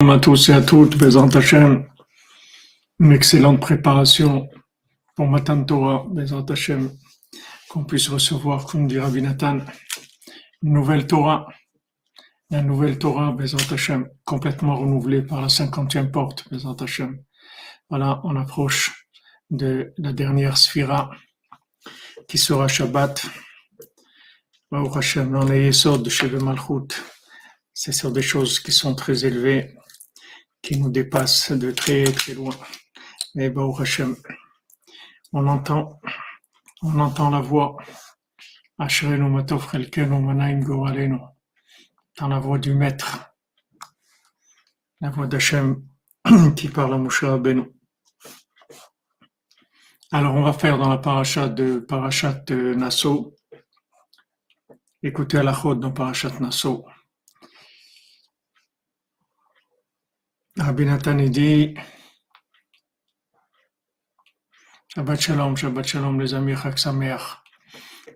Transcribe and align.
À 0.00 0.18
tous 0.20 0.48
et 0.48 0.52
à 0.52 0.62
toutes, 0.62 0.96
Bezant 0.96 1.28
Hashem, 1.28 1.84
une 3.00 3.12
excellente 3.12 3.60
préparation 3.60 4.48
pour 5.16 5.26
Matan 5.26 5.64
Torah, 5.64 6.06
Bezant 6.08 6.44
Hashem, 6.44 6.92
qu'on 7.68 7.84
puisse 7.84 8.08
recevoir, 8.08 8.64
comme 8.64 8.86
dit 8.86 9.00
Rabbi 9.00 9.20
Nathan, 9.20 9.58
une 10.62 10.72
nouvelle 10.72 11.06
Torah, 11.08 11.48
la 12.48 12.62
nouvelle 12.62 12.96
Torah, 12.96 13.32
Bezant 13.32 13.72
Hashem, 13.72 14.08
complètement 14.24 14.76
renouvelée 14.76 15.20
par 15.20 15.42
la 15.42 15.48
cinquantième 15.48 16.12
porte, 16.12 16.48
Bezant 16.48 16.76
Hashem. 16.76 17.18
Voilà, 17.90 18.20
on 18.22 18.36
approche 18.36 19.04
de 19.50 19.92
la 19.98 20.12
dernière 20.12 20.58
Sphira, 20.58 21.10
qui 22.28 22.38
sera 22.38 22.68
Shabbat. 22.68 23.26
Baruch 24.70 24.96
Hashem, 24.96 25.32
dans 25.32 25.44
les 25.44 25.70
de 25.70 26.08
Sheve 26.08 26.42
Malchut, 26.42 26.94
c'est 27.74 27.92
sur 27.92 28.12
des 28.12 28.22
choses 28.22 28.60
qui 28.60 28.72
sont 28.72 28.94
très 28.94 29.26
élevées, 29.26 29.74
qui 30.62 30.78
nous 30.78 30.90
dépassent 30.90 31.52
de 31.52 31.70
très 31.70 32.04
très 32.04 32.34
loin. 32.34 32.54
Mais 33.34 33.50
Baruch 33.50 33.80
Hashem, 33.80 34.16
on 35.32 35.46
entend, 35.46 36.00
on 36.82 36.98
entend 36.98 37.30
la 37.30 37.40
voix. 37.40 37.76
Dans 42.18 42.28
la 42.28 42.38
voix 42.38 42.58
du 42.58 42.74
Maître, 42.74 43.34
la 45.00 45.10
voix 45.10 45.26
d'Hachem 45.26 45.84
qui 46.56 46.68
parle 46.68 46.94
à 46.94 46.98
Moshe 46.98 47.24
Rabbeinu. 47.24 47.64
Alors 50.10 50.34
on 50.34 50.42
va 50.42 50.52
faire 50.52 50.78
dans 50.78 50.88
la 50.88 50.98
paracha 50.98 51.48
de 51.48 51.80
Parashat 51.80 52.44
Nassau. 52.50 53.34
Écoutez 55.02 55.38
à 55.38 55.42
la 55.42 55.52
chode 55.52 55.80
dans 55.80 55.92
Parashat 55.92 56.40
Nassau. 56.40 56.86
Rabbi 60.58 60.84
Nathan 60.84 61.14
dit 61.14 61.74
Shabbat 64.88 65.20
Shalom, 65.20 65.56
Shabbat 65.56 65.86
Shalom 65.86 66.20
les 66.20 66.34
amis, 66.34 66.54
Sameach. 66.74 67.38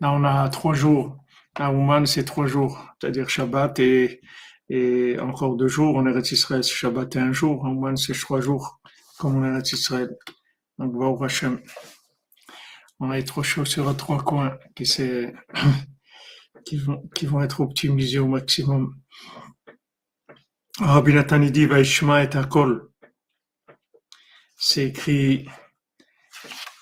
Là 0.01 0.13
on 0.13 0.25
a 0.25 0.49
trois 0.49 0.75
jours. 0.75 1.19
À 1.55 1.71
Ouman 1.71 2.05
c'est 2.05 2.25
trois 2.25 2.49
jours, 2.49 2.85
c'est-à-dire 3.01 3.31
Shabbat 3.31 3.79
et, 3.79 4.21
et 4.69 5.21
encore 5.21 5.57
deux 5.57 5.69
jours. 5.69 5.97
En 5.97 6.05
Eretz 6.07 6.33
Israël 6.33 6.65
c'est 6.65 6.75
Shabbat 6.75 7.15
et 7.15 7.21
un 7.21 7.33
jour. 7.33 7.65
À 7.65 7.69
Ouman 7.69 7.97
c'est 7.97 8.19
trois 8.19 8.41
jours, 8.41 8.81
comme 9.19 9.37
en 9.37 9.45
Eretz 9.45 9.73
Israël. 9.73 10.11
Donc 10.79 10.99
Baruch 10.99 11.23
Hashem. 11.23 11.61
On 12.99 13.11
a 13.13 13.19
les 13.19 13.25
trois 13.25 13.45
choses 13.45 13.69
sur 13.69 13.97
trois 13.97 14.19
coins 14.19 14.59
qui, 14.75 14.85
qui, 16.65 16.77
vont, 16.77 17.09
qui 17.15 17.27
vont 17.27 17.41
être 17.41 17.61
optimisés 17.61 18.19
au 18.19 18.27
maximum. 18.27 18.97
Rabbi 20.81 21.13
Nathan 21.13 21.41
dit 21.41 21.67
Vaishma 21.67 22.25
et 22.25 22.35
Akol. 22.35 22.89
C'est 24.57 24.87
écrit 24.87 25.47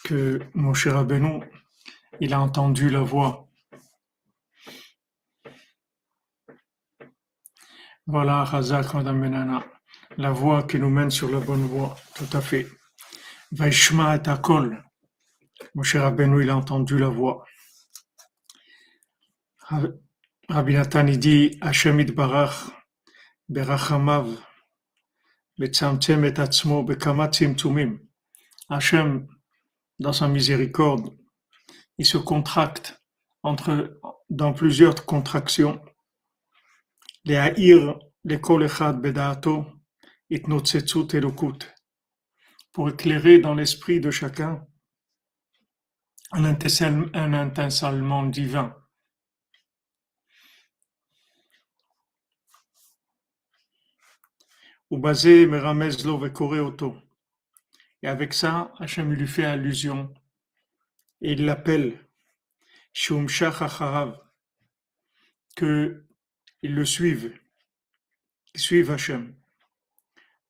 que 0.05 0.39
Moshe 0.55 0.87
Rabbeinu, 0.87 1.41
il 2.21 2.33
a 2.33 2.41
entendu 2.41 2.89
la 2.89 3.01
voix. 3.01 3.49
Voilà, 8.07 8.45
Razak 8.45 8.95
Madame 8.95 9.23
Benana, 9.23 9.65
la 10.17 10.31
voix 10.31 10.63
qui 10.63 10.79
nous 10.79 10.91
mène 10.91 11.11
sur 11.11 11.31
la 11.31 11.41
bonne 11.41 11.67
voie, 11.67 11.97
tout 12.15 12.29
à 12.33 12.41
fait. 12.41 12.69
Vaishma 13.51 14.17
et 14.17 14.29
Akol. 14.29 14.85
Moshe 15.75 15.97
Rabbeinu, 15.97 16.43
il 16.45 16.51
a 16.51 16.57
entendu 16.57 16.97
la 16.97 17.09
voix. 17.09 17.45
Ra- 19.59 19.83
Rabbi 20.49 20.75
Nathan 20.75 21.05
dit 21.05 21.59
Hashem 21.61 22.03
Barach, 22.13 22.71
Berachamav, 23.51 24.29
Betzamtzem 25.59 26.25
et 26.25 26.39
Atzmo, 26.39 26.84
Bekama 26.84 27.27
Tzimtzumim. 27.27 27.98
Hachem, 28.69 29.27
dans 29.98 30.12
sa 30.12 30.29
miséricorde, 30.29 31.11
il 31.98 32.06
se 32.06 32.17
contracte 32.17 33.03
entre, 33.43 34.00
dans 34.31 34.53
plusieurs 34.53 35.05
contractions. 35.05 35.83
Les 37.25 37.38
haïr, 37.38 37.99
les 38.22 38.41
kol 38.41 38.62
echad 38.62 39.00
bedaato, 39.03 39.67
itnotzetzut 40.31 41.15
elokut. 41.15 41.67
Pour 42.71 42.88
éclairer 42.88 43.41
dans 43.41 43.55
l'esprit 43.55 43.99
de 43.99 44.12
chacun 44.12 44.65
un 46.31 46.44
étincellement 46.55 48.27
divin. 48.27 48.80
Basé 54.99 55.47
meramez 55.47 56.05
lo 56.05 56.19
vekore 56.19 56.61
oto. 56.61 56.97
Et 58.03 58.09
avec 58.09 58.33
ça, 58.33 58.73
Hachem 58.78 59.12
lui 59.12 59.27
fait 59.27 59.45
allusion. 59.45 60.12
Et 61.23 61.33
il 61.33 61.45
l'appelle 61.45 61.99
Shum 62.93 63.29
Shach 63.29 63.62
Acharav, 63.62 64.19
que 65.55 66.05
ils 66.62 66.75
le 66.75 66.84
suivent, 66.84 67.33
qu'ils 68.47 68.61
suivent 68.61 68.91
Hachem. 68.91 69.34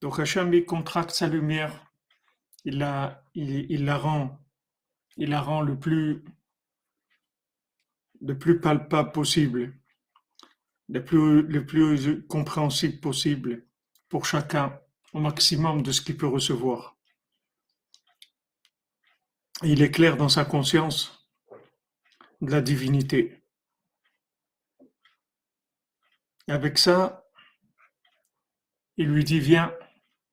Donc 0.01 0.19
Hachem 0.19 0.55
il 0.55 0.65
contracte 0.65 1.11
sa 1.11 1.29
lumière, 1.29 1.93
il 2.65 2.79
la, 2.79 3.25
il, 3.35 3.71
il 3.71 3.85
la 3.85 3.99
rend, 3.99 4.39
il 5.17 5.31
la 5.31 5.41
rend 5.41 5.61
le 5.61 5.79
plus, 5.79 6.25
le 8.23 8.39
plus 8.39 8.61
palpable 8.61 9.13
possible, 9.13 9.75
le 10.89 11.05
plus, 11.05 11.43
le 11.43 11.67
plus 11.67 12.27
compréhensible 12.27 13.01
possible 13.01 13.67
pour 14.11 14.27
chacun, 14.27 14.79
au 15.15 15.21
maximum 15.21 15.83
de 15.83 15.93
ce 15.93 16.03
qu'il 16.03 16.17
peut 16.19 16.27
recevoir. 16.27 16.99
Il 19.63 19.83
est 19.83 19.91
clair 19.91 20.17
dans 20.17 20.29
sa 20.29 20.45
conscience 20.45 21.27
de 22.41 22.51
la 22.51 22.61
divinité. 22.61 23.43
Et 26.49 26.53
avec 26.53 26.77
ça, 26.79 27.25
il 28.97 29.09
lui 29.09 29.25
dit, 29.25 29.41
viens, 29.41 29.73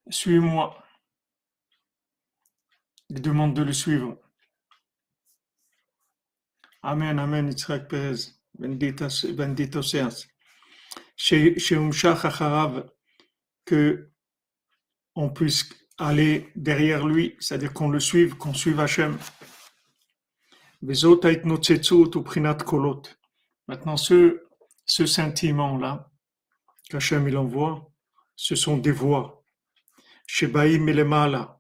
suis-moi. 0.09 0.83
Il 3.09 3.21
demande 3.21 3.53
de 3.53 3.63
le 3.63 3.73
suivre. 3.73 4.17
Amen, 6.81 7.19
Amen, 7.19 7.47
Yitzhak 7.47 7.87
Perez. 7.87 8.33
Bendito, 8.57 9.07
bendito 9.33 9.83
seas. 9.83 10.27
Chez 11.15 11.59
chez 11.59 11.75
Umshach 11.75 12.25
Acharav, 12.25 12.89
que 13.67 14.09
on 15.13 15.29
puisse 15.29 15.69
aller 15.97 16.51
derrière 16.55 17.05
lui, 17.05 17.35
c'est-à-dire 17.39 17.73
qu'on 17.73 17.89
le 17.89 17.99
suive, 17.99 18.35
qu'on 18.35 18.53
suive 18.53 18.79
Hachem. 18.79 19.17
Maintenant, 23.67 23.97
ce, 23.97 24.43
ce 24.85 25.05
sentiment-là, 25.05 26.09
qu'Hachem 26.89 27.27
il 27.27 27.37
envoie, 27.37 27.91
ce 28.35 28.55
sont 28.55 28.77
des 28.77 28.91
voix. 28.91 29.43
Shebaim 30.27 30.87
elemala, 30.87 31.59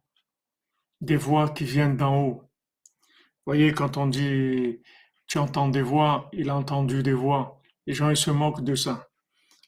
des 1.01 1.17
voix 1.17 1.49
qui 1.49 1.65
viennent 1.65 1.97
d'en 1.97 2.15
haut. 2.23 2.41
Vous 2.41 3.53
voyez, 3.53 3.73
quand 3.73 3.97
on 3.97 4.07
dit 4.07 4.81
tu 5.27 5.39
entends 5.39 5.67
des 5.67 5.81
voix, 5.81 6.29
il 6.31 6.49
a 6.49 6.55
entendu 6.55 7.03
des 7.03 7.13
voix. 7.13 7.61
Les 7.85 7.93
gens, 7.93 8.09
ils 8.09 8.17
se 8.17 8.31
moquent 8.31 8.63
de 8.63 8.75
ça. 8.75 9.09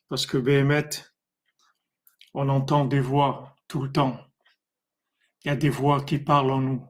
Parce 0.07 0.25
que 0.25 0.37
Béhémet, 0.37 0.89
on 2.33 2.49
entend 2.49 2.85
des 2.85 2.99
voix 2.99 3.55
tout 3.67 3.81
le 3.81 3.91
temps. 3.91 4.17
Il 5.43 5.47
y 5.47 5.51
a 5.51 5.55
des 5.55 5.69
voix 5.69 6.03
qui 6.03 6.19
parlent 6.19 6.51
en 6.51 6.61
nous. 6.61 6.85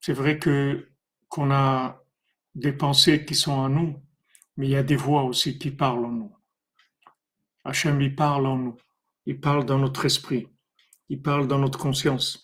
C'est 0.00 0.12
vrai 0.12 0.38
qu'on 0.38 1.50
a 1.50 2.02
des 2.54 2.72
pensées 2.72 3.24
qui 3.24 3.34
sont 3.34 3.52
en 3.52 3.68
nous, 3.68 4.02
mais 4.56 4.66
il 4.66 4.70
y 4.70 4.76
a 4.76 4.82
des 4.82 4.96
voix 4.96 5.22
aussi 5.22 5.58
qui 5.58 5.70
parlent 5.70 6.04
en 6.04 6.12
nous. 6.12 6.36
Hachem, 7.64 8.00
il 8.00 8.14
parle 8.14 8.46
en 8.46 8.58
nous. 8.58 8.76
Il 9.26 9.40
parle 9.40 9.64
dans 9.64 9.78
notre 9.78 10.04
esprit. 10.04 10.48
Il 11.08 11.22
parle 11.22 11.46
dans 11.46 11.58
notre 11.58 11.78
conscience. 11.78 12.42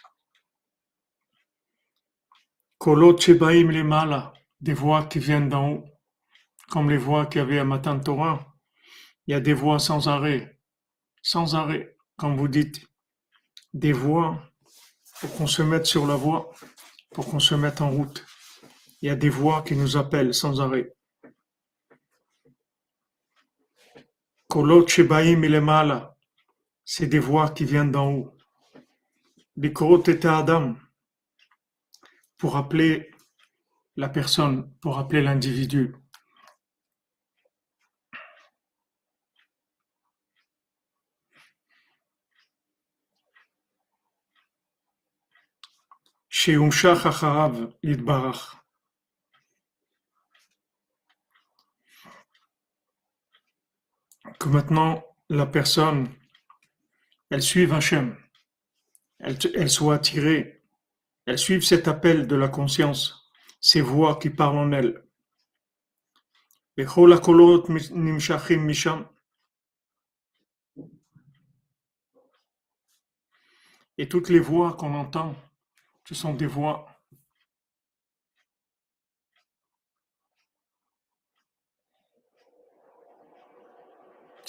Kolot 2.78 3.18
shebaim 3.18 3.70
lemala, 3.70 4.32
des 4.60 4.72
voix 4.72 5.04
qui 5.04 5.18
viennent 5.18 5.50
d'en 5.50 5.68
haut, 5.68 5.84
comme 6.70 6.88
les 6.88 6.96
voix 6.96 7.26
qu'il 7.26 7.40
y 7.40 7.42
avait 7.42 7.58
à 7.58 7.64
Matan 7.64 8.00
Torah. 8.00 8.56
Il 9.26 9.32
y 9.32 9.34
a 9.34 9.40
des 9.40 9.52
voix 9.52 9.78
sans 9.78 10.08
arrêt, 10.08 10.58
sans 11.22 11.54
arrêt, 11.54 11.96
comme 12.16 12.36
vous 12.36 12.48
dites, 12.48 12.86
des 13.72 13.92
voix 13.92 14.42
pour 15.20 15.34
qu'on 15.36 15.46
se 15.46 15.62
mette 15.62 15.86
sur 15.86 16.06
la 16.06 16.16
voie, 16.16 16.50
pour 17.10 17.28
qu'on 17.28 17.40
se 17.40 17.54
mette 17.54 17.80
en 17.80 17.90
route. 17.90 18.24
Il 19.02 19.08
y 19.08 19.10
a 19.10 19.16
des 19.16 19.28
voix 19.28 19.62
qui 19.62 19.76
nous 19.76 19.96
appellent 19.96 20.34
sans 20.34 20.60
arrêt. 20.60 20.94
C'est 26.84 27.06
des 27.06 27.18
voix 27.18 27.50
qui 27.50 27.64
viennent 27.64 27.92
d'en 27.92 28.10
haut. 28.12 28.36
Les 29.56 29.72
korot 29.72 30.02
et 30.08 30.26
Adam, 30.26 30.74
pour 32.36 32.56
appeler 32.56 33.10
la 33.96 34.08
personne, 34.08 34.72
pour 34.80 34.98
appeler 34.98 35.22
l'individu. 35.22 35.94
Sheumshach 46.39 47.05
acharav 47.05 47.73
yitbarach. 47.83 48.57
Que 54.39 54.49
maintenant 54.49 55.03
la 55.29 55.45
personne, 55.45 56.09
elle 57.29 57.41
suive 57.41 57.73
Hachem, 57.73 58.17
elle, 59.19 59.37
elle 59.55 59.69
soit 59.69 59.95
attirée, 59.95 60.63
elle 61.25 61.37
suive 61.39 61.61
cet 61.61 61.87
appel 61.87 62.27
de 62.27 62.35
la 62.35 62.49
conscience, 62.49 63.31
ces 63.61 63.81
voix 63.81 64.19
qui 64.19 64.29
parlent 64.29 64.57
en 64.57 64.71
elle. 64.71 65.05
וכל 66.77 67.13
הקולות 67.13 67.69
נמשכים 67.91 68.67
משם. 68.67 69.03
Et 73.97 74.09
toutes 74.09 74.27
les 74.27 74.39
voix 74.39 74.73
qu'on 74.73 74.93
entend, 74.93 75.35
ce 76.04 76.14
sont 76.14 76.34
des 76.34 76.46
voix 76.46 76.86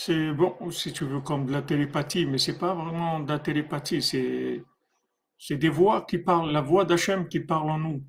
C'est 0.03 0.31
bon, 0.33 0.71
si 0.71 0.91
tu 0.91 1.05
veux, 1.05 1.21
comme 1.21 1.45
de 1.45 1.51
la 1.51 1.61
télépathie, 1.61 2.25
mais 2.25 2.39
c'est 2.39 2.57
pas 2.57 2.73
vraiment 2.73 3.19
de 3.19 3.31
la 3.31 3.37
télépathie, 3.37 4.01
c'est, 4.01 4.63
des 5.51 5.69
voix 5.69 6.07
qui 6.07 6.17
parlent, 6.17 6.51
la 6.51 6.61
voix 6.61 6.85
d'Hachem 6.85 7.27
qui 7.27 7.39
parle 7.39 7.69
en 7.69 7.77
nous. 7.77 8.03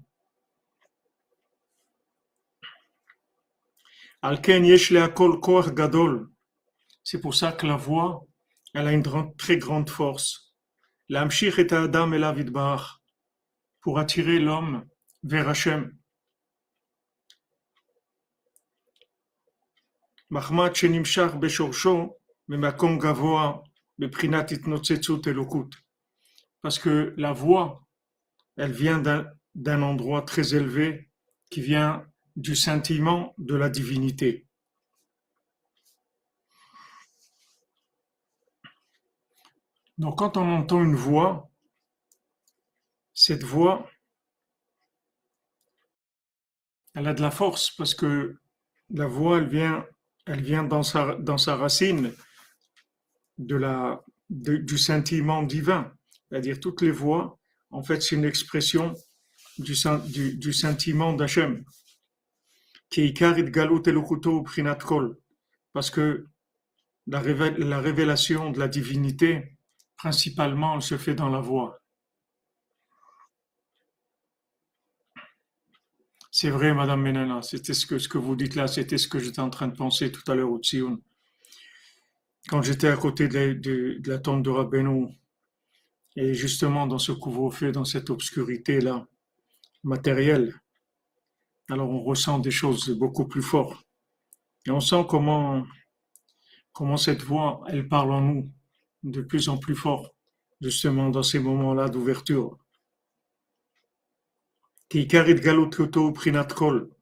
C'est 7.04 7.20
pour 7.20 7.34
ça 7.34 7.52
que 7.52 7.66
la 7.66 7.76
voix, 7.76 8.24
elle 8.72 8.86
a 8.86 8.92
une 8.92 9.36
très 9.36 9.58
grande 9.58 9.90
force. 9.90 10.54
L'amshich 11.10 11.58
et 11.58 11.74
adam 11.74 12.14
el 12.14 12.24
avidbar 12.24 13.01
Pour 13.81 13.99
attirer 13.99 14.39
l'homme 14.39 14.85
vers 15.23 15.47
Hachem. 15.49 15.91
מחמד 20.31 20.75
שנמשך 20.75 21.31
בשורשו 21.39 22.17
ממקום 22.49 22.99
גבוה 22.99 23.53
מבחינת 23.99 24.51
התנוצצות 24.51 25.27
אלוקות. 25.27 25.75
Parce 26.63 26.79
que 26.79 27.13
la 27.17 27.31
voix, 27.31 27.87
elle 28.57 28.73
vient 28.73 28.99
d'un 28.99 29.25
d'un 29.55 29.81
endroit 29.81 30.21
très 30.21 30.53
élevé 30.53 31.09
qui 31.49 31.61
vient 31.61 32.05
du 32.35 32.55
sentiment 32.55 33.33
de 33.37 33.55
la 33.55 33.69
divinité. 33.69 34.47
Donc 39.97 40.19
quand 40.19 40.37
on 40.37 40.47
entend 40.59 40.83
une 40.83 40.95
voix, 40.95 41.49
cette 43.24 43.44
voix, 43.44 43.88
elle 46.94 47.06
a 47.06 47.14
de 47.14 47.22
la 47.22 47.30
force 47.30 47.70
parce 47.70 47.94
que 47.94 48.36
la 48.90 49.06
voix, 49.06 49.38
elle 49.38 49.48
vient, 49.48 49.86
elle 50.26 50.42
vient 50.42 50.64
dans 50.64 50.82
sa, 50.82 51.14
dans 51.14 51.38
sa 51.38 51.54
racine 51.54 52.12
de 53.38 53.54
la, 53.54 54.02
du 54.28 54.76
sentiment 54.76 55.44
divin. 55.44 55.92
C'est-à-dire 56.28 56.58
toutes 56.58 56.82
les 56.82 56.90
voix, 56.90 57.38
en 57.70 57.84
fait, 57.84 58.02
c'est 58.02 58.16
une 58.16 58.24
expression 58.24 58.92
du, 59.56 59.74
du, 60.06 60.36
du 60.36 60.52
sentiment 60.52 61.12
d'Hachem. 61.12 61.64
Parce 65.72 65.90
que 65.90 66.26
la, 67.06 67.22
la 67.22 67.80
révélation 67.80 68.50
de 68.50 68.58
la 68.58 68.66
divinité, 68.66 69.56
principalement, 69.96 70.74
elle 70.74 70.82
se 70.82 70.98
fait 70.98 71.14
dans 71.14 71.28
la 71.28 71.40
voix. 71.40 71.81
C'est 76.32 76.48
vrai, 76.50 76.72
Madame 76.74 77.02
Menana, 77.02 77.42
c'était 77.42 77.74
ce 77.74 77.84
que, 77.86 77.98
ce 77.98 78.08
que 78.08 78.16
vous 78.16 78.34
dites 78.36 78.54
là, 78.54 78.66
c'était 78.66 78.96
ce 78.96 79.06
que 79.06 79.18
j'étais 79.18 79.40
en 79.40 79.50
train 79.50 79.68
de 79.68 79.76
penser 79.76 80.10
tout 80.10 80.22
à 80.30 80.34
l'heure 80.34 80.50
au 80.50 80.58
Tsioun. 80.58 80.98
Quand 82.48 82.62
j'étais 82.62 82.88
à 82.88 82.96
côté 82.96 83.28
de 83.28 83.34
la, 83.34 83.54
de- 83.54 83.98
de 84.00 84.10
la 84.10 84.18
tombe 84.18 84.42
de 84.42 84.48
Rabbeinu, 84.48 85.08
et 86.16 86.32
justement 86.32 86.86
dans 86.86 86.98
ce 86.98 87.12
couvre-feu, 87.12 87.70
dans 87.70 87.84
cette 87.84 88.08
obscurité-là, 88.08 89.06
matérielle, 89.84 90.58
alors 91.68 91.90
on 91.90 92.02
ressent 92.02 92.38
des 92.38 92.50
choses 92.50 92.88
beaucoup 92.88 93.26
plus 93.28 93.42
fortes. 93.42 93.84
Et 94.66 94.70
on 94.70 94.80
sent 94.80 95.04
comment, 95.08 95.66
comment 96.72 96.96
cette 96.96 97.22
voix, 97.22 97.62
elle 97.68 97.88
parle 97.88 98.12
en 98.12 98.20
nous 98.22 98.50
de 99.02 99.20
plus 99.20 99.50
en 99.50 99.58
plus 99.58 99.74
fort, 99.76 100.14
justement 100.62 101.10
dans 101.10 101.22
ces 101.22 101.40
moments-là 101.40 101.90
d'ouverture. 101.90 102.56
Qui 104.81 104.81
karit 104.81 104.81
galut 104.81 104.81
koto 104.81 104.81
prinat 104.81 104.81
kol, 104.81 104.81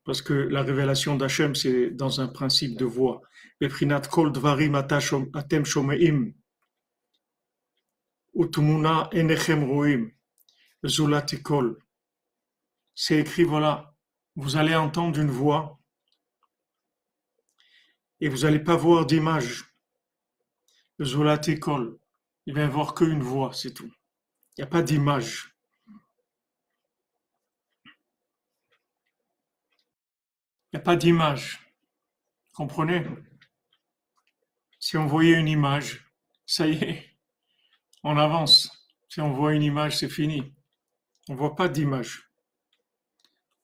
parce 0.04 0.22
que 0.22 0.32
la 0.32 0.62
révélation 0.62 1.16
d'Hachem, 1.16 1.54
c'est 1.54 1.90
dans 1.90 2.20
un 2.20 2.28
principe 2.28 2.76
de 2.78 2.84
voix. 2.84 3.22
C'est 12.94 13.18
écrit, 13.18 13.44
voilà, 13.44 13.94
vous 14.36 14.56
allez 14.56 14.74
entendre 14.74 15.18
une 15.18 15.30
voix 15.30 15.78
et 18.20 18.28
vous 18.28 18.38
n'allez 18.38 18.60
pas 18.60 18.76
voir 18.76 19.06
d'image. 19.06 19.64
Zulati 21.02 21.58
kol. 21.58 21.98
Il 22.46 22.54
va 22.54 22.60
y 22.60 22.64
avoir 22.64 22.94
qu'une 22.94 23.22
voix, 23.22 23.52
c'est 23.52 23.72
tout. 23.72 23.92
Il 24.56 24.60
n'y 24.60 24.64
a 24.64 24.66
pas 24.66 24.82
d'image. 24.82 25.54
Il 30.72 30.76
n'y 30.76 30.80
a 30.80 30.84
pas 30.84 30.96
d'image. 30.96 31.58
Comprenez? 32.54 33.04
Si 34.78 34.96
on 34.96 35.06
voyait 35.06 35.38
une 35.38 35.48
image, 35.48 36.06
ça 36.46 36.66
y 36.66 36.72
est, 36.82 37.16
on 38.02 38.16
avance. 38.16 38.70
Si 39.08 39.20
on 39.20 39.32
voit 39.32 39.54
une 39.54 39.62
image, 39.62 39.98
c'est 39.98 40.08
fini. 40.08 40.54
On 41.28 41.32
ne 41.32 41.38
voit 41.38 41.56
pas 41.56 41.68
d'image. 41.68 42.30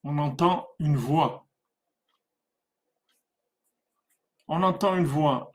On 0.02 0.18
entend 0.18 0.68
une 0.80 0.96
voix. 0.96 1.46
On 4.48 4.62
entend 4.62 4.96
une 4.96 5.06
voix. 5.06 5.52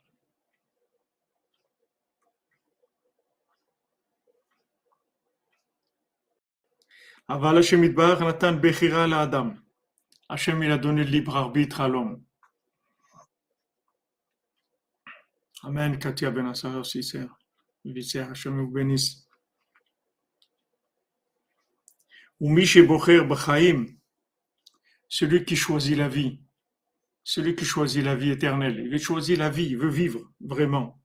Hachem, 10.31 10.63
il 10.63 10.71
a 10.71 10.77
donné 10.77 11.03
le 11.03 11.09
libre 11.09 11.35
arbitre 11.35 11.81
à 11.81 11.89
l'homme. 11.89 12.23
Amen, 15.63 15.99
Katia 15.99 16.31
Benassar, 16.31 16.85
Sisser, 16.85 17.27
Visser, 17.83 18.21
Hachem 18.21 18.57
vous 18.57 18.71
bénisse. 18.71 19.27
Umiche 22.39 22.77
Bocher 22.87 23.25
Bachaim, 23.25 23.87
celui 25.09 25.43
qui 25.43 25.57
choisit 25.57 25.97
la 25.97 26.07
vie, 26.07 26.41
celui 27.25 27.53
qui 27.53 27.65
choisit 27.65 28.01
la 28.01 28.15
vie 28.15 28.31
éternelle, 28.31 28.87
il 28.89 28.99
choisit 28.99 29.37
la 29.37 29.49
vie, 29.49 29.65
il 29.65 29.77
veut 29.77 29.89
vivre 29.89 30.31
vraiment. 30.39 31.03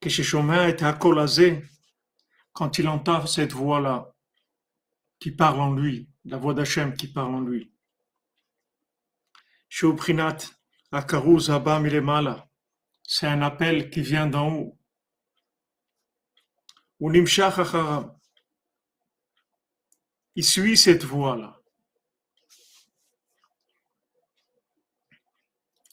Keshechomain 0.00 0.66
est 0.66 0.82
accolasé 0.82 1.62
quand 2.52 2.76
il 2.78 2.88
entend 2.88 3.24
cette 3.24 3.52
voix-là 3.52 4.12
qui 5.20 5.30
parle 5.30 5.60
en 5.60 5.72
lui, 5.72 6.10
la 6.24 6.38
voix 6.38 6.54
d'Hachem 6.54 6.94
qui 6.94 7.08
part 7.08 7.28
en 7.28 7.40
lui. 7.40 7.72
Akaruz 10.92 11.50
Abba 11.50 11.82
c'est 13.02 13.26
un 13.26 13.42
appel 13.42 13.90
qui 13.90 14.00
vient 14.00 14.26
d'en 14.26 14.52
haut. 14.52 14.78
Acharam, 17.00 18.16
il 20.36 20.44
suit 20.44 20.76
cette 20.76 21.04
voie-là. 21.04 21.60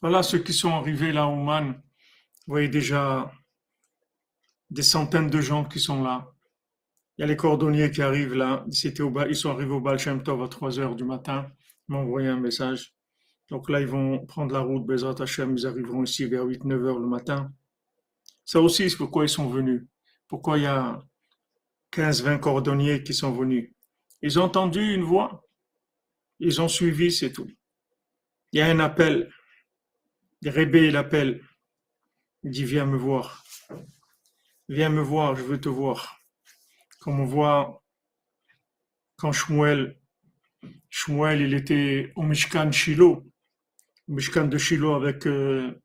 Voilà 0.01 0.23
ceux 0.23 0.39
qui 0.39 0.53
sont 0.53 0.71
arrivés 0.71 1.11
là 1.11 1.27
au 1.27 1.35
Man. 1.35 1.73
Vous 1.73 2.53
voyez 2.53 2.69
déjà 2.69 3.31
des 4.69 4.83
centaines 4.83 5.29
de 5.29 5.41
gens 5.41 5.65
qui 5.65 5.79
sont 5.79 6.01
là. 6.01 6.30
Il 7.17 7.21
y 7.21 7.23
a 7.23 7.27
les 7.27 7.35
cordonniers 7.35 7.91
qui 7.91 8.01
arrivent 8.01 8.33
là. 8.33 8.65
C'était 8.71 9.01
au, 9.01 9.13
ils 9.27 9.35
sont 9.35 9.51
arrivés 9.51 9.71
au 9.71 9.81
Baal 9.81 9.99
Shem 9.99 10.23
Tov 10.23 10.41
à 10.43 10.47
3 10.47 10.79
heures 10.79 10.95
du 10.95 11.03
matin. 11.03 11.51
Ils 11.87 11.93
m'ont 11.93 11.99
envoyé 11.99 12.27
un 12.27 12.39
message. 12.39 12.95
Donc 13.49 13.69
là, 13.69 13.81
ils 13.81 13.87
vont 13.87 14.25
prendre 14.25 14.53
la 14.53 14.61
route, 14.61 14.85
Bezrat 14.85 15.21
Hashem. 15.21 15.57
Ils 15.57 15.67
arriveront 15.67 16.03
ici 16.03 16.25
vers 16.25 16.45
8-9 16.45 16.85
heures 16.85 16.99
le 16.99 17.07
matin. 17.07 17.51
Ça 18.45 18.61
aussi, 18.61 18.89
c'est 18.89 18.97
pourquoi 18.97 19.25
ils 19.25 19.29
sont 19.29 19.49
venus. 19.49 19.83
Pourquoi 20.27 20.57
il 20.57 20.63
y 20.63 20.67
a 20.67 20.99
15-20 21.91 22.39
cordonniers 22.39 23.03
qui 23.03 23.13
sont 23.13 23.31
venus. 23.33 23.73
Ils 24.21 24.39
ont 24.39 24.43
entendu 24.43 24.93
une 24.93 25.03
voix. 25.03 25.43
Ils 26.39 26.61
ont 26.61 26.67
suivi, 26.67 27.11
c'est 27.11 27.31
tout. 27.31 27.49
Il 28.51 28.59
y 28.59 28.61
a 28.61 28.67
un 28.67 28.79
appel. 28.79 29.31
Rébé, 30.43 30.87
il 30.87 30.95
appelle. 30.95 31.41
Il 32.43 32.51
dit, 32.51 32.65
viens 32.65 32.85
me 32.85 32.97
voir. 32.97 33.43
Viens 34.69 34.89
me 34.89 35.01
voir, 35.01 35.35
je 35.35 35.43
veux 35.43 35.59
te 35.59 35.69
voir. 35.69 36.20
Comme 37.01 37.19
on 37.19 37.25
voit 37.25 37.83
quand 39.17 39.31
Shmuel, 39.31 39.99
Shmuel, 40.91 41.41
il 41.41 41.55
était 41.55 42.13
au 42.15 42.21
Mishkan 42.21 42.71
Shiloh, 42.71 43.25
au 44.07 44.13
Mishkan 44.13 44.45
de 44.45 44.59
Shiloh 44.59 44.93
avec, 44.93 45.25
euh, 45.25 45.81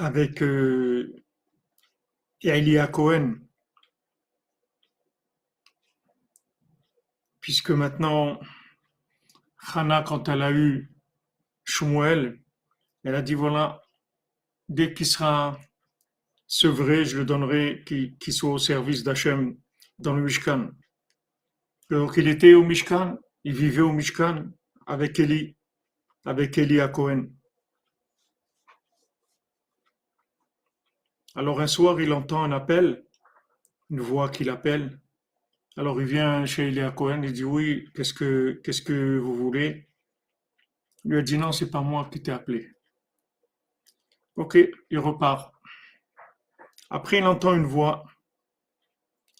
euh, 0.00 1.22
Cohen. 2.90 3.34
Puisque 7.42 7.70
maintenant, 7.72 8.40
Hannah, 9.74 10.02
quand 10.02 10.30
elle 10.30 10.40
a 10.40 10.50
eu 10.50 10.90
Shmuel, 11.64 12.40
elle 13.04 13.14
a 13.16 13.20
dit 13.20 13.34
voilà, 13.34 13.82
dès 14.70 14.94
qu'il 14.94 15.04
sera 15.04 15.60
sevré, 16.50 17.04
je 17.04 17.16
le 17.16 17.24
donnerai 17.24 17.84
qu'il 17.84 18.32
soit 18.32 18.50
au 18.50 18.58
service 18.58 19.04
d'Hachem 19.04 19.56
dans 20.00 20.14
le 20.14 20.22
Mishkan. 20.22 20.70
Donc 21.90 22.14
il 22.16 22.26
était 22.26 22.54
au 22.54 22.64
Mishkan, 22.64 23.18
il 23.44 23.54
vivait 23.54 23.82
au 23.82 23.92
Mishkan 23.92 24.50
avec 24.84 25.20
Eli, 25.20 25.56
avec 26.24 26.58
Eli 26.58 26.80
à 26.80 26.88
Cohen. 26.88 27.28
Alors 31.36 31.60
un 31.60 31.68
soir, 31.68 32.00
il 32.00 32.12
entend 32.12 32.42
un 32.42 32.50
appel, 32.50 33.06
une 33.88 34.00
voix 34.00 34.28
qui 34.28 34.42
l'appelle. 34.42 35.00
Alors 35.76 36.00
il 36.00 36.08
vient 36.08 36.44
chez 36.46 36.66
Eli 36.66 36.80
à 36.80 36.90
Cohen, 36.90 37.22
il 37.22 37.32
dit 37.32 37.44
oui, 37.44 37.88
qu'est-ce 37.94 38.12
que, 38.12 38.60
qu'est-ce 38.64 38.82
que 38.82 39.18
vous 39.18 39.36
voulez? 39.36 39.88
Il 41.04 41.12
lui 41.12 41.18
a 41.18 41.22
dit 41.22 41.38
non, 41.38 41.52
c'est 41.52 41.70
pas 41.70 41.80
moi 41.80 42.10
qui 42.12 42.20
t'ai 42.20 42.32
appelé. 42.32 42.72
Ok, 44.34 44.58
il 44.90 44.98
repart. 44.98 45.54
Après, 46.90 47.18
il 47.18 47.24
entend 47.24 47.54
une 47.54 47.66
voix. 47.66 48.04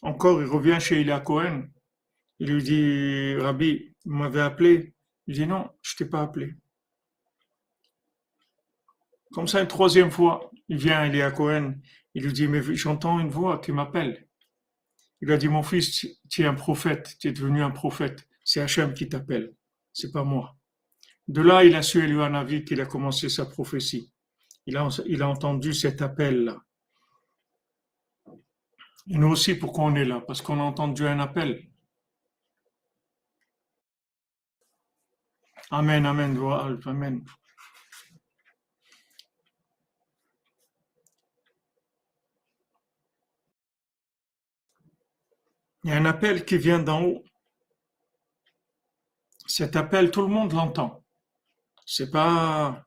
Encore, 0.02 0.40
il 0.40 0.47
revient 0.47 0.78
chez 0.80 1.00
Elia 1.00 1.21
Cohen. 1.21 1.69
Il 2.38 2.52
lui 2.52 2.62
dit, 2.62 3.35
Rabbi, 3.37 3.95
vous 4.04 4.14
m'avez 4.14 4.40
appelé. 4.40 4.95
Il 5.26 5.35
dit, 5.35 5.47
non, 5.47 5.69
je 5.83 5.97
t'ai 5.97 6.07
pas 6.07 6.23
appelé. 6.23 6.54
Comme 9.33 9.49
ça, 9.49 9.61
une 9.61 9.69
troisième 9.69 10.11
fois, 10.11 10.50
il 10.69 10.78
vient 10.78 11.00
à 11.00 11.07
Elia 11.07 11.30
Cohen. 11.33 11.75
Il 12.14 12.25
lui 12.25 12.33
dit, 12.33 12.49
mais 12.49 12.62
j'entends 12.75 13.21
une 13.21 13.28
voix 13.28 13.59
qui 13.59 13.73
m'appelle. 13.73 14.26
Il 15.21 15.26
lui 15.26 15.35
a 15.35 15.37
dit, 15.37 15.49
mon 15.49 15.62
fils, 15.62 16.07
tu 16.30 16.42
es 16.42 16.47
un 16.47 16.54
prophète, 16.54 17.16
tu 17.21 17.28
es 17.28 17.33
devenu 17.33 17.62
un 17.62 17.71
prophète. 17.71 18.26
C'est 18.45 18.61
Hachem 18.61 18.95
qui 18.95 19.09
t'appelle. 19.09 19.54
C'est 19.92 20.12
pas 20.12 20.25
moi. 20.25 20.57
De 21.28 21.42
là, 21.42 21.64
il 21.64 21.76
a 21.76 21.83
su, 21.83 22.00
avis 22.00 22.64
qu'il 22.64 22.80
a 22.80 22.87
commencé 22.87 23.28
sa 23.28 23.45
prophétie. 23.45 24.11
Il 24.66 24.76
a, 24.76 24.88
il 25.07 25.23
a 25.23 25.28
entendu 25.28 25.75
cet 25.75 26.00
appel-là. 26.00 26.61
Et 29.12 29.19
nous 29.19 29.29
aussi, 29.29 29.57
pourquoi 29.57 29.85
on 29.85 29.95
est 29.97 30.05
là 30.05 30.21
Parce 30.25 30.40
qu'on 30.40 30.61
a 30.61 30.62
entendu 30.62 31.05
un 31.05 31.19
appel. 31.19 31.69
Amen, 35.73 36.07
amen, 36.07 36.38
amen. 36.87 37.25
Il 45.83 45.90
y 45.90 45.93
a 45.93 45.97
un 45.97 46.05
appel 46.05 46.45
qui 46.45 46.59
vient 46.59 46.79
d'en 46.79 47.02
haut. 47.02 47.25
Cet 49.47 49.75
appel, 49.75 50.12
tout 50.12 50.23
le 50.23 50.29
monde 50.29 50.52
l'entend. 50.52 51.05
C'est 51.85 52.12
pas, 52.12 52.87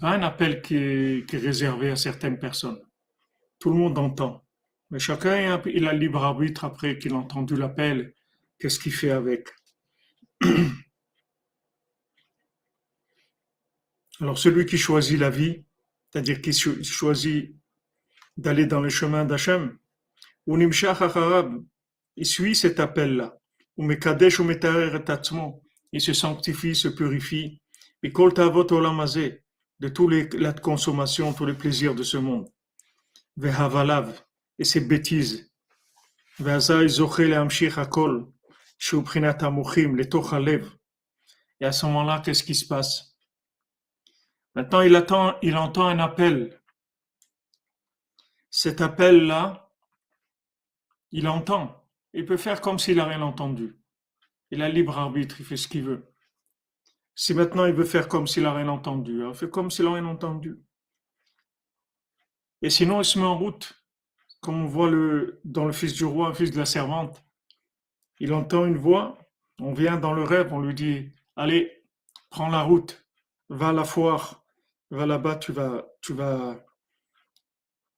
pas 0.00 0.10
un 0.10 0.22
appel 0.22 0.62
qui 0.62 0.76
est, 0.76 1.28
qui 1.28 1.36
est 1.36 1.40
réservé 1.40 1.90
à 1.90 1.96
certaines 1.96 2.38
personnes. 2.38 2.80
Tout 3.58 3.70
le 3.70 3.76
monde 3.76 3.98
entend. 3.98 4.45
Mais 4.90 4.98
chacun, 4.98 5.60
il 5.66 5.86
a 5.86 5.92
libre 5.92 6.24
arbitre 6.24 6.64
après 6.64 6.98
qu'il 6.98 7.12
a 7.12 7.16
entendu 7.16 7.56
l'appel, 7.56 8.14
qu'est-ce 8.58 8.78
qu'il 8.78 8.92
fait 8.92 9.10
avec? 9.10 9.48
Alors 14.20 14.38
celui 14.38 14.64
qui 14.64 14.78
choisit 14.78 15.18
la 15.18 15.30
vie, 15.30 15.64
c'est-à-dire 16.10 16.40
qui 16.40 16.52
choisit 16.52 17.54
d'aller 18.36 18.66
dans 18.66 18.80
le 18.80 18.88
chemin 18.88 19.24
d'Hachem, 19.24 19.76
il 20.46 22.24
suit 22.24 22.54
cet 22.54 22.78
appel-là. 22.80 23.36
Il 25.92 26.00
se 26.00 26.12
sanctifie, 26.12 26.74
se 26.74 26.88
purifie. 26.88 27.60
De 28.02 29.88
toute 29.88 30.34
la 30.34 30.52
consommation, 30.52 31.32
tous 31.32 31.46
les 31.46 31.54
plaisirs 31.54 31.94
de 31.94 32.02
ce 32.02 32.16
monde 32.16 32.48
et 34.58 34.64
ses 34.64 34.80
bêtises. 34.80 35.50
Et 36.38 36.44
à 41.64 41.72
ce 41.72 41.86
moment-là, 41.86 42.20
qu'est-ce 42.20 42.42
qui 42.42 42.54
se 42.54 42.66
passe? 42.66 43.16
Maintenant, 44.54 44.80
il, 44.82 44.94
attend, 44.96 45.38
il 45.42 45.56
entend 45.56 45.86
un 45.86 45.98
appel. 45.98 46.60
Cet 48.50 48.80
appel-là, 48.80 49.70
il 51.10 51.28
entend. 51.28 51.86
Il 52.12 52.24
peut 52.24 52.36
faire 52.36 52.60
comme 52.60 52.78
s'il 52.78 52.96
n'a 52.96 53.04
rien 53.04 53.22
entendu. 53.22 53.78
Il 54.50 54.62
a 54.62 54.68
libre 54.68 54.98
arbitre, 54.98 55.36
il 55.40 55.46
fait 55.46 55.56
ce 55.56 55.68
qu'il 55.68 55.84
veut. 55.84 56.12
Si 57.14 57.32
maintenant 57.34 57.64
il 57.64 57.72
veut 57.72 57.84
faire 57.84 58.08
comme 58.08 58.26
s'il 58.26 58.42
n'a 58.42 58.54
rien 58.54 58.68
entendu, 58.68 59.26
il 59.26 59.34
fait 59.34 59.48
comme 59.48 59.70
s'il 59.70 59.86
n'a 59.86 59.94
rien 59.94 60.04
entendu. 60.04 60.62
Et 62.62 62.70
sinon, 62.70 63.00
il 63.00 63.04
se 63.04 63.18
met 63.18 63.24
en 63.24 63.38
route 63.38 63.85
comme 64.46 64.62
on 64.62 64.68
voit 64.68 64.88
le, 64.88 65.40
dans 65.44 65.64
le 65.64 65.72
fils 65.72 65.92
du 65.92 66.04
roi, 66.04 66.32
fils 66.32 66.52
de 66.52 66.58
la 66.58 66.66
servante, 66.66 67.24
il 68.20 68.32
entend 68.32 68.64
une 68.64 68.76
voix, 68.76 69.18
on 69.58 69.72
vient 69.72 69.96
dans 69.96 70.12
le 70.12 70.22
rêve, 70.22 70.52
on 70.52 70.60
lui 70.60 70.72
dit, 70.72 71.10
allez, 71.34 71.82
prends 72.30 72.48
la 72.48 72.62
route, 72.62 73.04
va 73.48 73.70
à 73.70 73.72
la 73.72 73.82
foire, 73.82 74.46
va 74.90 75.04
là-bas, 75.04 75.34
tu 75.34 75.50
vas, 75.50 75.88
tu 76.00 76.12
vas, 76.14 76.64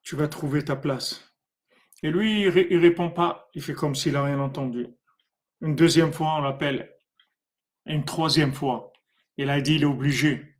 tu 0.01 0.17
vas 0.17 0.27
trouver 0.27 0.65
ta 0.65 0.75
place. 0.75 1.35
Et 2.03 2.11
lui, 2.11 2.41
il, 2.41 2.79
répond 2.79 3.11
pas, 3.11 3.51
il 3.53 3.61
fait 3.61 3.75
comme 3.75 3.95
s'il 3.95 4.15
n'a 4.15 4.25
rien 4.25 4.41
entendu. 4.41 4.87
Une 5.61 5.77
deuxième 5.77 6.15
fois, 6.15 6.37
on 6.37 6.41
l'appelle. 6.41 6.97
une 7.85 8.07
troisième 8.07 8.55
fois. 8.55 8.91
Il 9.37 9.53
dit, 9.63 9.75
il 9.75 9.83
est 9.83 9.85
obligé. 9.85 10.57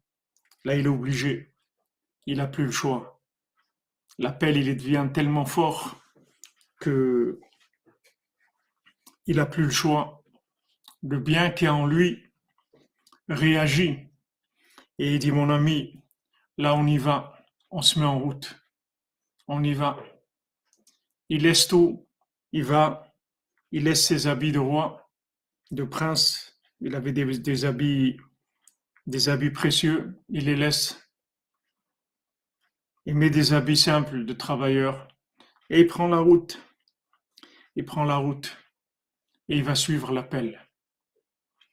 Là, 0.67 0.75
il 0.75 0.85
est 0.85 0.91
obligé. 0.91 1.55
Il 2.27 2.37
n'a 2.37 2.47
plus 2.47 2.67
le 2.67 2.73
choix 2.73 3.18
l'appel 4.19 4.57
il 4.57 4.77
devient 4.77 5.09
tellement 5.13 5.45
fort 5.45 6.01
que 6.81 7.41
il 9.27 9.37
n'a 9.37 9.47
plus 9.47 9.65
le 9.65 9.71
choix. 9.71 10.25
Le 11.03 11.19
bien 11.21 11.51
qui 11.51 11.67
est 11.67 11.69
en 11.69 11.87
lui 11.87 12.25
réagit. 13.29 14.09
Et 14.99 15.15
il 15.15 15.19
dit 15.19 15.31
mon 15.31 15.51
ami, 15.51 16.03
là 16.57 16.75
on 16.75 16.87
y 16.87 16.99
va, 16.99 17.45
on 17.71 17.83
se 17.83 18.01
met 18.01 18.05
en 18.05 18.19
route, 18.19 18.57
on 19.47 19.63
y 19.63 19.75
va. 19.75 20.03
Il 21.29 21.43
laisse 21.43 21.69
tout, 21.69 22.09
il 22.53 22.65
va, 22.65 23.15
il 23.71 23.85
laisse 23.85 24.05
ses 24.05 24.27
habits 24.27 24.51
de 24.51 24.59
roi, 24.59 25.09
de 25.71 25.85
prince, 25.85 26.59
il 26.81 26.97
avait 26.97 27.13
des, 27.13 27.39
des 27.39 27.65
habits, 27.65 28.17
des 29.07 29.29
habits 29.29 29.51
précieux, 29.51 30.19
il 30.31 30.47
les 30.47 30.57
laisse 30.57 31.08
il 33.09 33.15
met 33.15 33.31
des 33.31 33.55
habits 33.55 33.79
simples 33.79 34.27
de 34.27 34.35
travailleur 34.35 35.09
et 35.71 35.81
il 35.81 35.87
prend 35.87 36.09
la 36.09 36.19
route. 36.19 36.61
Il 37.75 37.87
prend 37.87 38.05
la 38.05 38.17
route 38.17 38.55
et 39.49 39.57
il 39.57 39.65
va 39.65 39.75
suivre 39.75 40.13
l'appel. 40.13 40.63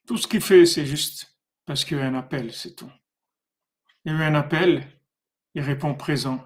Tout 0.06 0.16
ce 0.16 0.26
qu'il 0.26 0.40
fait, 0.40 0.64
c'est 0.64 0.86
juste 0.86 1.38
parce 1.66 1.84
qu'il 1.84 1.98
y 1.98 2.00
a 2.00 2.06
un 2.06 2.14
appel, 2.14 2.54
c'est 2.54 2.74
tout. 2.74 2.90
Il 4.06 4.12
y 4.12 4.14
a 4.14 4.18
un 4.18 4.34
appel, 4.34 4.82
il 5.54 5.60
répond 5.60 5.94
présent. 5.94 6.42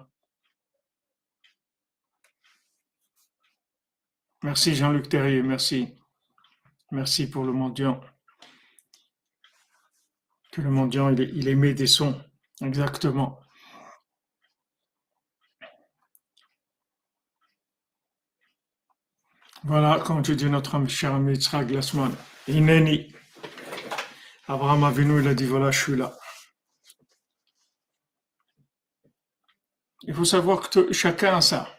Merci 4.43 4.75
Jean-Luc 4.75 5.07
Terrier, 5.07 5.41
merci. 5.41 5.87
Merci 6.91 7.29
pour 7.29 7.45
le 7.45 7.53
mendiant. 7.53 8.01
Que 10.51 10.59
le 10.59 10.69
mendiant, 10.69 11.07
il, 11.07 11.21
il 11.21 11.47
émet 11.47 11.73
des 11.73 11.87
sons, 11.87 12.21
exactement. 12.61 13.39
Voilà, 19.63 19.99
comme 19.99 20.23
tu 20.23 20.35
dis 20.35 20.49
notre 20.49 20.87
cher 20.87 21.13
ami 21.13 21.33
Yitzhak 21.33 21.67
Glassman, 21.67 22.15
Ineni. 22.47 23.13
Abraham 24.47 24.83
Avinu, 24.83 25.21
il 25.21 25.27
a 25.27 25.35
dit 25.35 25.45
voilà, 25.45 25.69
je 25.69 25.79
suis 25.79 25.95
là. 25.95 26.17
Il 30.01 30.15
faut 30.15 30.25
savoir 30.25 30.67
que 30.67 30.91
chacun 30.91 31.37
a 31.37 31.41
ça. 31.41 31.69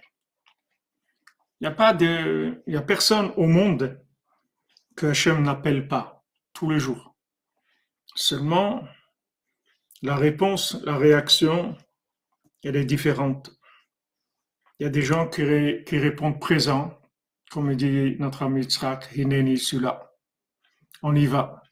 Il 1.61 1.65
n'y 1.65 1.73
a 1.73 1.75
pas 1.75 1.93
de, 1.93 2.63
il 2.69 2.75
y 2.75 2.77
a 2.77 2.83
personne 2.83 3.33
au 3.37 3.47
monde 3.47 4.01
que 4.97 5.07
Hachem 5.07 5.43
n'appelle 5.43 5.89
pas 5.89 6.25
tous 6.53 6.71
les 6.71 6.79
jours. 6.79 7.17
Seulement, 8.15 8.87
la 10.03 10.15
réponse, 10.15 10.81
la 10.85 10.97
réaction, 10.97 11.77
elle 12.63 12.77
est 12.77 12.85
différente. 12.85 13.51
Il 14.79 14.85
y 14.85 14.87
a 14.87 14.91
des 14.91 15.03
gens 15.03 15.29
qui, 15.29 15.43
qui 15.85 15.99
répondent 15.99 16.39
présent, 16.39 16.97
Comme 17.53 17.75
dit 17.77 18.17
notre 18.19 18.45
ami 18.45 18.65
Tzrak, 18.65 19.11
Hineni 19.15 19.59
Sula. 19.59 20.11
On 21.03 21.15
y 21.15 21.27
va. 21.27 21.63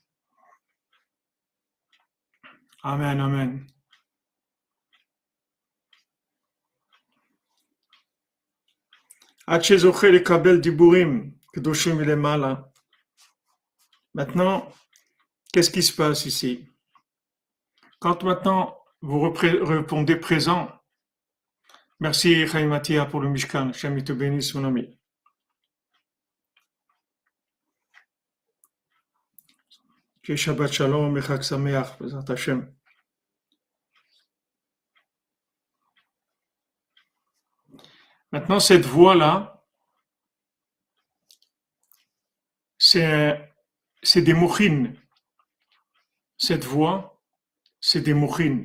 Amen, 2.82 3.18
Amen. 3.18 3.66
Maintenant, 14.12 14.70
qu'est-ce 15.50 15.70
qui 15.70 15.82
se 15.82 15.94
passe 15.94 16.26
ici? 16.26 16.68
Quand 18.00 18.22
maintenant 18.22 18.76
vous 19.00 19.32
répondez 19.32 20.16
présent, 20.16 20.70
merci 22.00 22.46
Chaim 22.46 23.06
pour 23.10 23.20
le 23.22 23.30
Mishkan, 23.30 23.72
Shem 23.72 24.04
te 24.04 24.12
bénisse 24.12 24.54
mon 24.54 24.64
ami. 24.64 24.99
Maintenant, 38.32 38.60
cette 38.60 38.86
voix-là, 38.86 39.66
c'est 42.78 43.52
des 44.16 44.34
mouchines. 44.34 44.96
Cette 46.38 46.64
voix, 46.64 47.22
c'est 47.80 48.00
des 48.00 48.14
mouchines. 48.14 48.64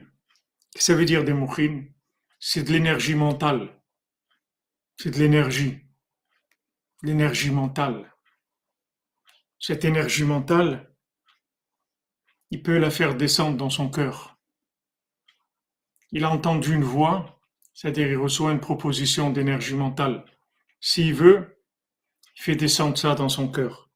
Qu'est-ce 0.72 0.88
que 0.88 0.94
ça 0.94 0.96
veut 0.96 1.06
dire 1.06 1.24
des 1.24 1.34
mouchines 1.34 1.92
C'est 2.40 2.64
de 2.64 2.72
l'énergie 2.72 3.16
mentale. 3.16 3.82
C'est 4.98 5.12
de 5.12 5.20
l'énergie. 5.20 5.82
L'énergie 7.02 7.50
mentale. 7.50 8.14
Cette 9.60 9.84
énergie 9.84 10.24
mentale, 10.24 10.95
il 12.52 12.62
peut 12.62 12.78
la 12.78 12.92
faire 12.92 13.16
descendre 13.16 13.58
dans 13.58 13.70
son 13.70 13.90
cœur. 13.90 14.38
Il 16.12 16.24
a 16.24 16.30
entendu 16.30 16.74
une 16.74 16.84
voix, 16.84 17.42
c'est-à-dire, 17.74 18.08
il 18.08 18.18
reçoit 18.18 18.52
une 18.52 18.60
proposition 18.60 19.32
d'énergie 19.32 19.76
mentale. 19.76 20.24
S'il 20.80 21.14
veut, 21.14 21.62
il 22.38 22.42
fait 22.42 22.56
descendre 22.56 22.98
ça 22.98 23.16
dans 23.16 23.30
son 23.30 23.50
cœur. 23.50 23.90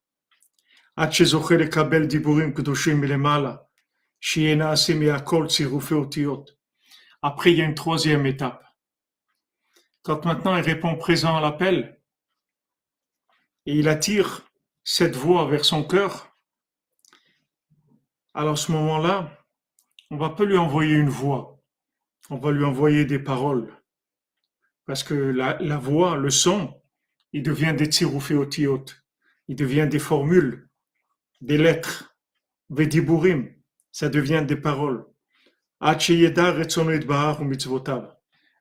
Après, 7.22 7.52
il 7.52 7.58
y 7.58 7.62
a 7.62 7.64
une 7.64 7.74
troisième 7.74 8.26
étape. 8.26 8.64
Quand 10.02 10.24
maintenant 10.24 10.56
il 10.56 10.62
répond 10.62 10.96
présent 10.96 11.36
à 11.36 11.40
l'appel, 11.40 12.00
et 13.66 13.74
il 13.74 13.88
attire 13.88 14.42
cette 14.84 15.16
voix 15.16 15.46
vers 15.46 15.64
son 15.64 15.84
cœur, 15.84 16.29
alors 18.34 18.54
à 18.54 18.56
ce 18.56 18.72
moment-là, 18.72 19.36
on 20.10 20.16
va 20.16 20.30
pas 20.30 20.44
lui 20.44 20.56
envoyer 20.56 20.94
une 20.94 21.08
voix. 21.08 21.62
On 22.30 22.36
va 22.36 22.52
lui 22.52 22.64
envoyer 22.64 23.04
des 23.04 23.18
paroles. 23.18 23.72
Parce 24.86 25.02
que 25.02 25.14
la, 25.14 25.78
voix, 25.78 26.16
le 26.16 26.30
son, 26.30 26.80
il 27.32 27.42
devient 27.42 27.74
des 27.76 27.88
tiruféotiotes, 27.88 29.04
il 29.48 29.56
devient 29.56 29.88
des 29.88 29.98
formules, 29.98 30.68
des 31.40 31.58
lettres, 31.58 32.16
vediburim, 32.70 33.54
ça 33.92 34.08
devient 34.08 34.44
des 34.46 34.56
paroles. 34.56 35.06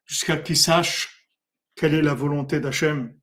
Jusqu'à 0.05 0.37
qu'il 0.37 0.57
sache 0.57 1.19
quelle 1.75 1.93
est 1.93 2.01
la 2.01 2.13
volonté 2.13 2.59
d'Hachem. 2.59 3.17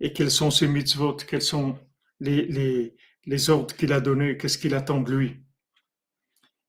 Et 0.00 0.12
quels 0.12 0.30
sont 0.30 0.50
ses 0.50 0.68
mitzvot, 0.68 1.16
quels 1.16 1.42
sont 1.42 1.78
les, 2.20 2.96
les 3.26 3.50
ordres 3.50 3.74
qu'il 3.74 3.92
a 3.92 4.00
donnés, 4.00 4.36
qu'est-ce 4.36 4.58
qu'il 4.58 4.74
attend 4.74 5.00
de 5.00 5.14
lui. 5.14 5.44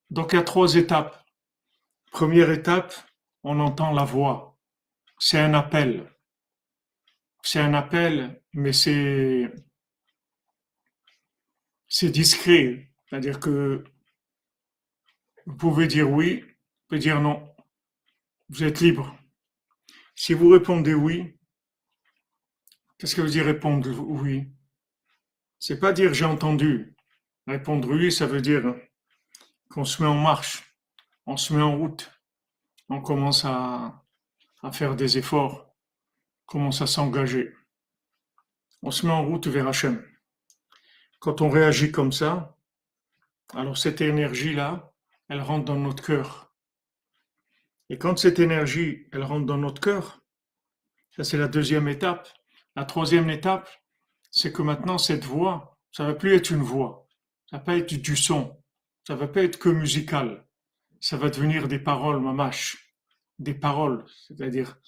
Donc 0.10 0.34
il 0.34 0.38
y 0.38 0.40
a 0.40 0.44
trois 0.44 0.76
étapes. 0.76 1.24
Première 2.12 2.52
étape, 2.52 2.94
on 3.44 3.60
entend 3.60 3.94
la 3.94 4.04
voix. 4.06 4.58
C'est 5.20 5.40
un 5.40 5.54
appel. 5.54 6.12
C'est 7.44 7.60
un 7.60 7.74
appel, 7.74 8.42
mais 8.54 8.74
c'est 8.74 9.54
discret. 12.02 12.92
C'est-à-dire 13.06 13.40
que 13.40 13.84
vous 15.46 15.56
pouvez 15.56 15.88
dire 15.88 16.10
oui, 16.10 16.42
vous 16.42 16.88
pouvez 16.90 17.00
dire 17.00 17.22
non. 17.22 17.54
Vous 18.50 18.64
êtes 18.64 18.80
libre. 18.80 19.18
Si 20.16 20.34
vous 20.34 20.50
répondez 20.50 20.94
oui, 20.94 21.38
qu'est-ce 22.98 23.16
que 23.16 23.22
veut 23.22 23.30
dire 23.30 23.46
répondre 23.46 23.90
oui 24.00 24.52
C'est 25.60 25.80
pas 25.80 25.94
dire 25.94 26.14
j'ai 26.14 26.26
entendu. 26.26 26.96
Répondre 27.48 27.90
oui, 27.90 28.12
ça 28.12 28.26
veut 28.26 28.42
dire 28.42 28.76
qu'on 29.70 29.86
se 29.86 30.02
met 30.02 30.10
en 30.10 30.16
marche 30.16 30.68
on 31.28 31.36
se 31.36 31.54
met 31.54 31.62
en 31.62 31.78
route, 31.78 32.10
on 32.88 33.02
commence 33.02 33.44
à, 33.44 34.02
faire 34.72 34.96
des 34.96 35.18
efforts, 35.18 35.76
on 36.48 36.52
commence 36.52 36.82
à 36.82 36.88
s'engager. 36.88 37.54
On 38.82 38.92
se 38.92 39.06
met 39.06 39.12
en 39.12 39.26
route 39.26 39.48
vers 39.48 39.68
Hachem. 39.68 40.04
Quand 41.20 41.42
on 41.42 41.50
réagit 41.50 41.92
comme 41.92 42.14
ça, 42.14 42.58
alors 43.54 43.78
cette 43.78 44.02
énergie-là, 44.02 44.94
elle 45.28 45.42
rentre 45.42 45.66
dans 45.66 45.76
notre 45.76 46.04
cœur. 46.04 46.54
Et 47.90 47.98
quand 47.98 48.18
cette 48.18 48.40
énergie, 48.40 49.08
elle 49.12 49.24
rentre 49.24 49.46
dans 49.46 49.58
notre 49.58 49.82
cœur, 49.82 50.22
ça 51.12 51.26
c'est 51.26 51.38
la 51.38 51.50
deuxième 51.50 51.90
étape. 51.90 52.30
La 52.76 52.86
troisième 52.86 53.30
étape, 53.30 53.70
c'est 54.38 54.52
que 54.54 54.62
maintenant 54.62 54.98
cette 54.98 55.26
voix, 55.26 55.78
ça 55.92 56.06
va 56.06 56.14
plus 56.14 56.34
être 56.36 56.52
une 56.52 56.62
voix, 56.62 57.08
ça 57.50 57.58
va 57.58 57.64
pas 57.64 57.76
être 57.78 57.94
du 57.96 58.16
son, 58.16 58.56
ça 59.06 59.16
va 59.16 59.28
pas 59.28 59.44
être 59.44 59.58
que 59.58 59.70
musical 59.70 60.48
ça 61.00 61.18
va 61.18 61.30
devenir 61.30 61.68
des 61.68 61.80
paroles 61.80 62.20
mamash, 62.20 62.94
des 63.40 63.54
paroles, 63.54 64.06
c'est-à-dire 64.28 64.80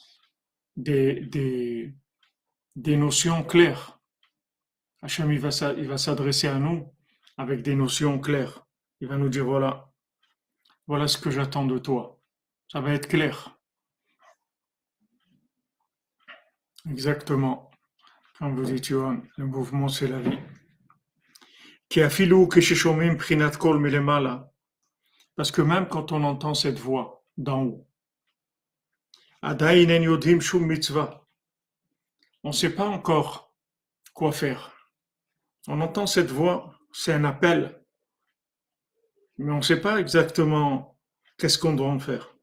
des, 0.76 1.22
des, 1.22 1.94
des, 2.76 2.98
notions 2.98 3.44
claires. 3.44 4.00
Hachem, 5.02 5.32
il 5.32 5.40
va 5.40 5.98
s'adresser 5.98 6.48
à 6.48 6.60
nous 6.60 6.94
avec 7.38 7.62
des 7.62 7.76
notions 7.76 8.20
claires. 8.20 8.66
Il 9.02 9.08
va 9.08 9.18
nous 9.18 9.30
dire, 9.30 9.46
voilà, 9.46 9.92
voilà 10.88 11.08
ce 11.08 11.18
que 11.18 11.30
j'attends 11.30 11.66
de 11.66 11.78
toi. 11.78 12.20
Ça 12.72 12.82
va 12.82 12.94
être 12.94 13.08
clair. 13.08 13.58
Exactement. 16.90 17.69
Comme 18.40 18.56
vous 18.56 18.64
dites, 18.72 18.86
Johan, 18.86 19.22
le 19.36 19.46
mouvement, 19.46 19.90
c'est 19.90 20.08
la 20.08 20.20
vie. 20.20 20.40
Parce 25.36 25.52
que 25.52 25.62
même 25.62 25.90
quand 25.90 26.14
on 26.14 26.24
entend 26.24 26.54
cette 26.54 26.80
voix 26.80 27.26
d'en 27.38 27.64
haut, 27.64 27.86
on 32.44 32.50
ne 32.50 32.54
sait 32.54 32.70
pas 32.70 32.88
encore 32.88 33.54
quoi 34.14 34.32
faire. 34.32 34.72
On 35.68 35.82
entend 35.82 36.08
cette 36.08 36.32
voix, 36.32 36.80
c'est 36.94 37.12
un 37.14 37.26
appel, 37.26 37.84
mais 39.38 39.52
on 39.52 39.58
ne 39.58 39.62
sait 39.62 39.82
pas 39.82 40.00
exactement 40.00 40.98
qu'est-ce 41.38 41.58
qu'on 41.58 41.74
doit 41.74 41.90
en 41.90 42.00
faire. 42.00 42.34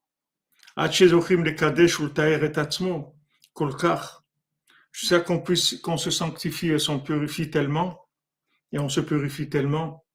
Jusqu'à 4.97 5.21
qu'on 5.21 5.41
puisse, 5.41 5.77
qu'on 5.83 5.99
se 5.99 6.11
sanctifie 6.11 6.71
et 6.71 6.79
s'en 6.79 6.99
purifie 7.01 7.51
tellement, 7.51 8.09
et 8.73 8.79
on 8.79 8.89
se 8.89 9.01
purifie 9.01 9.51
tellement, 9.51 10.07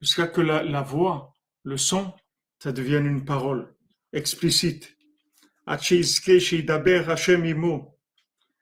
jusqu'à 0.00 0.28
que 0.28 0.40
la, 0.40 0.82
voix, 0.82 1.34
le 1.64 1.76
son, 1.76 2.14
ça 2.60 2.70
devienne 2.70 3.06
une 3.06 3.24
parole 3.24 3.74
explicite. 4.12 4.96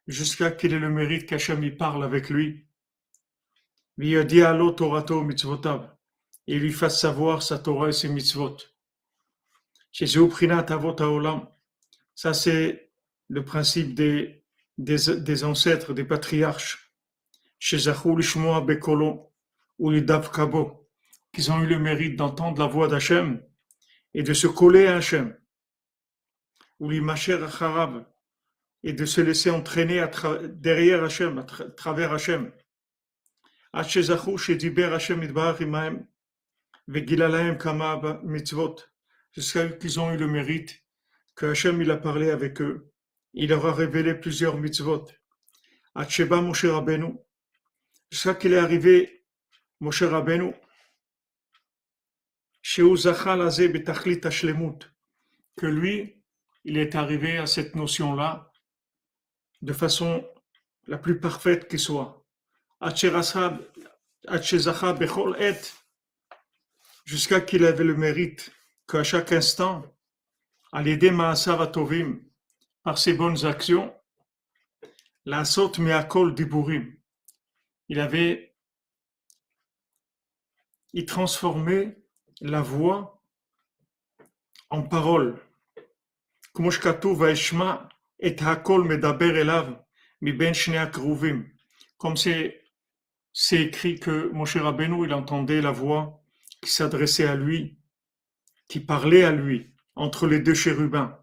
Jusqu'à 0.06 0.50
qu'il 0.50 0.72
ait 0.72 0.78
le 0.78 0.88
mérite 0.88 1.26
qu'Hachem 1.26 1.62
y 1.62 1.72
parle 1.72 2.04
avec 2.04 2.30
lui. 2.30 2.66
Et 3.98 4.18
lui 6.58 6.72
fasse 6.72 6.98
savoir 6.98 7.42
sa 7.42 7.58
Torah 7.58 7.90
et 7.90 7.92
ses 7.92 8.08
mitzvot. 8.08 8.56
Ça, 12.22 12.34
c'est 12.34 12.92
le 13.26 13.44
principe 13.44 13.96
des, 13.96 14.44
des, 14.78 15.42
ancêtres, 15.42 15.92
des 15.92 16.04
patriarches 16.04 16.94
qu'ils 17.58 17.90
ont 21.50 21.60
eu 21.60 21.66
le 21.66 21.80
mérite 21.80 22.14
d'entendre 22.14 22.60
la 22.60 22.68
voix 22.68 22.86
d'Hachem 22.86 23.42
et 24.14 24.22
de 24.22 24.32
se 24.34 24.46
coller 24.46 24.86
à 24.86 24.98
Hachem, 24.98 25.36
ou 26.78 26.92
et 26.92 27.00
de 28.92 29.04
se 29.04 29.20
laisser 29.20 29.50
entraîner 29.50 30.06
derrière 30.52 31.02
Hachem, 31.02 31.38
à 31.38 31.42
travers 31.42 32.12
Hachem. 32.12 32.52
Jusqu'à 39.32 39.68
qu'ils 39.70 39.98
ont 39.98 40.12
eu 40.12 40.16
le 40.16 40.28
mérite 40.28 40.82
que 41.34 41.46
Hachem 41.46 41.80
il 41.82 41.90
a 41.90 41.96
parlé 41.96 42.30
avec 42.30 42.60
eux 42.60 42.92
il 43.34 43.48
leur 43.48 43.66
a 43.66 43.72
révélé 43.72 44.14
plusieurs 44.14 44.58
mitzvot. 44.58 45.06
Sheba 46.08 46.40
Moshe 46.40 46.64
Rabbeinu, 46.64 47.14
jusqu'à 48.10 48.34
qu'il 48.34 48.52
est 48.52 48.58
arrivé 48.58 49.24
Moshe 49.80 50.02
Rabbeinu, 50.02 50.52
que 55.56 55.66
lui, 55.66 56.22
il 56.64 56.78
est 56.78 56.94
arrivé 56.94 57.38
à 57.38 57.46
cette 57.46 57.74
notion-là 57.74 58.50
de 59.62 59.72
façon 59.72 60.26
la 60.86 60.98
plus 60.98 61.18
parfaite 61.18 61.68
qui 61.68 61.78
soit. 61.78 62.24
Jusqu'à 67.04 67.40
qu'il 67.40 67.64
avait 67.64 67.84
le 67.84 67.96
mérite 67.96 68.52
qu'à 68.88 69.02
chaque 69.02 69.32
instant, 69.32 69.91
à 70.72 70.82
l'aider 70.82 71.10
Maasav 71.10 71.70
par 72.82 72.98
ses 72.98 73.12
bonnes 73.14 73.44
actions, 73.44 73.94
la 75.24 75.44
saute 75.44 75.78
meakol 75.78 76.34
diburim, 76.34 76.96
il 77.88 78.00
avait, 78.00 78.56
il 80.92 81.06
transformait 81.06 81.96
la 82.40 82.62
voix 82.62 83.22
en 84.70 84.82
parole. 84.82 85.38
Comme 86.52 86.70
c'est 92.16 92.62
c'est 93.34 93.62
écrit 93.62 93.98
que 93.98 94.28
Moshe 94.32 94.56
Rabbeinu, 94.56 95.06
il 95.06 95.14
entendait 95.14 95.62
la 95.62 95.70
voix 95.70 96.22
qui 96.60 96.70
s'adressait 96.70 97.26
à 97.26 97.34
lui, 97.34 97.78
qui 98.68 98.80
parlait 98.80 99.24
à 99.24 99.32
lui, 99.32 99.71
entre 99.94 100.26
les 100.26 100.40
deux 100.40 100.54
chérubins. 100.54 101.18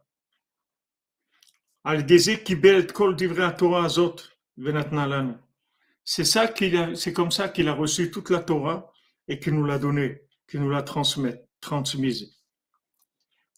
C'est 6.04 6.26
ça 6.26 6.54
c'est 6.96 7.14
comme 7.14 7.32
ça 7.32 7.50
qu'il 7.50 7.68
a 7.68 7.74
reçu 7.74 8.12
toute 8.12 8.30
la 8.30 8.40
Torah 8.40 8.92
et 9.28 9.40
qu'il 9.40 9.54
nous 9.56 9.66
l'a 9.66 9.80
donnée, 9.80 10.22
qu'il 10.48 10.62
nous 10.62 10.70
l'a 10.70 10.84
transmise. 10.84 12.38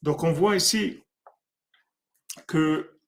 Donc 0.02 0.24
on 0.24 0.32
voit 0.34 0.56
ici 0.56 1.04
que, 2.48 3.00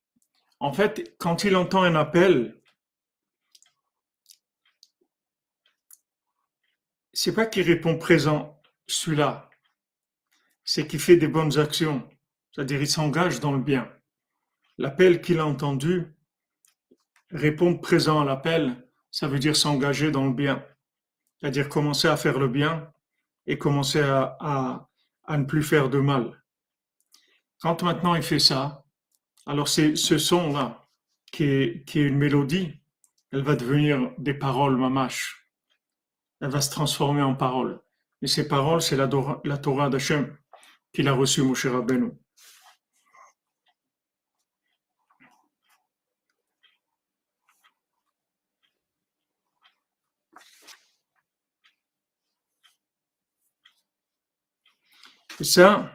en 0.60 0.74
fait, 0.74 1.16
quand 1.18 1.44
il 1.44 1.56
entend 1.56 1.84
un 1.84 1.96
appel, 1.96 2.62
c'est 7.14 7.34
pas 7.34 7.46
qu'il 7.46 7.64
répond 7.64 7.98
présent, 7.98 8.62
celui-là, 8.88 9.50
c'est 10.64 10.88
qu'il 10.88 11.00
fait 11.00 11.18
des 11.18 11.28
bonnes 11.28 11.58
actions, 11.60 12.08
c'est-à-dire 12.52 12.82
il 12.82 12.88
s'engage 12.88 13.40
dans 13.40 13.52
le 13.52 13.60
bien. 13.60 13.92
L'appel 14.78 15.22
qu'il 15.22 15.40
a 15.40 15.46
entendu, 15.46 16.16
répondre 17.30 17.82
présent 17.82 18.22
à 18.22 18.26
l'appel, 18.26 18.88
ça 19.12 19.28
veut 19.28 19.40
dire 19.40 19.56
s'engager 19.56 20.12
dans 20.12 20.26
le 20.26 20.34
bien, 20.34 20.66
c'est-à-dire 21.40 21.70
commencer 21.70 22.08
à 22.08 22.18
faire 22.18 22.40
le 22.40 22.48
bien 22.48 22.92
et 23.46 23.58
commencer 23.58 24.02
à, 24.02 24.88
à 25.26 25.38
ne 25.38 25.46
plus 25.46 25.64
faire 25.64 25.90
de 25.90 26.00
mal. 26.00 26.44
Quand 27.60 27.84
maintenant 27.84 28.16
il 28.16 28.24
fait 28.24 28.40
ça, 28.40 28.86
alors 29.46 29.68
c'est 29.68 29.96
ce 29.96 30.18
son-là, 30.18 30.88
qui 31.32 31.44
est, 31.44 31.86
qui 31.86 32.00
est 32.00 32.08
une 32.08 32.18
mélodie, 32.18 32.80
elle 33.32 33.42
va 33.42 33.56
devenir 33.56 34.12
des 34.18 34.34
paroles 34.34 34.78
mamash. 34.78 35.50
Elle 36.40 36.50
va 36.50 36.62
se 36.62 36.70
transformer 36.70 37.22
en 37.22 37.36
paroles. 37.36 37.82
Et 38.22 38.28
ces 38.28 38.48
paroles, 38.48 38.82
c'est 38.82 38.96
la, 38.96 39.10
la 39.44 39.58
Torah 39.58 39.90
d'Hachem 39.90 40.38
qu'il 40.94 41.08
a 41.08 41.14
reçue, 41.14 41.42
Moshe 41.42 41.66
Rabbeinu. 41.66 42.12
Et 55.40 55.44
ça, 55.44 55.92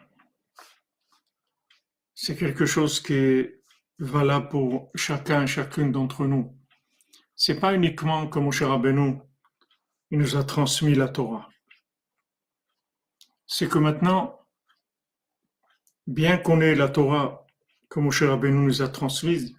c'est 2.14 2.36
quelque 2.36 2.66
chose 2.66 3.00
qui 3.00 3.14
est 3.14 3.62
valable 4.00 4.48
pour 4.48 4.90
chacun 4.96 5.44
et 5.44 5.46
chacune 5.46 5.92
d'entre 5.92 6.26
nous. 6.26 6.58
C'est 7.36 7.60
pas 7.60 7.72
uniquement 7.72 8.26
comme 8.26 8.44
Moshe 8.44 8.62
Rabbeinu, 8.62 9.20
il 10.10 10.18
nous 10.18 10.36
a 10.36 10.42
transmis 10.42 10.94
la 10.94 11.08
Torah. 11.08 11.48
C'est 13.46 13.68
que 13.68 13.78
maintenant, 13.78 14.37
bien 16.08 16.38
qu'on 16.38 16.62
ait 16.62 16.74
la 16.74 16.88
Torah 16.88 17.46
que 17.90 18.00
Moshe 18.00 18.22
Rabbeinu 18.22 18.64
nous 18.64 18.82
a 18.82 18.88
transmise, 18.88 19.54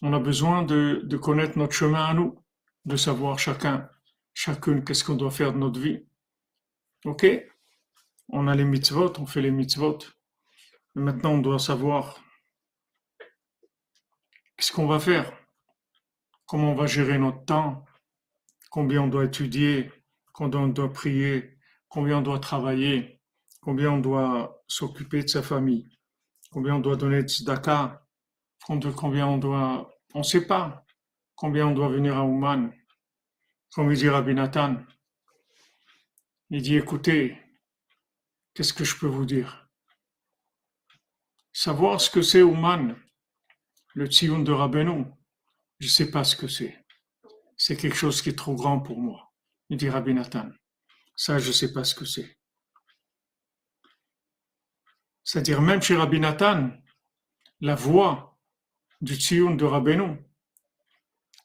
on 0.00 0.14
a 0.14 0.18
besoin 0.18 0.62
de, 0.62 1.16
connaître 1.16 1.58
notre 1.58 1.74
chemin 1.74 2.04
à 2.06 2.14
nous, 2.14 2.42
de 2.86 2.96
savoir 2.96 3.38
chacun, 3.38 3.90
chacune, 4.32 4.82
qu'est-ce 4.82 5.04
qu'on 5.04 5.16
doit 5.16 5.30
faire 5.30 5.52
de 5.52 5.58
notre 5.58 5.78
vie. 5.78 6.06
Ok? 7.04 7.26
On 8.30 8.48
a 8.48 8.54
les 8.54 8.64
mitzvot, 8.64 9.12
on 9.18 9.26
fait 9.26 9.42
les 9.42 9.50
mitzvot. 9.50 9.98
Maintenant, 10.94 11.32
on 11.32 11.38
doit 11.38 11.58
savoir 11.58 12.22
qu'est-ce 14.56 14.72
qu'on 14.72 14.86
va 14.86 14.98
faire, 14.98 15.30
comment 16.46 16.72
on 16.72 16.74
va 16.74 16.86
gérer 16.86 17.18
notre 17.18 17.44
temps, 17.44 17.84
combien 18.70 19.02
on 19.02 19.08
doit 19.08 19.26
étudier, 19.26 19.92
combien 20.32 20.60
on 20.60 20.68
doit 20.68 20.92
prier, 20.92 21.58
combien 21.88 22.18
on 22.18 22.22
doit 22.22 22.38
travailler, 22.38 23.17
combien 23.68 23.90
on 23.90 23.98
doit 23.98 24.64
s'occuper 24.66 25.24
de 25.24 25.28
sa 25.28 25.42
famille, 25.42 25.90
combien 26.50 26.76
on 26.76 26.80
doit 26.80 26.96
donner 26.96 27.22
de 27.22 27.28
tzedaka, 27.28 28.02
combien 28.66 29.26
on 29.26 29.36
doit, 29.36 29.94
on 30.14 30.20
ne 30.20 30.24
sait 30.24 30.46
pas, 30.46 30.86
combien 31.34 31.66
on 31.66 31.74
doit 31.74 31.90
venir 31.90 32.16
à 32.16 32.24
Ouman, 32.24 32.72
comme 33.70 33.92
il 33.92 33.98
dit 33.98 34.08
Rabbi 34.08 34.32
Nathan. 34.32 34.76
Il 36.48 36.62
dit, 36.62 36.76
écoutez, 36.76 37.36
qu'est-ce 38.54 38.72
que 38.72 38.84
je 38.84 38.96
peux 38.96 39.06
vous 39.06 39.26
dire? 39.26 39.68
Savoir 41.52 42.00
ce 42.00 42.08
que 42.08 42.22
c'est 42.22 42.40
Ouman, 42.40 42.96
le 43.92 44.06
Tzion 44.06 44.38
de 44.38 44.50
Rabbeinu, 44.50 45.04
je 45.78 45.88
ne 45.88 45.90
sais 45.90 46.10
pas 46.10 46.24
ce 46.24 46.36
que 46.36 46.48
c'est. 46.48 46.86
C'est 47.58 47.76
quelque 47.76 47.96
chose 47.96 48.22
qui 48.22 48.30
est 48.30 48.38
trop 48.38 48.54
grand 48.54 48.80
pour 48.80 48.98
moi, 48.98 49.30
il 49.68 49.76
dit 49.76 49.90
Rabbi 49.90 50.14
Nathan. 50.14 50.48
Ça, 51.14 51.38
je 51.38 51.48
ne 51.48 51.52
sais 51.52 51.74
pas 51.74 51.84
ce 51.84 51.94
que 51.94 52.06
c'est. 52.06 52.37
C'est-à-dire, 55.28 55.60
même 55.60 55.82
chez 55.82 55.94
Rabbi 55.94 56.20
Nathan, 56.20 56.70
la 57.60 57.74
voix 57.74 58.38
du 59.02 59.14
Tzion 59.14 59.54
de 59.56 59.64
Rabbeinu, 59.66 60.16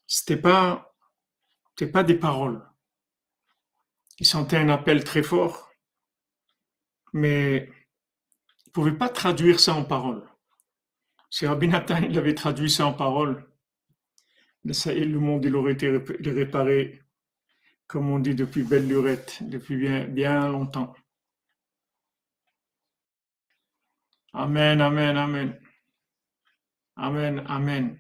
c'était 0.08 0.38
pas, 0.38 0.96
pas 1.92 2.04
des 2.06 2.16
paroles. 2.16 2.66
Il 4.20 4.26
sentait 4.26 4.56
un 4.56 4.70
appel 4.70 5.04
très 5.04 5.22
fort, 5.22 5.70
mais 7.12 7.70
pouvait 8.72 8.98
pas 8.98 9.10
traduire 9.10 9.60
ça 9.60 9.74
en 9.74 9.84
paroles. 9.84 10.24
Si 11.30 11.46
Rabbi 11.46 11.68
Nathan 11.68 12.04
il 12.04 12.18
avait 12.18 12.36
traduit 12.36 12.70
ça 12.70 12.86
en 12.86 12.94
paroles, 12.94 13.46
le 14.64 15.18
monde 15.18 15.44
il 15.44 15.58
aurait 15.58 15.74
été 15.74 15.90
réparé, 15.90 17.04
comme 17.88 18.10
on 18.10 18.20
dit 18.20 18.34
depuis 18.34 18.64
belle 18.64 18.88
lurette, 18.88 19.40
depuis 19.42 19.76
bien 20.08 20.48
longtemps. 20.48 20.96
Amen, 24.34 24.82
amen, 24.82 25.18
amen. 25.18 25.60
Amen, 26.98 27.44
amen. 27.48 28.00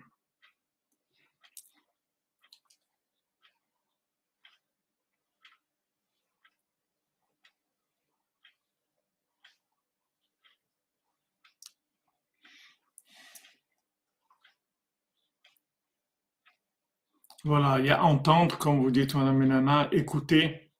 Voilà, 17.45 17.77
il 17.79 17.85
y 17.87 17.89
a 17.91 18.03
entendre, 18.03 18.57
comme 18.57 18.79
vous 18.81 18.89
dites, 18.89 19.15
Madame 19.15 19.43
Nana, 19.45 19.89
écouter 19.91 20.71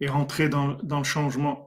et 0.00 0.08
rentrer 0.08 0.48
dans, 0.48 0.78
le 0.82 1.04
changement. 1.04 1.65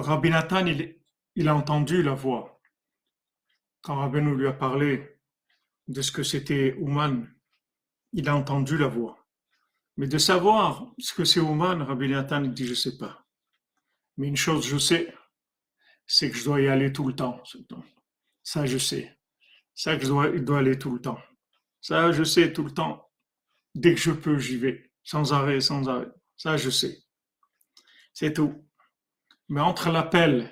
Rabbi 0.00 0.30
Nathan, 0.30 0.66
il, 0.66 1.48
a 1.48 1.54
entendu 1.54 2.02
la 2.02 2.14
voix. 2.14 2.60
Quand 3.82 3.96
Rabbi 3.96 4.20
nous 4.20 4.34
lui 4.34 4.46
a 4.46 4.52
parlé 4.52 5.20
de 5.88 6.02
ce 6.02 6.12
que 6.12 6.22
c'était 6.22 6.74
Ouman, 6.78 7.26
il 8.12 8.28
a 8.28 8.36
entendu 8.36 8.76
la 8.76 8.88
voix. 8.88 9.26
Mais 9.96 10.06
de 10.06 10.18
savoir 10.18 10.92
ce 10.98 11.14
que 11.14 11.24
c'est 11.24 11.40
Ouman, 11.40 11.82
Rabbi 11.82 12.08
Nathan 12.08 12.44
il 12.44 12.52
dit, 12.52 12.64
je 12.64 12.70
ne 12.70 12.74
sais 12.74 12.98
pas. 12.98 13.26
Mais 14.16 14.28
une 14.28 14.36
chose, 14.36 14.66
je 14.66 14.78
sais, 14.78 15.14
c'est 16.06 16.30
que 16.30 16.36
je 16.36 16.44
dois 16.44 16.60
y 16.60 16.68
aller 16.68 16.92
tout 16.92 17.06
le 17.06 17.14
temps. 17.14 17.42
Ça, 18.42 18.64
je 18.66 18.78
sais. 18.78 19.16
Ça, 19.74 19.98
je 19.98 20.06
dois, 20.06 20.30
doit 20.30 20.58
aller 20.58 20.78
tout 20.78 20.92
le 20.92 21.00
temps. 21.00 21.20
Ça, 21.80 22.10
je 22.12 22.24
sais 22.24 22.52
tout 22.52 22.64
le 22.64 22.70
temps. 22.72 23.10
Dès 23.74 23.94
que 23.94 24.00
je 24.00 24.10
peux, 24.10 24.38
j'y 24.38 24.56
vais. 24.56 24.90
Sans 25.04 25.32
arrêt, 25.32 25.60
sans 25.60 25.88
arrêt. 25.88 26.08
Ça, 26.36 26.56
je 26.56 26.70
sais. 26.70 27.02
C'est 28.14 28.32
tout. 28.32 28.65
Mais 29.48 29.60
entre 29.60 29.90
l'appel 29.90 30.50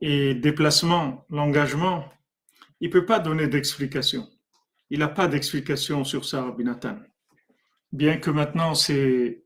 et 0.00 0.34
déplacement, 0.34 1.26
l'engagement, 1.30 2.08
il 2.80 2.88
ne 2.88 2.92
peut 2.92 3.06
pas 3.06 3.18
donner 3.18 3.48
d'explication. 3.48 4.28
Il 4.90 5.00
n'a 5.00 5.08
pas 5.08 5.28
d'explication 5.28 6.04
sur 6.04 6.24
ça, 6.24 6.44
Rabbi 6.44 6.64
Nathan. 6.64 6.98
Bien 7.92 8.18
que 8.18 8.30
maintenant 8.30 8.74
c'est, 8.74 9.44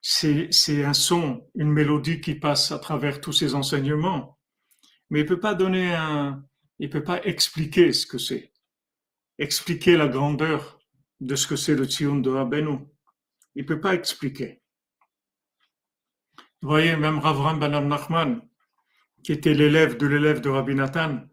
c'est, 0.00 0.84
un 0.84 0.92
son, 0.92 1.48
une 1.54 1.70
mélodie 1.70 2.20
qui 2.20 2.34
passe 2.34 2.72
à 2.72 2.78
travers 2.78 3.20
tous 3.20 3.32
ces 3.32 3.54
enseignements, 3.54 4.38
mais 5.10 5.20
il 5.20 5.26
peut 5.26 5.40
pas 5.40 5.54
donner 5.54 5.94
un, 5.94 6.44
il 6.78 6.88
peut 6.88 7.04
pas 7.04 7.22
expliquer 7.24 7.92
ce 7.92 8.06
que 8.06 8.18
c'est, 8.18 8.52
expliquer 9.38 9.96
la 9.96 10.08
grandeur 10.08 10.78
de 11.20 11.34
ce 11.34 11.46
que 11.46 11.56
c'est 11.56 11.74
le 11.74 11.84
Tzion 11.84 12.16
de 12.16 12.30
Rabbeinu. 12.30 12.78
Il 13.54 13.66
peut 13.66 13.80
pas 13.80 13.94
expliquer. 13.94 14.59
Vous 16.62 16.68
voyez, 16.68 16.94
même 16.96 17.18
Ravram 17.18 17.58
Ben 17.58 17.88
Nachman, 17.88 18.42
qui 19.24 19.32
était 19.32 19.54
l'élève 19.54 19.96
de 19.96 20.06
l'élève 20.06 20.42
de 20.42 20.50
Rabbi 20.50 20.74
Nathan, 20.74 21.26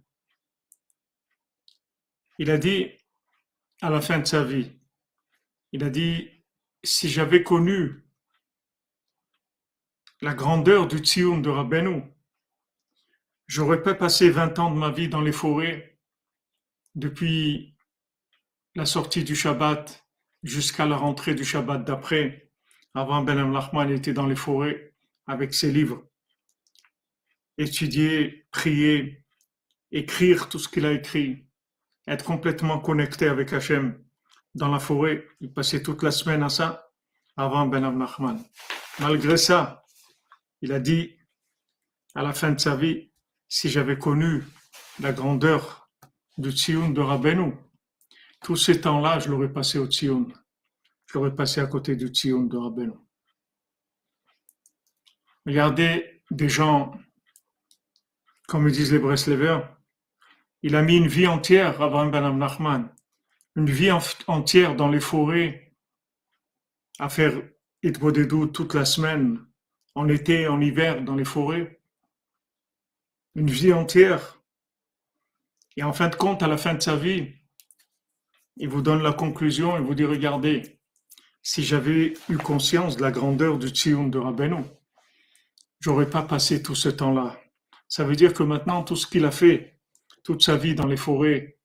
il 2.40 2.50
a 2.50 2.58
dit, 2.58 2.92
à 3.82 3.90
la 3.90 4.00
fin 4.00 4.20
de 4.20 4.26
sa 4.26 4.44
vie, 4.44 4.72
il 5.74 5.84
a 5.84 5.90
dit, 5.90 6.30
si 6.84 7.10
j'avais 7.10 7.44
connu 7.44 8.06
la 10.22 10.34
grandeur 10.34 10.88
du 10.88 11.00
Tzion 11.00 11.40
de 11.40 11.50
Rabbeinu, 11.50 12.04
j'aurais 13.48 13.84
pas 13.84 13.96
passé 13.96 14.30
20 14.30 14.60
ans 14.60 14.72
de 14.72 14.80
ma 14.80 14.92
vie 14.92 15.10
dans 15.10 15.22
les 15.22 15.34
forêts 15.34 16.00
depuis 16.96 17.76
la 18.76 18.86
sortie 18.86 19.26
du 19.26 19.36
Shabbat 19.36 20.08
jusqu'à 20.44 20.86
la 20.86 20.96
rentrée 20.96 21.36
du 21.36 21.44
Shabbat 21.44 21.84
d'après. 21.84 22.52
Avant 22.94 23.22
Ben 23.24 23.52
Lachman 23.52 23.90
était 23.90 24.14
dans 24.14 24.26
les 24.26 24.36
forêts 24.36 24.87
avec 25.28 25.54
ses 25.54 25.72
livres. 25.72 26.08
Étudier, 27.58 28.48
prier, 28.52 29.26
écrire 29.92 30.50
tout 30.50 30.60
ce 30.60 30.68
qu'il 30.70 30.86
a 30.86 30.94
écrit, 30.94 31.48
être 32.08 32.26
complètement 32.26 32.80
connecté 32.80 33.28
avec 33.28 33.54
Hachem 33.54 34.04
dans 34.56 34.70
la 34.70 34.80
forêt. 34.80 35.28
Il 35.42 35.54
passait 35.54 35.84
toute 35.84 36.04
la 36.04 36.12
semaine 36.12 36.44
à 36.44 36.50
ça 36.50 36.90
avant 37.36 37.68
Ben 37.68 37.90
Nachman. 37.92 38.42
Malgré 39.00 39.38
ça, 39.38 39.84
il 40.62 40.72
a 40.72 40.80
dit 40.80 41.16
à 42.16 42.24
la 42.24 42.34
fin 42.34 42.52
de 42.52 42.60
sa 42.60 42.76
vie, 42.76 43.12
si 43.48 43.70
j'avais 43.70 43.98
connu 43.98 44.44
la 45.00 45.14
grandeur 45.14 45.90
du 46.38 46.52
Tzion 46.52 46.90
de 46.90 47.02
Rabbeinu, 47.02 47.54
tous 48.42 48.56
ces 48.56 48.82
temps-là, 48.82 49.20
je 49.20 49.30
l'aurais 49.30 49.52
passé 49.52 49.78
au 49.80 49.88
Tzion. 49.88 50.28
Je 51.06 51.18
l'aurais 51.18 51.36
passé 51.36 51.62
à 51.62 51.68
côté 51.68 51.96
du 51.96 52.08
Tzion 52.08 52.44
de 52.44 52.58
Rabbeinu. 52.58 52.94
Regardez 55.48 56.22
des 56.30 56.50
gens, 56.50 56.92
comme 58.50 58.70
disent 58.70 58.92
les 58.92 59.00
Breslevers, 59.00 59.74
il 60.62 60.76
a 60.76 60.82
mis 60.82 60.98
une 60.98 61.08
vie 61.08 61.26
entière, 61.26 61.82
Abraham 61.82 62.12
Ben 62.12 62.38
Nachman, 62.38 62.94
une 63.56 63.70
vie 63.70 63.92
entière 64.28 64.76
dans 64.76 64.90
les 64.90 65.00
forêts, 65.00 65.74
à 67.00 67.08
faire 67.08 67.42
Itbodedou 67.82 68.48
toute 68.48 68.74
la 68.74 68.84
semaine, 68.84 69.40
en 69.96 70.10
été, 70.10 70.50
en 70.50 70.60
hiver, 70.60 71.02
dans 71.02 71.16
les 71.16 71.24
forêts. 71.24 71.80
Une 73.36 73.50
vie 73.50 73.72
entière. 73.72 74.42
Et 75.78 75.84
en 75.84 75.94
fin 75.94 76.10
de 76.10 76.16
compte, 76.16 76.44
à 76.44 76.48
la 76.48 76.58
fin 76.58 76.74
de 76.74 76.82
sa 76.82 76.98
vie, 76.98 77.32
il 78.58 78.68
vous 78.68 78.82
donne 78.82 79.02
la 79.02 79.14
conclusion 79.14 79.78
et 79.78 79.82
vous 79.82 79.96
dit, 79.96 80.04
regardez, 80.04 80.82
si 81.42 81.64
j'avais 81.64 82.16
eu 82.28 82.38
conscience 82.38 82.98
de 82.98 83.02
la 83.02 83.12
grandeur 83.12 83.58
du 83.58 83.70
Tzion 83.70 84.08
de 84.08 84.18
Rabbeinu, 84.20 84.66
j'aurais 85.80 86.10
pas 86.10 86.24
passé 86.24 86.62
tout 86.62 86.76
ce 86.76 86.90
temps-là. 86.90 87.40
Ça 87.88 88.04
veut 88.04 88.16
dire 88.16 88.34
que 88.34 88.44
maintenant, 88.44 88.84
tout 88.84 88.96
ce 88.96 89.08
qu'il 89.08 89.26
a 89.26 89.32
fait, 89.32 89.80
toute 90.24 90.44
sa 90.44 90.58
vie 90.58 90.76
dans 90.76 90.88
les 90.88 90.98
forêts. 90.98 91.58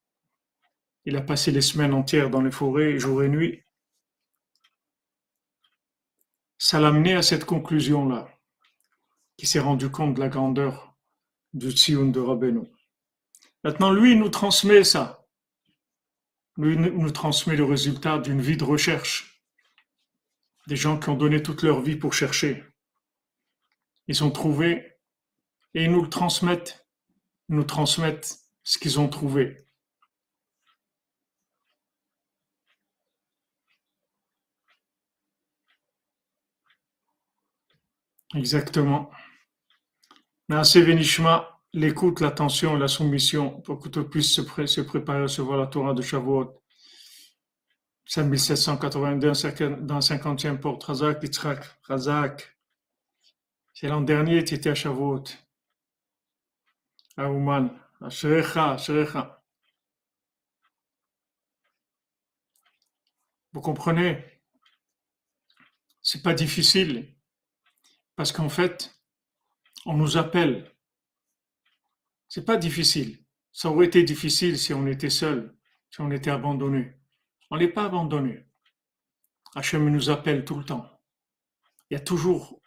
Il 1.05 1.16
a 1.16 1.20
passé 1.20 1.51
les 1.51 1.62
semaines 1.62 1.94
entières 1.94 2.31
dans 2.31 2.42
les 2.42 2.53
forêts, 2.53 2.98
jour 2.98 3.25
et 3.25 3.29
nuit. 3.29 3.62
Ça 6.59 6.79
l'a 6.79 6.88
amené 6.88 7.14
à 7.14 7.22
cette 7.22 7.44
conclusion-là, 7.44 8.29
qui 9.37 9.46
s'est 9.46 9.59
rendu 9.59 9.90
compte 9.90 10.14
de 10.14 10.20
la 10.20 10.29
grandeur 10.29 10.96
du 11.53 11.72
Tzion 11.72 12.07
de 12.07 12.20
Rabbeinu. 12.20 12.68
Maintenant, 13.64 13.90
lui, 13.90 14.12
il 14.12 14.18
nous 14.20 14.29
transmet 14.29 14.85
ça. 14.85 15.27
Lui, 16.57 16.77
nous 16.77 17.11
transmet 17.11 17.57
le 17.57 17.64
résultat 17.64 18.18
d'une 18.18 18.40
vie 18.40 18.57
de 18.57 18.64
recherche. 18.64 19.42
Des 20.68 20.77
gens 20.77 21.01
qui 21.01 21.09
ont 21.09 21.16
donné 21.16 21.42
toute 21.42 21.62
leur 21.62 21.81
vie 21.81 21.96
pour 21.96 22.14
chercher. 22.14 22.64
Ils 24.12 24.22
ont 24.22 24.31
trouvé 24.31 24.98
et 25.72 25.85
ils 25.85 25.90
nous 25.90 26.03
le 26.03 26.11
transmettent. 26.11 26.87
Ils 27.48 27.55
nous 27.57 27.64
transmettent 27.64 28.40
ce 28.62 28.79
qu'ils 28.79 29.01
ont 29.01 29.09
trouvé. 29.09 29.66
Exactement. 38.35 39.11
Merci 40.51 40.83
Vénishma, 40.83 41.62
l'écoute, 41.72 42.20
l'attention 42.20 42.77
et 42.77 42.81
la 42.81 42.88
soumission 42.88 43.62
pour 43.62 43.79
que 43.79 43.88
tu 43.88 44.07
puisses 44.07 44.35
se, 44.35 44.66
se 44.66 44.81
préparer 44.83 45.20
à 45.20 45.22
recevoir 45.22 45.57
la 45.57 45.68
Torah 45.68 45.94
de 45.94 46.03
Shavuot. 46.03 46.62
5782 48.05 49.33
dans 49.81 50.01
50e 50.01 50.59
porte, 50.59 50.85
Razak, 50.85 51.22
Yitzhak, 51.22 51.64
Razak. 51.85 52.53
C'est 53.83 53.88
l'an 53.88 54.01
dernier, 54.01 54.45
tu 54.45 54.55
étais 54.55 54.71
à 54.71 54.77
Shavuot. 54.77 55.25
À 57.16 57.29
Ouman. 57.29 57.68
Vous 63.53 63.61
comprenez? 63.61 64.40
C'est 66.01 66.23
pas 66.23 66.33
difficile 66.33 67.12
parce 68.14 68.31
qu'en 68.31 68.49
fait, 68.49 68.95
on 69.85 69.95
nous 69.95 70.16
appelle. 70.16 70.73
C'est 72.29 72.45
pas 72.45 72.59
difficile. 72.59 73.27
Ça 73.51 73.68
aurait 73.68 73.87
été 73.87 74.05
difficile 74.05 74.61
si 74.61 74.73
on 74.73 74.87
était 74.87 75.11
seul, 75.11 75.59
si 75.90 76.01
on 76.01 76.12
était 76.12 76.31
abandonné. 76.31 77.01
On 77.51 77.57
n'est 77.57 77.66
pas 77.66 77.87
abandonné. 77.87 78.47
Hachem 79.57 79.90
nous 79.90 80.09
appelle 80.09 80.45
tout 80.45 80.55
le 80.55 80.64
temps. 80.64 80.88
Il 81.90 81.95
y 81.95 81.97
a 81.97 82.01
toujours 82.01 82.62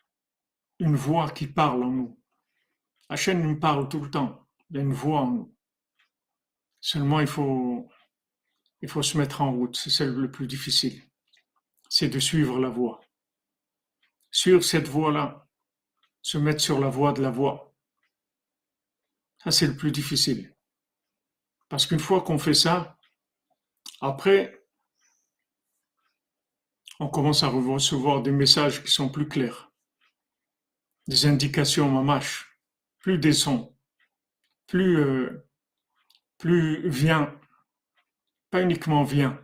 une 0.79 0.95
voix 0.95 1.29
qui 1.31 1.47
parle 1.47 1.83
en 1.83 1.91
nous. 1.91 2.19
Hachem 3.09 3.41
nous 3.41 3.59
parle 3.59 3.88
tout 3.89 4.01
le 4.01 4.09
temps. 4.09 4.47
Il 4.69 4.77
y 4.77 4.79
a 4.79 4.81
une 4.81 4.93
voix 4.93 5.21
en 5.21 5.31
nous. 5.31 5.55
Seulement, 6.81 7.19
il 7.19 7.27
faut, 7.27 7.89
se 8.81 9.17
mettre 9.17 9.41
en 9.41 9.51
route. 9.51 9.75
C'est 9.75 10.05
le 10.05 10.29
plus 10.29 10.47
difficile. 10.47 11.01
C'est 11.89 12.09
de 12.09 12.19
suivre 12.19 12.59
la 12.59 12.69
voie. 12.69 13.01
Sur 14.31 14.63
cette 14.63 14.88
voie-là, 14.88 15.47
se 16.21 16.38
mettre 16.38 16.61
sur 16.61 16.79
la 16.79 16.89
voie 16.89 17.13
de 17.13 17.21
la 17.21 17.29
voie. 17.31 17.73
Ça, 19.43 19.51
c'est 19.51 19.67
le 19.67 19.77
plus 19.77 19.91
difficile. 19.91 20.55
Parce 21.69 21.85
qu'une 21.85 21.99
fois 21.99 22.21
qu'on 22.21 22.39
fait 22.39 22.53
ça, 22.53 22.97
après, 24.01 24.65
on 26.99 27.07
commence 27.07 27.43
à 27.43 27.47
recevoir 27.47 28.21
des 28.21 28.31
messages 28.31 28.83
qui 28.83 28.91
sont 28.91 29.09
plus 29.09 29.27
clairs, 29.27 29.71
des 31.07 31.25
indications 31.25 31.89
mamaches, 31.89 32.59
plus 32.99 33.17
des 33.17 33.33
sons 33.33 33.75
plus, 34.67 34.97
euh, 34.97 35.47
plus 36.37 36.87
vient, 36.89 37.33
pas 38.51 38.61
uniquement 38.61 39.03
vient, 39.03 39.39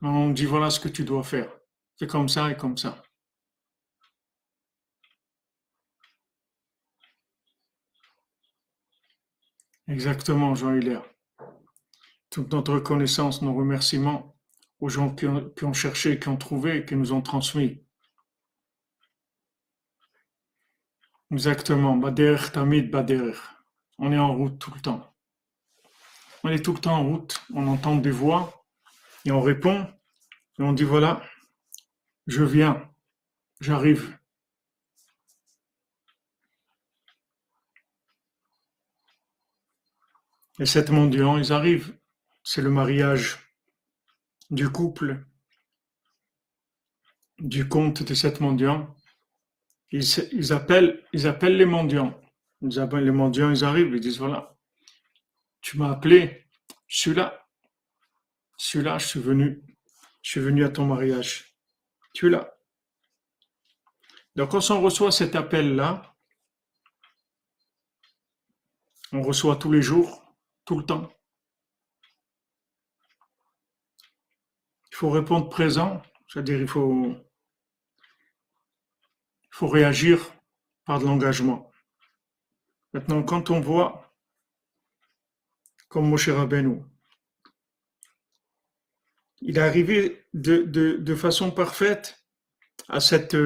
mais 0.00 0.08
on 0.08 0.30
dit 0.30 0.46
voilà 0.46 0.70
ce 0.70 0.80
que 0.80 0.88
tu 0.88 1.04
dois 1.04 1.22
faire. 1.22 1.50
C'est 1.96 2.06
comme 2.06 2.28
ça 2.28 2.50
et 2.50 2.56
comme 2.56 2.76
ça. 2.78 3.02
Exactement, 9.88 10.54
Jean-Hilaire. 10.54 11.04
Toute 12.30 12.52
notre 12.52 12.74
reconnaissance, 12.74 13.42
nos 13.42 13.54
remerciements 13.54 14.36
aux 14.78 14.88
gens 14.88 15.14
qui 15.14 15.26
ont 15.26 15.72
cherché, 15.72 16.18
qui 16.18 16.28
ont 16.28 16.36
trouvé, 16.36 16.86
qui 16.86 16.94
nous 16.96 17.12
ont 17.12 17.22
transmis. 17.22 17.82
Exactement. 21.32 21.96
Bader 21.96 22.36
Tamid 22.52 22.90
Bader. 22.90 23.32
On 23.98 24.12
est 24.12 24.18
en 24.18 24.34
route 24.34 24.58
tout 24.58 24.72
le 24.74 24.80
temps. 24.80 25.14
On 26.42 26.48
est 26.48 26.64
tout 26.64 26.72
le 26.72 26.80
temps 26.80 26.96
en 26.96 27.06
route, 27.06 27.42
on 27.52 27.66
entend 27.66 27.96
des 27.96 28.10
voix 28.10 28.64
et 29.26 29.30
on 29.30 29.42
répond 29.42 29.86
et 30.58 30.62
on 30.62 30.72
dit 30.72 30.84
voilà, 30.84 31.22
je 32.26 32.42
viens, 32.42 32.90
j'arrive. 33.60 34.16
Les 40.58 40.66
sept 40.66 40.90
mendiants, 40.90 41.36
ils 41.38 41.52
arrivent. 41.52 41.96
C'est 42.42 42.62
le 42.62 42.70
mariage 42.70 43.38
du 44.50 44.70
couple, 44.70 45.26
du 47.38 47.68
comte 47.68 48.02
des 48.02 48.14
sept 48.14 48.40
mendiants. 48.40 48.94
Ils, 49.92 50.04
ils, 50.32 50.52
appellent, 50.52 51.04
ils 51.12 51.26
appellent 51.26 51.56
les 51.56 51.66
mendiants. 51.66 52.20
Les 52.62 53.10
mendiants, 53.10 53.50
ils 53.50 53.64
arrivent, 53.64 53.94
ils 53.94 54.00
disent, 54.00 54.18
voilà, 54.18 54.56
tu 55.60 55.78
m'as 55.78 55.90
appelé, 55.90 56.46
je 56.86 56.98
suis 56.98 57.14
là. 57.14 57.46
Je 58.58 58.66
suis 58.66 58.82
là, 58.82 58.98
je 58.98 59.06
suis 59.06 59.20
venu. 59.20 59.64
Je 60.22 60.30
suis 60.30 60.40
venu 60.40 60.64
à 60.64 60.68
ton 60.68 60.84
mariage. 60.84 61.56
Tu 62.14 62.26
es 62.26 62.30
là. 62.30 62.54
Donc, 64.36 64.50
quand 64.50 64.70
on 64.70 64.80
reçoit 64.80 65.12
cet 65.12 65.34
appel-là, 65.34 66.14
on 69.12 69.22
reçoit 69.22 69.56
tous 69.56 69.72
les 69.72 69.82
jours, 69.82 70.34
tout 70.64 70.78
le 70.78 70.84
temps. 70.84 71.10
Il 74.92 74.96
faut 74.96 75.10
répondre 75.10 75.48
présent, 75.48 76.02
c'est-à-dire 76.28 76.60
il 76.60 76.68
faut, 76.68 77.16
il 79.52 79.56
faut 79.56 79.68
réagir 79.68 80.32
par 80.84 80.98
de 80.98 81.04
l'engagement. 81.04 81.70
Maintenant, 82.92 83.22
quand 83.22 83.50
on 83.50 83.60
voit, 83.60 84.14
comme 85.88 86.08
Moshe 86.08 86.28
Rabbeinu, 86.28 86.82
il 89.42 89.58
est 89.58 89.60
arrivé 89.60 90.26
de, 90.34 91.14
façon 91.14 91.50
parfaite 91.50 92.22
à 92.88 93.00
cette, 93.00 93.36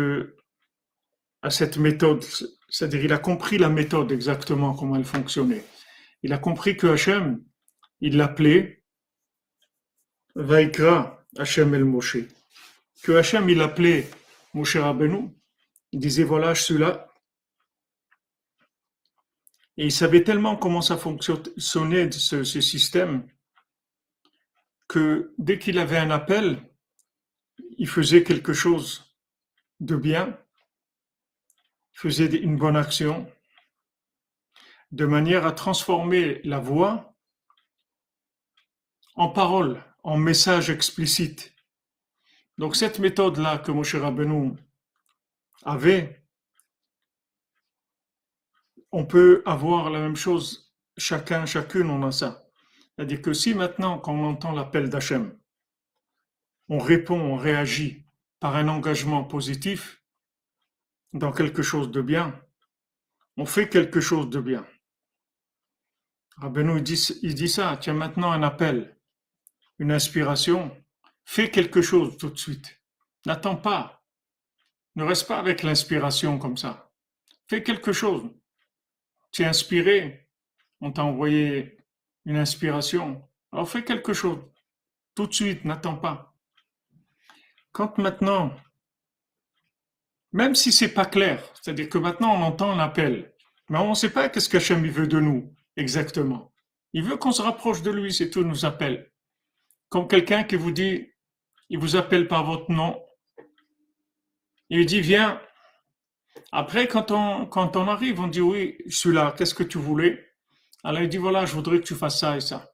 à 1.43 1.51
cette 1.51 1.79
méthode. 1.79 2.25
C'est-à-dire, 2.69 3.05
il 3.05 3.13
a 3.13 3.19
compris 3.19 3.59
la 3.59 3.69
méthode 3.69 4.13
exactement, 4.13 4.75
comment 4.75 4.97
elle 4.97 5.05
fonctionnait. 5.05 5.65
Il 6.23 6.33
a 6.33 6.39
compris 6.39 6.77
que 6.77 6.87
Hachem, 6.89 7.45
il 8.01 8.17
l'appelait 8.17 8.83
Vaikra 10.35 11.25
Hachem 11.37 11.75
el 11.75 11.85
Moshe. 11.85 12.19
Que 13.03 13.13
Hachem, 13.13 13.49
il 13.49 13.61
appelait 13.61 14.09
Moshe 14.55 14.77
Rabbeinu. 14.77 15.31
Il 15.95 16.01
disait, 16.01 16.25
voilà, 16.25 16.55
je 16.55 16.63
suis 16.63 16.77
là. 16.77 17.09
Et 19.77 19.85
il 19.85 19.93
savait 19.93 20.25
tellement 20.25 20.57
comment 20.57 20.83
ça 20.83 20.97
fonctionnait, 20.97 22.11
ce, 22.11 22.43
système, 22.43 23.29
que 24.89 25.33
dès 25.39 25.61
qu'il 25.61 25.79
avait 25.79 25.99
un 25.99 26.11
appel, 26.11 26.61
il 27.79 27.87
faisait 27.87 28.25
quelque 28.25 28.53
chose 28.53 29.17
de 29.79 29.95
bien, 29.95 30.37
faisait 31.93 32.27
une 32.27 32.57
bonne 32.57 32.77
action, 32.77 33.33
de 34.91 35.07
manière 35.07 35.47
à 35.47 35.53
transformer 35.53 36.41
la 36.43 36.59
voix 36.59 37.15
en 39.15 39.29
parole, 39.29 39.81
en 40.03 40.17
message 40.17 40.71
explicite. 40.71 41.55
Donc 42.59 42.75
cette 42.75 42.99
méthode-là 42.99 43.59
que 43.59 43.71
Moshe 43.71 43.95
Rabbeinu 43.95 44.57
avait, 45.65 46.25
on 48.93 49.05
peut 49.05 49.43
avoir 49.45 49.91
la 49.91 50.01
même 50.01 50.17
chose, 50.17 50.75
chacun, 50.97 51.47
chacune, 51.47 51.91
on 51.91 52.07
a 52.07 52.13
ça. 52.13 52.45
C'est-à-dire 52.97 53.23
que 53.23 53.33
si 53.33 53.55
maintenant, 53.55 53.99
quand 53.99 54.13
on 54.13 54.25
entend 54.25 54.53
l'appel 54.53 54.89
d'Hachem, 54.89 55.37
on 56.69 56.79
répond, 56.79 57.19
on 57.19 57.37
réagit 57.37 58.07
par 58.41 58.57
un 58.57 58.69
engagement 58.69 59.25
positif 59.25 60.03
dans 61.13 61.33
quelque 61.33 61.63
chose 61.63 61.91
de 61.91 62.01
bien, 62.01 62.41
on 63.37 63.47
fait 63.47 63.69
quelque 63.69 64.01
chose 64.01 64.31
de 64.31 64.41
bien. 64.41 64.67
Rabbeinu, 66.37 66.77
il 66.77 66.83
dit, 66.83 67.19
il 67.23 67.35
dit 67.35 67.49
ça, 67.49 67.77
tiens 67.81 67.95
maintenant 67.95 68.33
un 68.33 68.43
appel, 68.43 68.97
une 69.79 69.93
inspiration, 69.93 70.77
fais 71.25 71.51
quelque 71.51 71.83
chose 71.83 72.17
tout 72.17 72.31
de 72.31 72.39
suite. 72.39 72.81
N'attends 73.27 73.57
pas. 73.57 74.04
Ne 74.97 75.05
reste 75.05 75.27
pas 75.27 75.39
avec 75.39 75.63
l'inspiration 75.63 76.39
comme 76.39 76.57
ça. 76.57 76.91
Fais 77.49 77.63
quelque 77.63 77.93
chose. 77.93 78.31
Tu 79.33 79.43
es 79.43 79.47
inspiré, 79.47 80.29
on 80.81 80.93
t'a 80.93 81.05
envoyé 81.05 81.79
une 82.25 82.37
inspiration. 82.37 83.29
Alors 83.53 83.69
fais 83.69 83.85
quelque 83.85 84.13
chose. 84.13 84.39
Tout 85.15 85.27
de 85.27 85.35
suite, 85.35 85.65
n'attends 85.65 85.97
pas. 85.97 86.35
Quand 87.73 87.99
maintenant, 87.99 88.55
même 90.33 90.55
si 90.55 90.73
c'est 90.73 90.93
pas 90.93 91.07
clair, 91.07 91.43
c'est-à-dire 91.61 91.89
que 91.89 91.99
maintenant 91.99 92.35
on 92.35 92.43
entend 92.43 92.75
l'appel, 92.75 93.33
mais 93.69 93.79
on 93.79 93.91
ne 93.91 93.95
sait 93.95 94.11
pas 94.11 94.29
qu'est-ce 94.29 94.49
qu'Hachem 94.49 94.87
veut 94.87 95.07
de 95.07 95.21
nous 95.21 95.55
exactement. 95.77 96.53
Il 96.93 97.03
veut 97.03 97.17
qu'on 97.17 97.33
se 97.33 97.43
rapproche 97.43 97.83
de 97.83 97.91
lui, 97.91 98.13
c'est 98.13 98.31
tout, 98.31 98.45
nous 98.45 98.65
appelle. 98.65 99.11
Comme 99.89 100.07
quelqu'un 100.07 100.45
qui 100.45 100.57
vous 100.57 100.71
dit, 100.71 101.11
il 101.69 101.79
vous 101.79 101.97
appelle 101.97 102.29
par 102.29 102.45
votre 102.45 102.71
nom, 102.71 103.04
il 104.75 104.87
dit 104.87 105.01
viens. 105.01 105.41
Après, 106.51 106.89
quand 106.89 107.11
on, 107.11 107.89
arrive, 107.89 108.21
on 108.21 108.29
dit 108.29 108.41
oui, 108.41 108.77
je 108.87 108.97
suis 108.97 109.13
là, 109.13 109.35
qu'est-ce 109.37 109.55
que 109.55 109.63
tu 109.63 109.79
voulais? 109.79 110.25
Alors 110.83 111.03
il 111.03 111.09
dit 111.09 111.17
voilà, 111.17 111.47
je 111.47 111.55
voudrais 111.55 111.79
que 111.81 111.85
tu 111.85 111.95
fasses 111.95 112.19
ça 112.19 112.37
et 112.37 112.41
ça. 112.41 112.73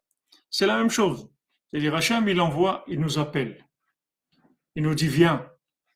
C'est 0.51 0.67
la 0.67 0.77
même 0.77 0.91
chose. 0.91 1.31
C'est-à-dire 1.73 1.99
il 2.27 2.41
envoie, 2.41 2.85
il 2.89 3.01
nous 3.01 3.19
appelle. 3.19 3.65
Il 4.75 4.83
nous 4.83 4.95
dit 4.95 5.09
viens, 5.09 5.49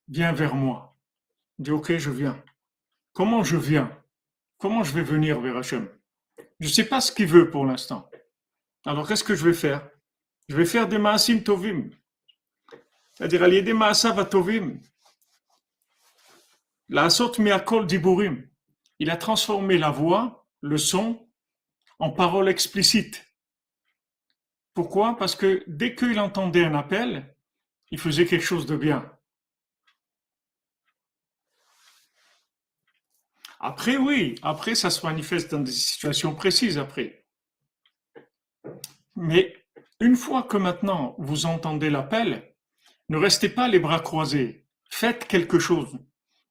viens 0.08 0.32
vers 0.32 0.54
moi. 0.54 0.96
Il 1.58 1.64
dit 1.64 1.70
ok, 1.70 1.96
je 1.96 2.10
viens. 2.10 2.42
Comment 3.12 3.44
je 3.44 3.56
viens? 3.56 3.90
Comment 4.58 4.82
je 4.84 4.92
vais 4.92 5.02
venir 5.02 5.40
vers 5.40 5.56
Hachem? 5.56 5.88
Je 6.60 6.68
ne 6.68 6.72
sais 6.72 6.84
pas 6.84 7.00
ce 7.00 7.12
qu'il 7.12 7.26
veut 7.26 7.50
pour 7.50 7.66
l'instant. 7.66 8.08
Alors 8.84 9.06
qu'est-ce 9.06 9.24
que 9.24 9.34
je 9.34 9.44
vais 9.44 9.54
faire? 9.54 9.88
Je 10.48 10.56
vais 10.56 10.64
faire 10.64 10.88
des 10.88 10.98
maasim 10.98 11.40
tovim. 11.40 11.90
C'est-à-dire 13.14 13.42
aller 13.42 13.62
des 13.62 13.72
maasav 13.72 14.28
tovim. 14.28 14.78
La 16.88 17.10
sorte 17.10 17.38
miakol 17.38 17.86
diburim. 17.86 18.48
Il 18.98 19.10
a 19.10 19.16
transformé 19.16 19.78
la 19.78 19.90
voix, 19.90 20.46
le 20.60 20.76
son, 20.76 21.28
en 21.98 22.10
parole 22.10 22.48
explicite. 22.48 23.24
Pourquoi? 24.74 25.16
Parce 25.16 25.36
que 25.36 25.64
dès 25.66 25.94
qu'il 25.94 26.18
entendait 26.18 26.64
un 26.64 26.74
appel, 26.74 27.34
il 27.90 27.98
faisait 27.98 28.26
quelque 28.26 28.44
chose 28.44 28.66
de 28.66 28.76
bien. 28.76 29.10
Après, 33.60 33.96
oui, 33.96 34.34
après, 34.42 34.74
ça 34.74 34.90
se 34.90 35.06
manifeste 35.06 35.50
dans 35.50 35.60
des 35.60 35.72
situations 35.72 36.34
précises 36.34 36.76
après. 36.76 37.24
Mais 39.16 39.64
une 40.00 40.16
fois 40.16 40.42
que 40.42 40.58
maintenant 40.58 41.14
vous 41.18 41.46
entendez 41.46 41.88
l'appel, 41.88 42.54
ne 43.08 43.16
restez 43.16 43.48
pas 43.48 43.68
les 43.68 43.78
bras 43.78 44.00
croisés. 44.00 44.66
Faites 44.90 45.26
quelque 45.26 45.58
chose. 45.58 45.98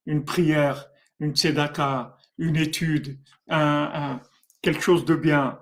Une 0.06 0.26
prière, 0.26 0.90
une 1.20 1.36
tzedaka, 1.36 2.18
une 2.38 2.56
étude, 2.56 3.20
quelque 3.48 4.82
chose 4.82 5.06
de 5.06 5.16
bien. 5.16 5.60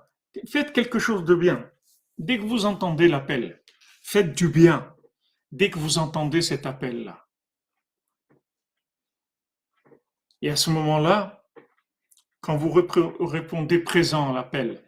Faites 0.49 0.73
quelque 0.73 0.99
chose 0.99 1.25
de 1.25 1.35
bien. 1.35 1.69
Dès 2.17 2.37
que 2.37 2.45
vous 2.45 2.65
entendez 2.65 3.07
l'appel, 3.07 3.61
faites 4.01 4.33
du 4.33 4.47
bien. 4.47 4.95
Dès 5.51 5.69
que 5.69 5.79
vous 5.79 5.97
entendez 5.97 6.41
cet 6.41 6.65
appel-là. 6.65 7.27
Et 10.41 10.49
à 10.49 10.55
ce 10.55 10.69
moment-là, 10.69 11.43
quand 12.39 12.55
vous 12.55 12.71
répondez 12.71 13.79
présent 13.79 14.31
à 14.31 14.33
l'appel 14.33 14.81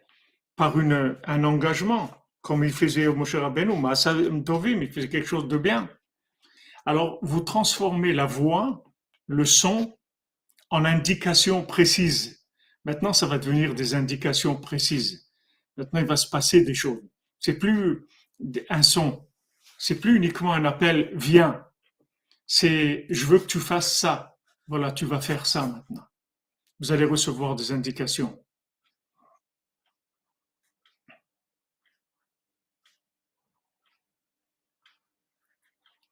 par 0.56 0.76
un 0.78 1.44
engagement, 1.44 2.10
comme 2.40 2.64
il 2.64 2.72
faisait 2.72 3.06
au 3.06 3.14
Moshe 3.14 3.34
Rabbeinu, 3.34 3.74
il 3.74 4.92
faisait 4.92 5.08
quelque 5.08 5.28
chose 5.28 5.48
de 5.48 5.58
bien. 5.58 5.88
Alors, 6.86 7.18
vous 7.22 7.40
transformez 7.40 8.12
la 8.12 8.26
voix, 8.26 8.83
le 9.26 9.44
son, 9.44 9.96
en 10.70 10.84
indication 10.84 11.64
précise 11.64 12.44
Maintenant, 12.84 13.14
ça 13.14 13.26
va 13.26 13.38
devenir 13.38 13.74
des 13.74 13.94
indications 13.94 14.56
précises. 14.56 15.30
Maintenant, 15.76 16.00
il 16.00 16.06
va 16.06 16.16
se 16.16 16.28
passer 16.28 16.62
des 16.62 16.74
choses. 16.74 17.02
C'est 17.40 17.58
plus 17.58 18.06
un 18.68 18.82
son. 18.82 19.26
C'est 19.78 19.98
plus 20.00 20.16
uniquement 20.16 20.52
un 20.52 20.64
appel, 20.64 21.10
viens. 21.14 21.64
C'est, 22.46 23.06
je 23.08 23.24
veux 23.24 23.38
que 23.38 23.46
tu 23.46 23.58
fasses 23.58 23.98
ça. 23.98 24.36
Voilà, 24.68 24.92
tu 24.92 25.06
vas 25.06 25.20
faire 25.20 25.46
ça 25.46 25.66
maintenant. 25.66 26.04
Vous 26.80 26.92
allez 26.92 27.04
recevoir 27.04 27.56
des 27.56 27.72
indications. 27.72 28.43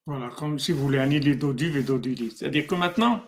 Voilà, 0.06 0.28
comme 0.30 0.58
si 0.58 0.72
vous 0.72 0.82
voulez 0.82 0.98
annihiler 0.98 1.36
Dodi 1.36 1.66
et 1.66 1.82
Dodi. 1.82 2.30
C'est-à-dire 2.30 2.66
que 2.66 2.74
maintenant, 2.74 3.24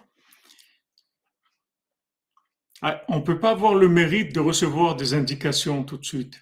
ah, 2.83 3.03
on 3.09 3.17
ne 3.17 3.25
peut 3.25 3.39
pas 3.39 3.51
avoir 3.51 3.75
le 3.75 3.89
mérite 3.89 4.35
de 4.35 4.41
recevoir 4.41 4.97
des 4.97 5.15
indications 5.15 5.85
tout 5.85 5.97
de 5.97 6.05
suite. 6.05 6.41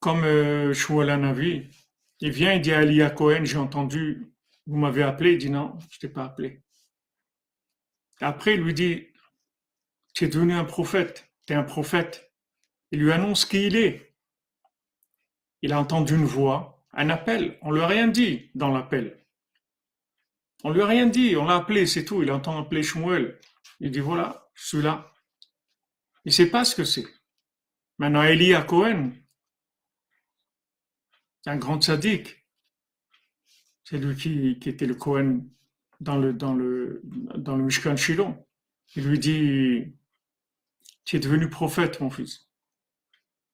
Comme 0.00 0.24
euh, 0.24 0.74
Navi, 1.16 1.70
il 2.20 2.30
vient, 2.32 2.52
il 2.52 2.60
dit 2.60 2.72
à 2.72 2.82
Elia 2.82 3.10
Cohen, 3.10 3.44
j'ai 3.44 3.58
entendu, 3.58 4.32
vous 4.66 4.76
m'avez 4.76 5.02
appelé, 5.04 5.32
il 5.32 5.38
dit 5.38 5.50
non, 5.50 5.78
je 5.90 6.00
t'ai 6.00 6.08
pas 6.08 6.24
appelé. 6.24 6.62
Après, 8.20 8.54
il 8.54 8.60
lui 8.60 8.74
dit, 8.74 9.06
tu 10.14 10.24
es 10.24 10.28
devenu 10.28 10.54
un 10.54 10.64
prophète, 10.64 11.30
tu 11.46 11.52
es 11.52 11.56
un 11.56 11.62
prophète. 11.62 12.32
Il 12.90 13.00
lui 13.00 13.12
annonce 13.12 13.44
qui 13.44 13.66
il 13.66 13.76
est. 13.76 14.14
Il 15.62 15.72
a 15.72 15.80
entendu 15.80 16.14
une 16.14 16.24
voix, 16.24 16.81
un 16.92 17.08
appel. 17.10 17.58
On 17.62 17.70
lui 17.70 17.80
a 17.80 17.86
rien 17.86 18.08
dit 18.08 18.50
dans 18.54 18.72
l'appel. 18.72 19.18
On 20.64 20.70
lui 20.70 20.82
a 20.82 20.86
rien 20.86 21.06
dit, 21.06 21.36
on 21.36 21.44
l'a 21.44 21.56
appelé, 21.56 21.86
c'est 21.86 22.04
tout. 22.04 22.22
Il 22.22 22.30
entend 22.30 22.58
appeler 22.58 22.82
Shmuel. 22.82 23.38
Il 23.80 23.90
dit 23.90 24.00
voilà, 24.00 24.48
je 24.54 24.66
suis 24.66 24.82
là. 24.82 25.12
Il 26.24 26.28
ne 26.28 26.32
sait 26.32 26.50
pas 26.50 26.64
ce 26.64 26.76
que 26.76 26.84
c'est. 26.84 27.06
Maintenant, 27.98 28.22
Eli 28.22 28.54
à 28.54 28.62
Cohen, 28.62 29.12
un 31.46 31.56
grand 31.56 31.80
sadique. 31.82 32.46
C'est 33.84 33.98
lui 33.98 34.16
qui, 34.16 34.68
était 34.68 34.86
le 34.86 34.94
Cohen 34.94 35.40
dans 36.00 36.16
le, 36.16 36.32
dans 36.32 37.56
Mishkan 37.56 37.96
Shilon. 37.96 38.46
Il 38.94 39.08
lui 39.08 39.18
dit, 39.18 39.94
tu 41.04 41.16
es 41.16 41.18
devenu 41.18 41.50
prophète, 41.50 42.00
mon 42.00 42.10
fils. 42.10 42.48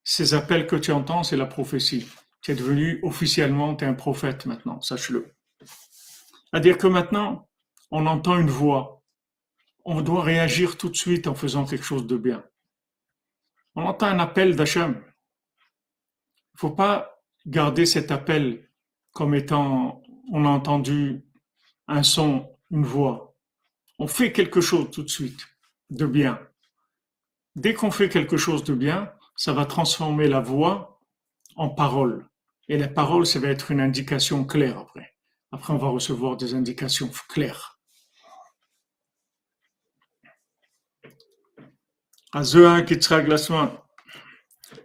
Ces 0.04 0.34
appels 0.34 0.66
que 0.66 0.76
tu 0.76 0.92
entends, 0.92 1.22
c'est 1.22 1.36
la 1.36 1.46
prophétie. 1.46 2.06
Tu 2.40 2.52
es 2.52 2.54
devenu 2.54 3.00
officiellement, 3.02 3.76
un 3.80 3.94
prophète 3.94 4.46
maintenant, 4.46 4.80
sache-le. 4.80 5.34
C'est-à-dire 6.50 6.78
que 6.78 6.86
maintenant, 6.86 7.48
on 7.90 8.06
entend 8.06 8.38
une 8.38 8.50
voix. 8.50 9.02
On 9.84 10.00
doit 10.00 10.22
réagir 10.22 10.76
tout 10.76 10.88
de 10.88 10.96
suite 10.96 11.26
en 11.26 11.34
faisant 11.34 11.64
quelque 11.64 11.84
chose 11.84 12.06
de 12.06 12.16
bien. 12.16 12.44
On 13.74 13.84
entend 13.84 14.06
un 14.06 14.18
appel 14.18 14.56
d'Hachem. 14.56 14.92
Il 14.94 16.56
ne 16.56 16.58
faut 16.58 16.70
pas 16.70 17.22
garder 17.46 17.86
cet 17.86 18.10
appel 18.10 18.68
comme 19.12 19.34
étant, 19.34 20.02
on 20.32 20.44
a 20.44 20.48
entendu 20.48 21.24
un 21.86 22.02
son, 22.02 22.56
une 22.70 22.84
voix. 22.84 23.36
On 23.98 24.06
fait 24.06 24.32
quelque 24.32 24.60
chose 24.60 24.90
tout 24.90 25.02
de 25.02 25.08
suite 25.08 25.48
de 25.90 26.06
bien. 26.06 26.38
Dès 27.56 27.74
qu'on 27.74 27.90
fait 27.90 28.08
quelque 28.08 28.36
chose 28.36 28.62
de 28.64 28.74
bien, 28.74 29.12
ça 29.36 29.52
va 29.52 29.64
transformer 29.64 30.28
la 30.28 30.40
voix 30.40 30.97
en 31.58 31.68
parole. 31.68 32.26
Et 32.68 32.78
la 32.78 32.88
parole, 32.88 33.26
ça 33.26 33.38
va 33.40 33.48
être 33.48 33.70
une 33.70 33.80
indication 33.80 34.44
claire 34.44 34.78
après. 34.78 35.14
Après, 35.52 35.72
on 35.72 35.78
va 35.78 35.88
recevoir 35.88 36.36
des 36.36 36.54
indications 36.54 37.10
claires. 37.28 37.80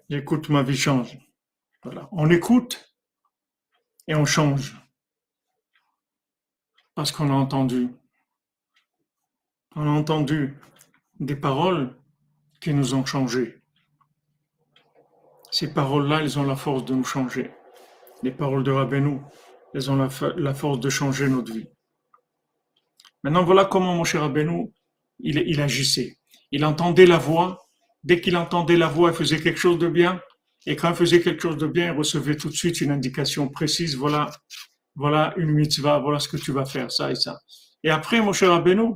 J'écoute, 0.09 0.49
ma 0.49 0.63
vie 0.63 0.77
change. 0.77 1.17
Voilà. 1.83 2.07
On 2.11 2.29
écoute 2.29 2.95
et 4.07 4.15
on 4.15 4.25
change. 4.25 4.75
Parce 6.95 7.11
qu'on 7.11 7.29
a 7.29 7.33
entendu. 7.33 7.89
On 9.75 9.85
a 9.85 9.89
entendu 9.89 10.57
des 11.19 11.35
paroles 11.35 11.95
qui 12.61 12.73
nous 12.73 12.93
ont 12.93 13.05
changé. 13.05 13.62
Ces 15.53 15.71
paroles-là, 15.71 16.21
elles 16.21 16.39
ont 16.39 16.43
la 16.43 16.55
force 16.55 16.83
de 16.83 16.95
nous 16.95 17.03
changer. 17.03 17.51
Les 18.23 18.31
paroles 18.31 18.63
de 18.63 18.71
Rabbeinu, 18.71 19.19
elles 19.75 19.91
ont 19.91 19.95
la, 19.95 20.09
force 20.55 20.79
de 20.79 20.89
changer 20.89 21.29
notre 21.29 21.53
vie. 21.53 21.67
Maintenant, 23.21 23.43
voilà 23.43 23.65
comment 23.65 23.93
mon 23.93 24.03
cher 24.03 24.21
Rabbeinu, 24.21 24.73
il, 25.19 25.61
agissait. 25.61 26.17
Il 26.51 26.65
entendait 26.65 27.05
la 27.05 27.19
voix. 27.19 27.67
Dès 28.03 28.19
qu'il 28.19 28.35
entendait 28.35 28.77
la 28.77 28.87
voix, 28.87 29.11
il 29.11 29.15
faisait 29.15 29.39
quelque 29.39 29.59
chose 29.59 29.77
de 29.77 29.87
bien. 29.87 30.19
Et 30.65 30.75
quand 30.75 30.89
il 30.89 30.95
faisait 30.95 31.21
quelque 31.21 31.43
chose 31.43 31.57
de 31.57 31.67
bien, 31.67 31.93
il 31.93 31.97
recevait 31.99 32.35
tout 32.35 32.49
de 32.49 32.55
suite 32.55 32.81
une 32.81 32.89
indication 32.89 33.47
précise. 33.47 33.95
Voilà, 33.95 34.31
voilà 34.95 35.35
une 35.37 35.51
mitzvah, 35.51 35.99
voilà 35.99 36.17
ce 36.17 36.29
que 36.29 36.37
tu 36.37 36.51
vas 36.51 36.65
faire, 36.65 36.91
ça 36.91 37.11
et 37.11 37.15
ça. 37.15 37.37
Et 37.83 37.91
après, 37.91 38.19
mon 38.21 38.33
cher 38.33 38.49
Rabbeinu, 38.49 38.95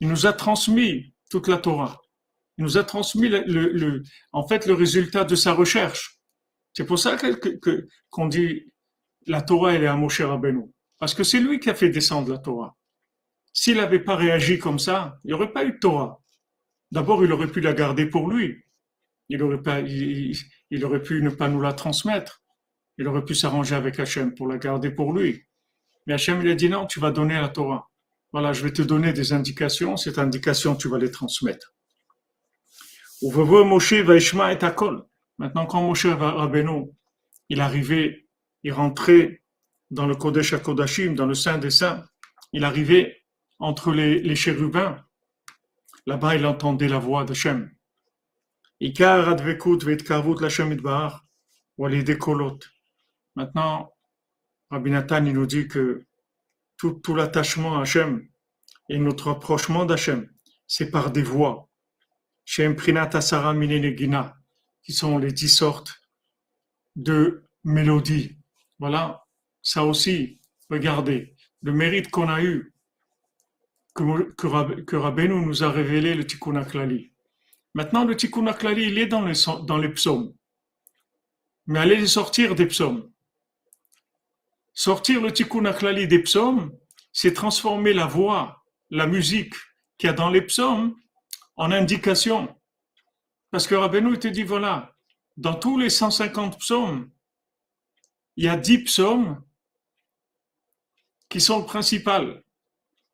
il 0.00 0.08
nous 0.08 0.24
a 0.24 0.32
transmis 0.32 1.12
toute 1.28 1.48
la 1.48 1.58
Torah. 1.58 2.00
Il 2.58 2.64
nous 2.64 2.78
a 2.78 2.84
transmis 2.84 3.28
le, 3.28 3.42
le, 3.46 4.02
en 4.32 4.46
fait 4.46 4.66
le 4.66 4.74
résultat 4.74 5.24
de 5.24 5.34
sa 5.34 5.52
recherche. 5.52 6.20
C'est 6.72 6.86
pour 6.86 6.98
ça 6.98 7.16
que, 7.16 7.86
qu'on 8.10 8.28
dit 8.28 8.72
la 9.26 9.42
Torah 9.42 9.74
elle 9.74 9.84
est 9.84 9.88
à 9.88 9.96
Moshe 9.96 10.20
Rabbeinu. 10.20 10.64
Parce 10.98 11.14
que 11.14 11.24
c'est 11.24 11.40
lui 11.40 11.60
qui 11.60 11.70
a 11.70 11.74
fait 11.74 11.90
descendre 11.90 12.30
la 12.30 12.38
Torah. 12.38 12.76
S'il 13.52 13.76
n'avait 13.76 14.00
pas 14.00 14.16
réagi 14.16 14.58
comme 14.58 14.78
ça, 14.78 15.18
il 15.24 15.28
n'y 15.28 15.32
aurait 15.32 15.52
pas 15.52 15.64
eu 15.64 15.72
de 15.72 15.78
Torah. 15.78 16.20
D'abord, 16.90 17.24
il 17.24 17.32
aurait 17.32 17.50
pu 17.50 17.60
la 17.60 17.72
garder 17.72 18.06
pour 18.06 18.30
lui. 18.30 18.62
Il 19.28 19.42
aurait, 19.42 19.62
pas, 19.62 19.80
il, 19.80 20.84
aurait 20.84 21.02
pu 21.02 21.20
ne 21.22 21.30
pas 21.30 21.48
nous 21.48 21.60
la 21.60 21.72
transmettre. 21.72 22.42
Il 22.98 23.08
aurait 23.08 23.24
pu 23.24 23.34
s'arranger 23.34 23.74
avec 23.74 23.98
Hachem 23.98 24.34
pour 24.34 24.46
la 24.46 24.56
garder 24.56 24.90
pour 24.90 25.12
lui. 25.12 25.42
Mais 26.06 26.14
Hachem, 26.14 26.40
il 26.42 26.50
a 26.50 26.54
dit 26.54 26.68
non, 26.68 26.86
tu 26.86 27.00
vas 27.00 27.10
donner 27.10 27.34
la 27.34 27.48
Torah. 27.48 27.90
Voilà, 28.32 28.52
je 28.52 28.62
vais 28.62 28.72
te 28.72 28.82
donner 28.82 29.12
des 29.12 29.32
indications. 29.32 29.96
Cette 29.96 30.18
indication, 30.18 30.76
tu 30.76 30.88
vas 30.88 30.98
les 30.98 31.10
transmettre. 31.10 31.74
Maintenant, 35.38 35.66
quand 35.66 35.82
Moshe 35.82 36.06
Rabbeinu, 36.06 36.90
il 37.48 37.60
arrivait, 37.60 38.26
il 38.62 38.72
rentrait 38.72 39.42
dans 39.90 40.06
le 40.06 40.14
Kodesh 40.14 40.52
HaKodashim, 40.52 41.14
dans 41.14 41.26
le 41.26 41.34
Saint 41.34 41.58
des 41.58 41.70
Saints, 41.70 42.04
il 42.52 42.64
arrivait 42.64 43.22
entre 43.58 43.92
les, 43.92 44.20
les 44.20 44.36
chérubins. 44.36 45.04
Là-bas, 46.06 46.36
il 46.36 46.46
entendait 46.46 46.88
la 46.88 46.98
voix 46.98 47.24
d'Hachem. 47.24 47.70
Maintenant, 53.34 53.92
Rabbi 54.70 54.90
Nathan, 54.90 55.24
il 55.24 55.32
nous 55.32 55.46
dit 55.46 55.68
que 55.68 56.04
tout, 56.76 56.92
tout 57.02 57.14
l'attachement 57.14 57.78
à 57.78 57.82
Hachem 57.82 58.28
et 58.88 58.98
notre 58.98 59.28
approchement 59.30 59.86
d'Hachem, 59.86 60.28
c'est 60.66 60.90
par 60.90 61.10
des 61.10 61.22
voix. 61.22 61.65
Asara 63.12 63.54
Minenegina, 63.54 64.36
qui 64.82 64.92
sont 64.92 65.18
les 65.18 65.32
dix 65.32 65.48
sortes 65.48 66.00
de 66.94 67.42
mélodies. 67.64 68.38
Voilà, 68.78 69.26
ça 69.62 69.84
aussi, 69.84 70.40
regardez, 70.70 71.34
le 71.62 71.72
mérite 71.72 72.10
qu'on 72.10 72.28
a 72.28 72.42
eu, 72.42 72.72
que, 73.94 74.82
que, 74.82 75.26
nous 75.26 75.64
a 75.64 75.70
révélé 75.70 76.14
le 76.14 76.26
Tikkun 76.26 76.56
Aklali. 76.56 77.12
Maintenant, 77.74 78.04
le 78.04 78.14
Tikkun 78.16 78.46
Aklali, 78.46 78.84
il 78.84 78.98
est 78.98 79.06
dans 79.06 79.22
les, 79.22 79.34
les 79.80 79.88
psaumes. 79.88 80.34
Mais 81.66 81.80
allez 81.80 82.06
sortir 82.06 82.54
des 82.54 82.66
psaumes. 82.66 83.10
Sortir 84.72 85.20
le 85.20 85.32
Tikkun 85.32 85.64
Aklali 85.64 86.06
des 86.06 86.20
psaumes, 86.20 86.70
c'est 87.12 87.32
transformer 87.32 87.94
la 87.94 88.06
voix, 88.06 88.62
la 88.90 89.06
musique 89.06 89.54
qu'il 89.98 90.06
y 90.08 90.10
a 90.10 90.12
dans 90.12 90.30
les 90.30 90.42
psaumes 90.42 90.94
en 91.56 91.72
indication. 91.72 92.54
Parce 93.50 93.66
que 93.66 93.74
Rabbeinu 93.74 94.18
te 94.18 94.28
dit, 94.28 94.42
voilà, 94.42 94.94
dans 95.36 95.54
tous 95.54 95.78
les 95.78 95.90
150 95.90 96.58
psaumes, 96.58 97.10
il 98.36 98.44
y 98.44 98.48
a 98.48 98.56
10 98.56 98.84
psaumes 98.84 99.42
qui 101.28 101.40
sont 101.40 101.60
le 101.60 101.64
principal 101.64 102.44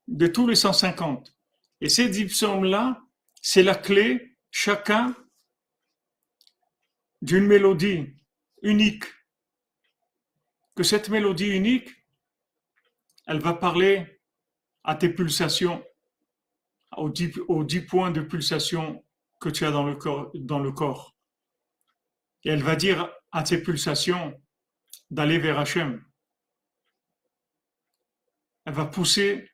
de 0.09 0.27
tous 0.27 0.47
les 0.47 0.57
150. 0.57 1.35
Et 1.81 1.89
ces 1.89 2.09
10 2.09 2.27
psaumes-là, 2.27 3.01
c'est 3.41 3.63
la 3.63 3.75
clé, 3.75 4.37
chacun, 4.51 5.17
d'une 7.23 7.47
mélodie 7.47 8.15
unique. 8.63 9.05
Que 10.75 10.83
cette 10.83 11.09
mélodie 11.09 11.49
unique, 11.49 11.91
elle 13.27 13.41
va 13.41 13.55
parler 13.55 14.21
à 14.85 14.97
tes 14.97 15.09
pulsations, 15.09 15.85
aux 16.97 17.09
dix, 17.11 17.81
points 17.81 18.11
de 18.11 18.21
pulsation 18.21 19.05
que 19.41 19.49
tu 19.49 19.65
as 19.65 19.71
dans 19.71 19.85
le, 19.85 19.95
corps. 20.73 21.17
Et 22.45 22.51
elle 22.51 22.63
va 22.63 22.77
dire 22.77 23.11
à 23.31 23.43
tes 23.43 23.59
pulsations 23.59 24.41
d'aller 25.11 25.39
vers 25.39 25.59
Hachem. 25.59 26.05
Elle 28.65 28.75
va 28.75 28.87
pousser 28.87 29.51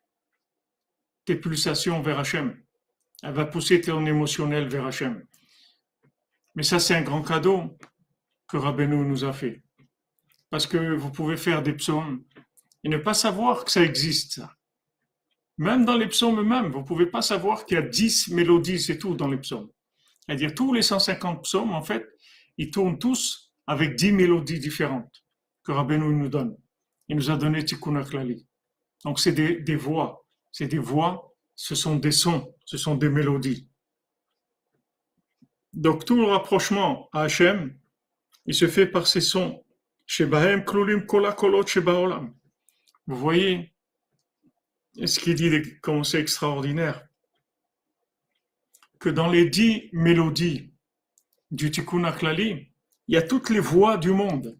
tes 1.25 1.35
pulsations 1.35 2.01
vers 2.01 2.19
Hachem. 2.19 2.61
Elle 3.23 3.33
va 3.33 3.45
pousser 3.45 3.81
ton 3.81 4.05
émotionnel 4.05 4.67
vers 4.67 4.85
Hachem. 4.85 5.25
Mais 6.55 6.63
ça, 6.63 6.79
c'est 6.79 6.95
un 6.95 7.01
grand 7.01 7.21
cadeau 7.21 7.77
que 8.47 8.57
Rabbeinu 8.57 9.05
nous 9.05 9.23
a 9.23 9.33
fait. 9.33 9.63
Parce 10.49 10.67
que 10.67 10.95
vous 10.95 11.11
pouvez 11.11 11.37
faire 11.37 11.61
des 11.61 11.73
psaumes 11.73 12.23
et 12.83 12.89
ne 12.89 12.97
pas 12.97 13.13
savoir 13.13 13.65
que 13.65 13.71
ça 13.71 13.83
existe. 13.83 14.41
Même 15.59 15.83
dans 15.83 15.97
les 15.97 16.07
psaumes 16.07 16.39
eux-mêmes, 16.39 16.71
vous 16.71 16.79
ne 16.79 16.85
pouvez 16.85 17.05
pas 17.05 17.21
savoir 17.21 17.65
qu'il 17.65 17.75
y 17.75 17.79
a 17.79 17.83
10 17.83 18.29
mélodies, 18.29 18.79
c'est 18.79 18.97
tout 18.97 19.13
dans 19.13 19.27
les 19.27 19.37
psaumes. 19.37 19.69
C'est-à-dire 20.25 20.55
tous 20.55 20.73
les 20.73 20.81
150 20.81 21.43
psaumes, 21.43 21.73
en 21.73 21.81
fait, 21.81 22.07
ils 22.57 22.71
tournent 22.71 22.97
tous 22.97 23.53
avec 23.67 23.97
10 23.97 24.13
mélodies 24.13 24.59
différentes 24.59 25.25
que 25.63 25.73
Rabbeinu 25.73 26.15
nous 26.15 26.29
donne. 26.29 26.55
Il 27.09 27.17
nous 27.17 27.29
a 27.29 27.35
donné 27.35 27.65
Tikkun 27.65 27.97
Aklali. 27.97 28.47
Donc 29.03 29.19
c'est 29.19 29.33
des, 29.33 29.59
des 29.59 29.75
voix. 29.75 30.25
C'est 30.49 30.67
des 30.67 30.77
voix, 30.77 31.35
ce 31.55 31.75
sont 31.75 31.97
des 31.97 32.11
sons, 32.11 32.55
ce 32.63 32.77
sont 32.77 32.95
des 32.95 33.09
mélodies. 33.09 33.67
Donc 35.73 36.05
tout 36.05 36.15
le 36.15 36.23
rapprochement 36.23 37.09
à 37.11 37.23
Hachem, 37.23 37.77
il 38.45 38.53
se 38.55 38.67
fait 38.69 38.87
par 38.87 39.07
ces 39.07 39.19
sons. 39.21 39.61
Vous 43.07 43.17
voyez, 43.17 43.73
ce 45.07 45.19
qu'il 45.19 45.35
dit, 45.35 45.79
comme 45.81 46.03
c'est 46.03 46.19
extraordinaire, 46.19 47.07
que 48.99 49.09
dans 49.09 49.29
les 49.29 49.49
dix 49.49 49.89
mélodies 49.93 50.73
du 51.51 51.71
Tikkun 51.71 52.03
Aklali, 52.03 52.71
il 53.07 53.15
y 53.15 53.17
a 53.17 53.21
toutes 53.21 53.49
les 53.49 53.59
voix 53.59 53.97
du 53.97 54.11
monde. 54.11 54.57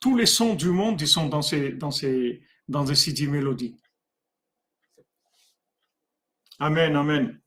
Tous 0.00 0.16
les 0.16 0.26
sons 0.26 0.54
du 0.54 0.68
monde, 0.68 1.00
ils 1.00 1.08
sont 1.08 1.28
dans 1.28 1.42
ces, 1.42 1.72
dans 1.72 1.90
ces, 1.90 2.42
dans 2.68 2.86
ces 2.86 3.12
dix 3.12 3.26
mélodies. 3.26 3.76
Amen, 6.60 6.94
amen. 6.94 7.40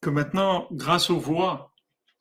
que 0.00 0.10
maintenant, 0.10 0.68
grâce 0.70 1.10
aux 1.10 1.18
voix, 1.18 1.74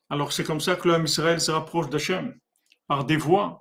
alors 0.10 0.34
c'est 0.34 0.44
comme 0.44 0.62
ça 0.62 0.76
que 0.76 0.88
l'homme 0.88 1.06
Israël 1.06 1.40
se 1.40 1.52
rapproche 1.52 1.90
d'Hachem, 1.90 2.40
par 2.87 3.05
des 3.05 3.17
voix. 3.17 3.61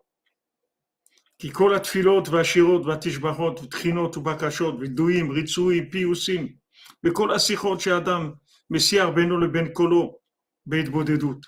כי 1.40 1.52
כל 1.52 1.76
התפילות 1.76 2.30
והשירות 2.30 2.86
והתשבחות 2.86 3.60
ותחינות 3.60 4.18
ובקשות 4.18 4.76
ודויים, 4.80 5.32
ריצויים, 5.32 5.90
פיוסים 5.90 6.54
וכל 7.04 7.32
השיחות 7.32 7.82
שאדם 7.82 8.32
מסיע 8.70 9.10
בינו 9.10 9.40
לבין 9.40 9.74
קולו 9.74 10.18
בהתבודדות. 10.66 11.46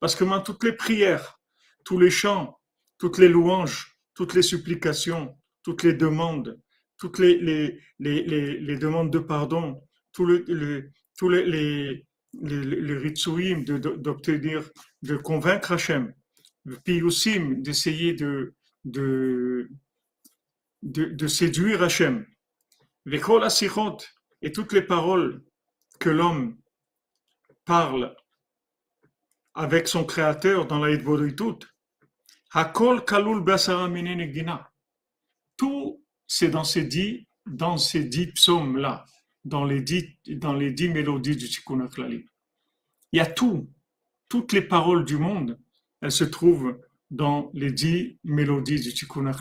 Parce 0.00 0.14
que 0.14 0.24
maintenant, 0.24 0.42
toutes 0.42 0.64
les 0.64 0.72
prières, 0.72 1.38
tous 1.84 1.98
les 1.98 2.10
chants, 2.10 2.58
toutes 2.98 3.18
les 3.18 3.28
louanges, 3.28 3.96
toutes 4.14 4.34
les 4.34 4.42
supplications, 4.42 5.36
toutes 5.62 5.82
les 5.82 5.92
demandes, 5.92 6.58
toutes 6.96 7.18
les, 7.18 7.36
les, 7.38 7.78
les, 7.98 8.60
les 8.60 8.76
demandes 8.76 9.10
de 9.12 9.18
pardon, 9.18 9.82
tous 10.12 10.26
les, 10.26 10.84
tous 11.18 11.28
les, 11.28 11.44
les, 11.44 12.06
les, 12.42 13.64
d'obtenir, 14.06 14.70
de 15.02 15.16
convaincre 15.16 15.72
Hachem, 15.72 16.12
aussi 17.03 17.39
d'essayer 17.57 18.13
de, 18.13 18.55
de, 18.83 19.69
de, 20.83 21.27
séduire 21.27 21.83
Hachem. 21.83 22.25
Et 24.41 24.51
toutes 24.51 24.73
les 24.73 24.81
paroles 24.81 25.43
que 25.99 26.09
l'homme 26.09 26.57
parle 27.65 28.15
avec 29.53 29.87
son 29.87 30.05
créateur 30.05 30.67
dans 30.67 30.79
la 30.79 30.91
Hidvoditut, 30.91 31.67
Hakol 32.51 33.03
Kalul 33.05 33.43
Tout, 35.57 36.03
c'est 36.27 36.49
dans 36.49 36.63
ces 36.63 36.83
dix, 36.83 37.27
dans 37.45 37.77
ces 37.77 38.03
dix 38.03 38.27
psaumes-là, 38.27 39.05
dans 39.43 39.65
les 39.65 39.81
dix, 39.81 40.17
dans 40.27 40.53
les 40.53 40.71
dix 40.71 40.89
mélodies 40.89 41.35
du 41.35 41.47
Tikkun 41.47 41.87
Il 42.09 42.27
y 43.13 43.19
a 43.19 43.25
tout, 43.25 43.69
toutes 44.29 44.53
les 44.53 44.61
paroles 44.61 45.05
du 45.05 45.17
monde, 45.17 45.59
elles 46.01 46.11
se 46.11 46.23
trouvent 46.23 46.77
dans 47.11 47.49
les 47.53 47.71
dix 47.71 48.19
mélodies 48.23 48.79
du 48.79 48.93
Tikkun. 48.93 49.31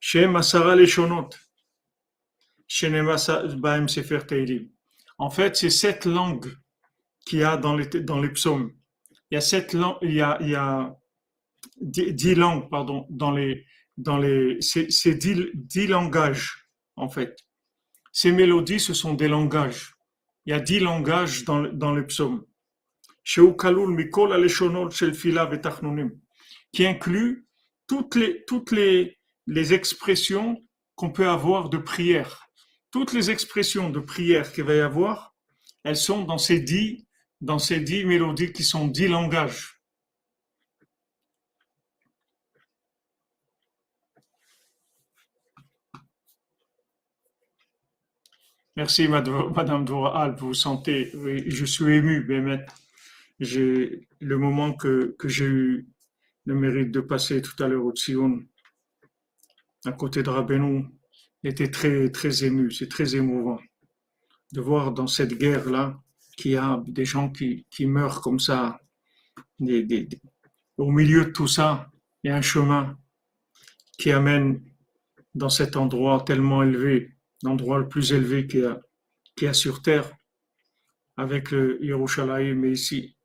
Shem 0.00 0.36
Asara 0.36 0.76
Leshonot, 0.76 1.30
Teilim. 4.26 4.68
En 5.18 5.30
fait, 5.30 5.56
c'est 5.56 5.70
sept 5.70 6.04
langues 6.04 6.52
qu'il 7.24 7.40
y 7.40 7.44
a 7.44 7.56
dans 7.56 7.74
les, 7.74 8.28
psaumes. 8.30 8.72
Il 9.30 9.34
y 9.34 9.38
a 9.38 9.40
sept 9.40 9.72
langues, 9.72 9.98
il 10.02 10.14
y 10.14 10.20
a, 10.20 10.96
dix, 11.80 12.34
langues, 12.34 12.68
pardon, 12.70 13.06
dans 13.10 13.32
les, 13.32 13.64
dans 13.96 14.18
les, 14.18 14.58
c'est 14.60 15.14
dix, 15.14 15.46
dix 15.54 15.86
langages, 15.86 16.68
en 16.96 17.08
fait. 17.08 17.36
Ces 18.12 18.32
mélodies, 18.32 18.80
ce 18.80 18.94
sont 18.94 19.14
des 19.14 19.28
langages. 19.28 19.94
Il 20.44 20.50
y 20.50 20.52
a 20.52 20.60
dix 20.60 20.80
langages 20.80 21.44
dans, 21.44 21.62
dans 21.62 21.94
les 21.94 22.04
psaumes 22.04 22.44
qui 26.72 26.86
inclut 26.86 27.46
toutes 27.88 28.14
les, 28.14 28.44
toutes 28.44 28.70
les, 28.70 29.18
les 29.46 29.74
expressions 29.74 30.62
qu'on 30.94 31.10
peut 31.10 31.28
avoir 31.28 31.68
de 31.68 31.78
prière. 31.78 32.48
Toutes 32.90 33.12
les 33.12 33.30
expressions 33.30 33.90
de 33.90 33.98
prière 34.00 34.52
qu'il 34.52 34.64
va 34.64 34.74
y 34.74 34.80
avoir, 34.80 35.34
elles 35.82 35.96
sont 35.96 36.22
dans 36.22 36.38
ces 36.38 36.60
dix, 36.60 37.06
dans 37.40 37.58
ces 37.58 37.80
dix 37.80 38.04
mélodies 38.04 38.52
qui 38.52 38.62
sont 38.62 38.86
dix 38.86 39.08
langages. 39.08 39.80
Merci, 48.76 49.08
Madame 49.08 49.84
Dora 49.84 50.28
Vous 50.30 50.52
sentez, 50.54 51.10
je 51.46 51.64
suis 51.64 51.94
ému, 51.94 52.20
Bémet. 52.20 52.64
J'ai 53.38 54.08
le 54.20 54.38
moment 54.38 54.72
que, 54.72 55.14
que 55.18 55.28
j'ai 55.28 55.46
eu 55.46 55.88
le 56.46 56.54
mérite 56.54 56.90
de 56.90 57.00
passer 57.00 57.42
tout 57.42 57.62
à 57.62 57.68
l'heure 57.68 57.84
au 57.84 57.92
Tzion, 57.92 58.40
à 59.84 59.92
côté 59.92 60.22
de 60.22 60.30
Rabbeinu, 60.30 60.86
était 61.44 61.70
très, 61.70 62.10
très 62.10 62.44
ému, 62.44 62.70
c'est 62.70 62.88
très 62.88 63.14
émouvant 63.14 63.60
de 64.52 64.60
voir 64.60 64.92
dans 64.92 65.06
cette 65.06 65.34
guerre-là 65.34 66.00
qu'il 66.36 66.52
y 66.52 66.56
a 66.56 66.82
des 66.86 67.04
gens 67.04 67.30
qui, 67.30 67.66
qui 67.70 67.86
meurent 67.86 68.20
comme 68.20 68.40
ça. 68.40 68.80
au 70.78 70.90
milieu 70.90 71.24
de 71.26 71.30
tout 71.30 71.48
ça, 71.48 71.90
il 72.22 72.28
y 72.28 72.30
a 72.30 72.36
un 72.36 72.42
chemin 72.42 72.98
qui 73.98 74.10
amène 74.12 74.62
dans 75.34 75.48
cet 75.48 75.76
endroit 75.76 76.22
tellement 76.24 76.62
élevé, 76.62 77.16
l'endroit 77.42 77.78
le 77.78 77.88
plus 77.88 78.12
élevé 78.12 78.46
qu'il 78.46 78.60
y 78.60 78.68
qu'il 79.36 79.46
y 79.46 79.48
a 79.48 79.54
sur 79.54 79.82
terre, 79.82 80.10
avec 81.18 81.50
le 81.50 81.78
Yerushalayim, 81.84 82.54
mais 82.54 82.72
ici, 82.72 83.15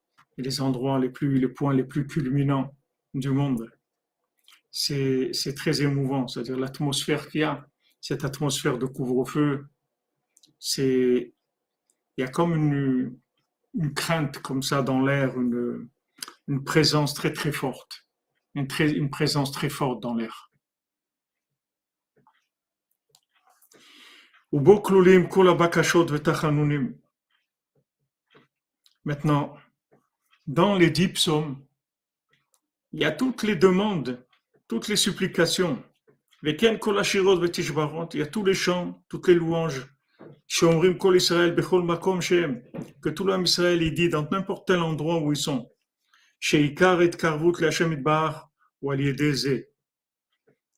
les 0.42 0.62
endroits 0.62 1.00
les 1.00 1.10
plus, 1.10 1.40
les 1.40 1.48
points 1.48 1.74
les 1.74 1.84
plus 1.84 2.08
culminants 2.08 2.76
du 3.14 3.30
monde. 3.30 3.72
C'est 4.72 5.56
très 5.56 5.82
émouvant, 5.82 6.28
c'est-à-dire 6.28 6.58
l'atmosphère 6.58 7.30
qu'il 7.30 7.42
y 7.42 7.44
a, 7.44 7.68
cette 8.00 8.24
atmosphère 8.24 8.78
de 8.78 8.86
couvre-feu, 8.86 9.66
c'est 10.60 11.34
il 12.18 12.22
y 12.22 12.24
a 12.24 12.28
comme 12.28 12.56
une, 12.56 13.94
crainte 13.96 14.40
comme 14.40 14.64
ça 14.64 14.82
dans 14.82 15.02
l'air, 15.02 15.40
une, 15.40 15.90
présence 16.66 17.14
très 17.14 17.32
très 17.32 17.52
forte, 17.52 18.06
une, 18.56 18.68
une 18.80 19.10
présence 19.10 19.52
très 19.52 19.70
forte 19.70 20.02
dans 20.02 20.16
l'air. 20.16 20.52
Maintenant, 29.06 29.56
dans 30.48 30.76
les 30.76 30.90
dix 30.90 31.10
psaumes, 31.10 31.64
il 32.94 33.00
y 33.02 33.06
a 33.06 33.12
toutes 33.12 33.44
les 33.44 33.56
demandes, 33.56 34.26
toutes 34.68 34.88
les 34.88 34.96
supplications. 34.96 35.82
Il 36.44 36.60
y 36.60 36.66
a 36.66 36.78
tous 38.26 38.44
les 38.44 38.54
chants, 38.54 39.04
toutes 39.08 39.28
les 39.28 39.36
louanges. 39.36 39.88
Que 43.02 43.10
tout 43.10 43.24
l'homme 43.24 43.44
Israël 43.44 43.82
il 43.82 43.94
dit 43.94 44.10
dans 44.10 44.28
n'importe 44.30 44.68
quel 44.68 44.80
endroit 44.80 45.20
où 45.20 45.32
ils 45.32 45.38
sont. 45.38 45.72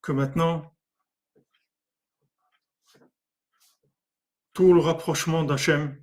Que 0.02 0.12
maintenant, 0.12 0.76
tout 4.54 4.74
le 4.74 4.82
rapprochement 4.82 5.44
d'Hachem, 5.44 5.98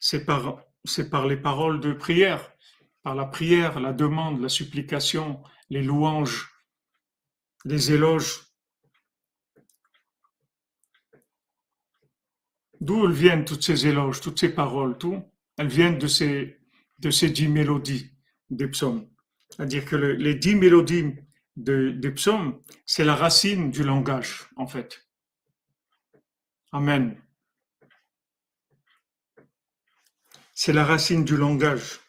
c'est 0.00 0.24
par 0.26 1.26
les 1.26 1.36
paroles 1.36 1.80
de 1.80 1.92
prière 1.92 2.52
par 3.08 3.14
la 3.14 3.24
prière, 3.24 3.80
la 3.80 3.94
demande, 3.94 4.38
la 4.42 4.50
supplication, 4.50 5.42
les 5.70 5.82
louanges, 5.82 6.52
les 7.64 7.90
éloges. 7.90 8.42
D'où 12.82 13.10
viennent 13.10 13.46
toutes 13.46 13.64
ces 13.64 13.86
éloges, 13.86 14.20
toutes 14.20 14.38
ces 14.38 14.50
paroles, 14.50 14.98
tout? 14.98 15.24
Elles 15.56 15.68
viennent 15.68 15.96
de 15.96 16.06
ces, 16.06 16.60
de 16.98 17.10
ces 17.10 17.30
dix 17.30 17.48
mélodies 17.48 18.12
des 18.50 18.68
psaumes. 18.68 19.08
C'est-à-dire 19.48 19.86
que 19.86 19.96
les 19.96 20.34
dix 20.34 20.54
mélodies 20.54 21.14
des 21.56 22.10
psaumes, 22.10 22.62
c'est 22.84 23.06
la 23.06 23.14
racine 23.14 23.70
du 23.70 23.84
langage, 23.84 24.50
en 24.56 24.66
fait. 24.66 25.08
Amen. 26.72 27.18
C'est 30.52 30.74
la 30.74 30.84
racine 30.84 31.24
du 31.24 31.38
langage. 31.38 32.00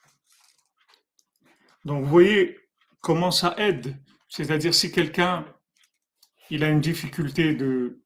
Donc, 1.85 2.03
vous 2.03 2.09
voyez 2.09 2.57
comment 3.01 3.31
ça 3.31 3.55
aide. 3.57 3.95
C'est-à-dire, 4.27 4.73
si 4.73 4.91
quelqu'un 4.91 5.45
il 6.49 6.63
a 6.63 6.69
une 6.69 6.81
difficulté 6.81 7.55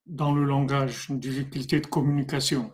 dans 0.06 0.36
le 0.36 0.44
langage, 0.44 1.08
une 1.10 1.20
difficulté 1.20 1.80
de 1.80 1.88
communication, 1.88 2.72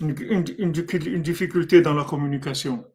une, 0.00 1.22
difficulté 1.22 1.82
dans 1.82 1.94
la 1.94 2.04
communication. 2.04 2.86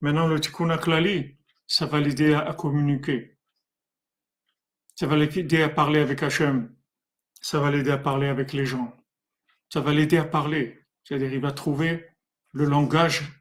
Maintenant, 0.00 0.28
le 0.28 0.40
tikkun 0.40 0.76
klali, 0.78 1.36
ça 1.66 1.86
va 1.86 2.00
l'aider 2.00 2.32
à, 2.34 2.54
communiquer. 2.54 3.36
Ça 4.94 5.06
va 5.06 5.16
l'aider 5.16 5.62
à 5.62 5.68
parler 5.68 6.00
avec 6.00 6.22
Hachem. 6.22 6.74
Ça 7.40 7.60
va 7.60 7.70
l'aider 7.70 7.90
à 7.90 7.98
parler 7.98 8.28
avec 8.28 8.52
les 8.52 8.64
gens. 8.64 8.96
Ça 9.68 9.80
va 9.80 9.92
l'aider 9.92 10.16
à 10.16 10.24
parler. 10.24 10.86
C'est-à-dire, 11.04 11.32
il 11.32 11.40
va 11.40 11.52
trouver 11.52 12.06
le 12.52 12.64
langage 12.64 13.37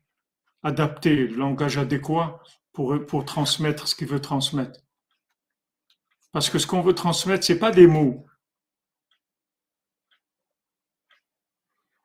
adapter 0.63 1.15
le 1.15 1.35
langage 1.35 1.77
adéquat 1.77 2.41
pour, 2.73 3.05
pour 3.05 3.25
transmettre 3.25 3.87
ce 3.87 3.95
qu'il 3.95 4.07
veut 4.07 4.21
transmettre. 4.21 4.79
Parce 6.31 6.49
que 6.49 6.59
ce 6.59 6.67
qu'on 6.67 6.81
veut 6.81 6.93
transmettre, 6.93 7.43
c'est 7.43 7.59
pas 7.59 7.71
des 7.71 7.87
mots. 7.87 8.25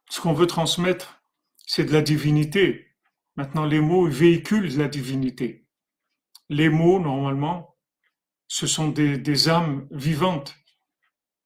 Ce 0.08 0.20
qu'on 0.20 0.32
veut 0.32 0.46
transmettre, 0.46 1.22
c'est 1.66 1.84
de 1.84 1.92
la 1.92 2.02
divinité. 2.02 2.86
Maintenant, 3.36 3.64
les 3.64 3.80
mots 3.80 4.06
véhiculent 4.06 4.76
la 4.76 4.88
divinité. 4.88 5.66
Les 6.48 6.68
mots, 6.68 6.98
normalement, 6.98 7.76
ce 8.46 8.66
sont 8.66 8.88
des, 8.88 9.16
des 9.16 9.48
âmes 9.48 9.88
vivantes. 9.90 10.54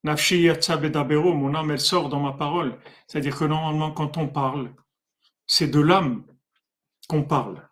Nafshi 0.02 0.48
mon 0.48 1.54
âme 1.54 1.70
elle 1.70 1.80
sort 1.80 2.08
dans 2.08 2.20
ma 2.20 2.32
parole. 2.32 2.78
C'est-à-dire 3.06 3.36
que 3.36 3.44
normalement 3.44 3.90
quand 3.92 4.16
on 4.16 4.28
parle, 4.28 4.72
c'est 5.46 5.68
de 5.68 5.80
l'âme 5.80 6.24
qu'on 7.06 7.24
parle. 7.24 7.68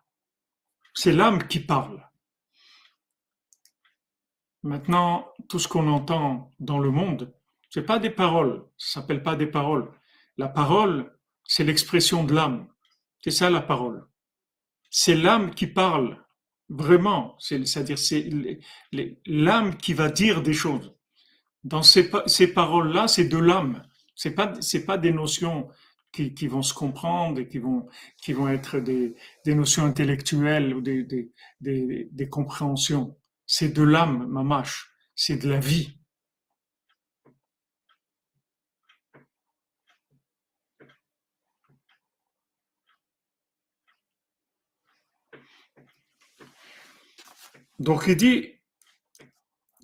C'est 0.93 1.11
l'âme 1.11 1.47
qui 1.47 1.59
parle. 1.59 2.01
Maintenant, 4.63 5.31
tout 5.47 5.59
ce 5.59 5.67
qu'on 5.67 5.87
entend 5.87 6.51
dans 6.59 6.79
le 6.79 6.89
monde, 6.89 7.33
c'est 7.69 7.85
pas 7.85 7.99
des 7.99 8.09
paroles, 8.09 8.65
ça 8.77 9.01
s'appelle 9.01 9.21
pas 9.21 9.35
des 9.35 9.47
paroles. 9.47 9.91
La 10.37 10.47
parole, 10.47 11.13
c'est 11.43 11.63
l'expression 11.63 12.23
de 12.23 12.33
l'âme. 12.33 12.67
C'est 13.21 13.31
ça 13.31 13.49
la 13.49 13.61
parole. 13.61 14.07
C'est 14.89 15.15
l'âme 15.15 15.53
qui 15.53 15.67
parle, 15.67 16.23
vraiment. 16.69 17.35
C'est-à-dire, 17.39 17.97
c'est 17.97 18.29
l'âme 19.25 19.77
qui 19.77 19.93
va 19.93 20.09
dire 20.09 20.41
des 20.41 20.53
choses. 20.53 20.95
Dans 21.63 21.83
ces, 21.83 22.09
paroles-là, 22.53 23.07
c'est 23.07 23.25
de 23.25 23.37
l'âme. 23.37 23.83
C'est 24.15 24.35
pas, 24.35 24.53
c'est 24.61 24.85
pas 24.85 24.97
des 24.97 25.11
notions 25.11 25.69
qui, 26.15 26.47
vont 26.47 26.61
se 26.61 26.73
comprendre 26.73 27.39
et 27.39 27.47
qui 27.47 27.59
vont, 27.59 27.87
qui 28.21 28.33
vont 28.33 28.47
être 28.49 28.79
des, 28.79 29.15
des 29.45 29.55
notions 29.55 29.85
intellectuelles 29.85 30.73
ou 30.73 30.81
des, 30.81 31.03
des, 31.03 31.31
des, 31.61 32.09
des 32.11 32.29
compréhensions 32.29 33.15
c'est 33.47 33.69
de 33.69 33.83
l'âme, 33.83 34.27
mamache, 34.27 34.91
c'est 35.15 35.37
de 35.37 35.49
la 35.49 35.59
vie. 35.59 35.97
Donc 47.79 48.05
il 48.07 48.15
dit 48.15 48.53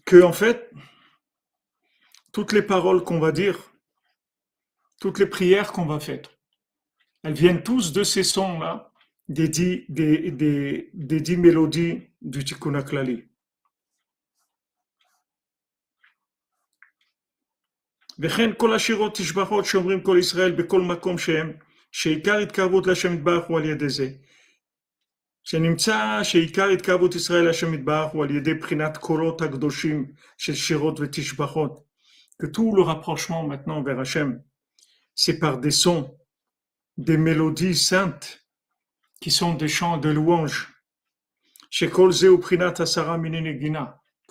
que 0.06 0.24
en 0.24 0.32
fait, 0.34 0.72
toutes 2.32 2.54
les 2.54 2.62
paroles 2.62 3.04
qu'on 3.04 3.20
va 3.20 3.32
dire, 3.32 3.71
toutes 5.01 5.19
les 5.19 5.27
prières 5.27 5.73
qu'on 5.73 5.87
va 5.87 6.01
faire, 6.01 6.23
elles 7.23 7.35
viennent 7.35 7.63
tous 7.63 7.93
de 7.93 8.03
ces 8.05 8.23
sons-là, 8.23 8.93
des 9.29 9.49
dix, 9.49 9.85
des, 9.89 10.31
des, 10.31 10.91
des 10.95 11.21
dix 11.21 11.37
mélodies 11.37 12.09
du 12.23 12.45
Tikkun 12.45 12.75
HaKlali. 12.75 13.23
וכן 18.19 18.51
כל 18.57 18.75
השירות 18.75 19.15
תשבחות 19.15 19.65
שאומרים 19.65 20.01
כל 20.01 20.17
ישראל 20.21 20.53
בכל 20.53 20.81
מקום 20.81 21.19
שהם, 21.19 21.53
שעיקר 21.93 22.39
התקרבות 22.39 22.87
להשם 22.87 23.15
יתברך 23.15 23.45
הוא 23.49 23.59
על 23.59 23.65
ידי 23.65 23.89
זה. 23.89 24.09
שנמצא 25.45 26.21
שעיקר 26.23 26.69
התקרבות 26.69 27.15
ישראל 27.15 27.45
להשם 27.45 27.75
יתברך 27.75 28.13
הוא 28.13 28.25
על 28.25 28.31
ידי 28.31 28.55
בחינת 28.55 28.97
קולות 28.97 29.43
הקדושים 29.43 30.13
של 30.39 30.55
שירות 30.55 31.01
ותשבחות. 31.01 31.87
Que 32.43 32.47
tout 32.47 32.73
le 32.77 32.83
rapprochement 32.83 33.45
maintenant 33.47 33.83
vers 33.83 33.99
Hachem, 33.99 34.41
c'est 35.24 35.38
par 35.38 35.60
des 35.60 35.70
sons, 35.70 36.18
des 36.98 37.16
mélodies 37.16 37.76
saintes, 37.76 38.44
qui 39.20 39.30
sont 39.30 39.54
des 39.54 39.68
chants 39.68 40.00
de 40.00 40.10
louange. 40.10 40.74
Chez 41.70 41.92
que 41.92 41.96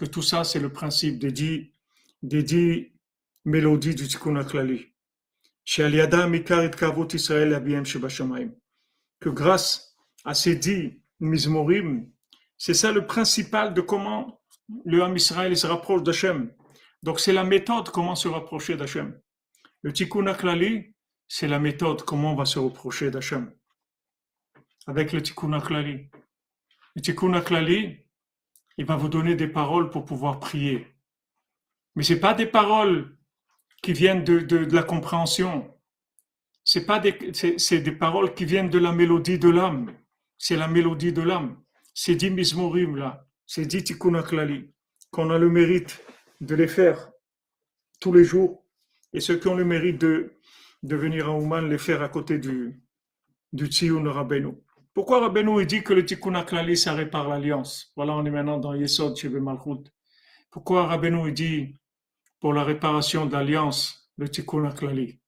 tout 0.05 0.23
ça 0.23 0.43
c'est 0.43 0.59
le 0.59 0.73
principe 0.73 1.21
des 1.21 1.31
dix, 1.31 1.73
des 2.23 2.43
dix 2.43 2.93
mélodie 3.45 3.95
du 3.95 4.09
Tikkun 4.09 4.35
HaKlali. 4.35 4.93
Que 9.21 9.29
grâce 9.29 9.97
à 10.25 10.35
ces 10.35 10.57
dix 10.57 11.01
mizmorim, 11.21 12.11
c'est 12.59 12.75
ça 12.75 12.91
le 12.91 13.07
principal 13.07 13.75
de 13.75 13.81
comment 13.81 14.41
le 14.85 15.05
Ham 15.05 15.17
Israël 15.17 15.57
se 15.57 15.69
rapproche 15.69 16.03
d'Hachem. 16.03 16.53
Donc 17.05 17.21
c'est 17.21 17.33
la 17.33 17.45
méthode 17.45 17.91
comment 17.91 18.17
se 18.17 18.27
rapprocher 18.27 18.77
d'Hachem. 18.77 19.17
Le 19.83 19.93
Tikkun 19.93 20.27
HaKlali, 20.27 20.95
c'est 21.27 21.49
la 21.49 21.59
méthode 21.59 22.03
comment 22.03 22.33
on 22.33 22.37
va 22.37 22.45
se 22.45 22.59
rapprocher 22.59 23.11
d'Hachem. 23.11 23.53
Avec 24.87 25.13
le 25.13 25.23
Tikkun 25.23 25.53
HaKlali. 25.53 26.11
Le 26.97 27.03
Tikkun 27.03 27.33
HaKlali, 27.33 28.05
il 28.77 28.85
va 28.85 28.97
vous 28.97 29.09
donner 29.09 29.37
des 29.37 29.49
paroles 29.49 29.91
pour 29.91 30.05
pouvoir 30.05 30.39
prier. 30.39 30.87
Mais 31.95 32.03
c'est 32.03 32.21
pas 32.21 32.35
des 32.35 32.47
paroles 32.47 33.17
qui 33.83 33.93
viennent 33.93 34.25
de, 34.25 34.57
la 34.75 34.83
compréhension. 34.83 35.75
C'est 36.65 36.85
pas 36.85 36.99
des, 36.99 37.33
c'est, 37.33 37.81
des 37.81 37.93
paroles 37.93 38.35
qui 38.35 38.45
viennent 38.45 38.71
de 38.71 38.79
la 38.79 38.93
mélodie 38.93 39.39
de 39.39 39.49
l'âme. 39.49 39.97
C'est 40.39 40.57
la 40.57 40.69
mélodie 40.69 41.13
de 41.13 41.23
l'âme. 41.23 41.63
C'est 41.95 42.15
dit 42.15 42.31
mismorim 42.31 42.97
là, 42.97 43.27
c'est 43.47 43.67
dit 43.67 43.83
tikkun 43.83 44.23
qu'on 45.11 45.31
a 45.31 45.39
le 45.39 45.51
mérite 45.51 46.05
de 46.41 46.55
les 46.55 46.69
faire 46.69 47.11
tous 47.99 48.13
les 48.13 48.25
jours. 48.25 48.60
Et 49.13 49.21
ceux 49.21 49.39
qui 49.39 49.49
ont 49.49 49.55
le 49.55 49.65
mérite 49.65 50.01
de, 50.01 50.33
de 50.83 50.97
venir 50.97 51.29
à 51.29 51.37
Ouman 51.37 51.69
les 51.69 51.79
faire 51.79 52.03
à 52.03 52.09
côté 52.09 52.39
du, 52.39 52.81
du 53.53 53.67
Tziyun 53.67 54.09
Rabbeinu. 54.11 54.55
Pourquoi 54.95 55.21
Rabbeinu 55.21 55.65
dit 55.67 55.83
que 55.83 55.93
le 55.93 56.05
tikkun 56.05 56.45
ça 56.77 56.95
répare 56.95 57.29
l'alliance? 57.29 57.93
Voilà, 57.97 58.15
on 58.15 58.25
est 58.25 58.31
maintenant 58.31 58.59
dans 58.59 58.75
Yesod 58.75 59.17
chez 59.17 59.29
Malchut. 59.29 59.91
Pourquoi 60.51 60.87
Rabbeinu 60.87 61.33
dit 61.33 61.77
pour 62.41 62.53
la 62.53 62.65
réparation 62.65 63.27
d'alliance, 63.27 64.11
le 64.17 64.29
tikkun 64.29 64.65
aklali? 64.65 65.21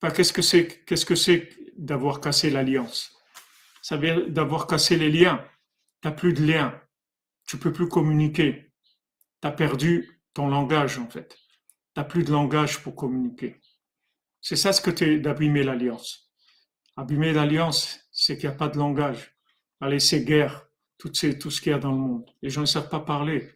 qu'est-ce 0.00 0.32
que 0.32 0.42
c'est, 0.42 0.84
qu'est-ce 0.84 1.04
que 1.04 1.14
d'avoir 1.76 2.20
cassé 2.20 2.50
l'alliance? 2.50 3.14
Ça 3.82 3.96
veut 3.96 4.14
dire 4.14 4.30
d'avoir 4.30 4.66
cassé 4.66 4.96
les 4.96 5.10
liens. 5.10 5.44
Tu 6.02 6.08
n'as 6.08 6.14
plus 6.14 6.32
de 6.32 6.44
liens. 6.44 6.80
Tu 7.46 7.56
peux 7.56 7.72
plus 7.72 7.88
communiquer. 7.88 8.72
Tu 9.40 9.48
as 9.48 9.52
perdu 9.52 10.22
ton 10.34 10.48
langage, 10.48 10.98
en 10.98 11.08
fait. 11.08 11.36
Plus 12.04 12.24
de 12.24 12.32
langage 12.32 12.82
pour 12.82 12.94
communiquer. 12.94 13.60
C'est 14.40 14.56
ça 14.56 14.72
ce 14.72 14.80
que 14.80 14.90
tu 14.90 15.20
d'abîmer 15.20 15.62
l'alliance. 15.62 16.30
Abîmer 16.96 17.32
l'alliance, 17.32 18.00
c'est 18.12 18.36
qu'il 18.36 18.48
n'y 18.48 18.54
a 18.54 18.58
pas 18.58 18.68
de 18.68 18.78
langage. 18.78 19.36
Allez, 19.80 20.00
c'est 20.00 20.24
guerre, 20.24 20.66
tout, 20.96 21.12
ce 21.14 21.60
qu'il 21.60 21.72
y 21.72 21.74
a 21.74 21.78
dans 21.78 21.92
le 21.92 21.98
monde. 21.98 22.30
Les 22.42 22.50
gens 22.50 22.62
ne 22.62 22.66
savent 22.66 22.88
pas 22.88 23.00
parler. 23.00 23.52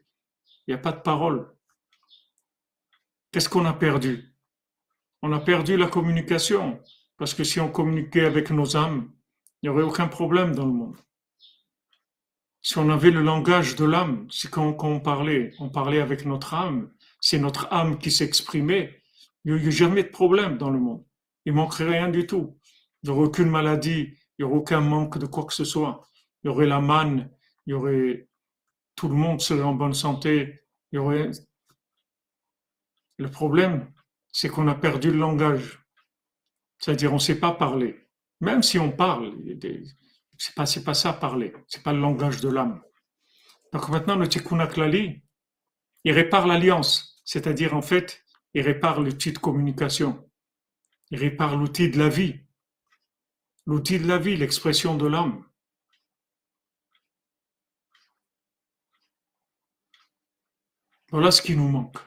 Il 0.66 0.70
n'y 0.70 0.74
a 0.74 0.78
pas 0.78 0.92
de 0.92 1.00
parole. 1.00 1.52
Qu'est-ce 3.30 3.48
qu'on 3.48 3.64
a 3.64 3.72
perdu? 3.72 4.34
On 5.22 5.32
a 5.32 5.40
perdu 5.40 5.76
la 5.76 5.86
communication. 5.86 6.80
Parce 7.16 7.34
que 7.34 7.44
si 7.44 7.60
on 7.60 7.70
communiquait 7.70 8.24
avec 8.24 8.50
nos 8.50 8.76
âmes, 8.76 9.12
il 9.62 9.70
n'y 9.70 9.74
aurait 9.74 9.84
aucun 9.84 10.08
problème 10.08 10.54
dans 10.54 10.66
le 10.66 10.72
monde. 10.72 10.96
Si 12.60 12.78
on 12.78 12.90
avait 12.90 13.10
le 13.10 13.22
langage 13.22 13.74
de 13.76 13.84
l'âme, 13.84 14.28
si 14.30 14.48
quand, 14.48 14.76
on 14.82 15.00
parlait, 15.00 15.52
on 15.58 15.68
parlait 15.68 16.00
avec 16.00 16.26
notre 16.26 16.54
âme, 16.54 16.92
c'est 17.22 17.38
notre 17.38 17.72
âme 17.72 17.98
qui 17.98 18.10
s'exprimait, 18.10 19.00
il 19.44 19.54
n'y 19.54 19.60
aurait 19.60 19.70
jamais 19.70 20.02
de 20.02 20.08
problème 20.08 20.58
dans 20.58 20.70
le 20.70 20.78
monde. 20.78 21.04
Il 21.46 21.54
manquerait 21.54 21.88
rien 21.88 22.08
du 22.08 22.26
tout. 22.26 22.58
Il 23.02 23.08
n'y 23.10 23.16
aurait 23.16 23.26
aucune 23.26 23.48
maladie, 23.48 24.14
il 24.38 24.44
n'y 24.44 24.44
aurait 24.44 24.58
aucun 24.58 24.80
manque 24.80 25.18
de 25.18 25.26
quoi 25.26 25.44
que 25.44 25.54
ce 25.54 25.64
soit. 25.64 26.06
Il 26.42 26.48
y 26.48 26.50
aurait 26.50 26.66
la 26.66 26.80
manne, 26.80 27.30
il 27.66 27.70
y 27.70 27.74
aurait 27.74 28.28
tout 28.96 29.08
le 29.08 29.14
monde 29.14 29.40
serait 29.40 29.62
en 29.62 29.74
bonne 29.74 29.94
santé. 29.94 30.60
Il 30.90 30.96
y 30.96 30.98
aurait... 30.98 31.30
Le 33.18 33.30
problème, 33.30 33.92
c'est 34.32 34.48
qu'on 34.48 34.68
a 34.68 34.74
perdu 34.74 35.10
le 35.10 35.18
langage. 35.18 35.80
C'est-à-dire, 36.78 37.12
on 37.12 37.16
ne 37.16 37.20
sait 37.20 37.38
pas 37.38 37.52
parler. 37.52 38.08
Même 38.40 38.62
si 38.62 38.78
on 38.78 38.90
parle, 38.90 39.32
c'est 40.38 40.54
pas, 40.54 40.64
pas 40.84 40.94
ça 40.94 41.12
parler. 41.12 41.52
C'est 41.68 41.84
pas 41.84 41.92
le 41.92 42.00
langage 42.00 42.40
de 42.40 42.48
l'âme. 42.48 42.82
Donc 43.72 43.88
maintenant, 43.88 44.16
le 44.16 44.28
Tikkun 44.28 44.66
il 46.04 46.12
répare 46.12 46.46
l'alliance. 46.46 47.11
C'est-à-dire, 47.24 47.74
en 47.74 47.82
fait, 47.82 48.24
il 48.54 48.62
répare 48.62 49.00
l'outil 49.00 49.32
de 49.32 49.38
communication. 49.38 50.28
Il 51.10 51.18
répare 51.18 51.56
l'outil 51.56 51.90
de 51.90 51.98
la 51.98 52.08
vie. 52.08 52.40
L'outil 53.66 53.98
de 53.98 54.08
la 54.08 54.18
vie, 54.18 54.36
l'expression 54.36 54.96
de 54.96 55.06
l'âme. 55.06 55.44
Voilà 61.10 61.30
ce 61.30 61.42
qui 61.42 61.54
nous 61.54 61.68
manque. 61.68 61.98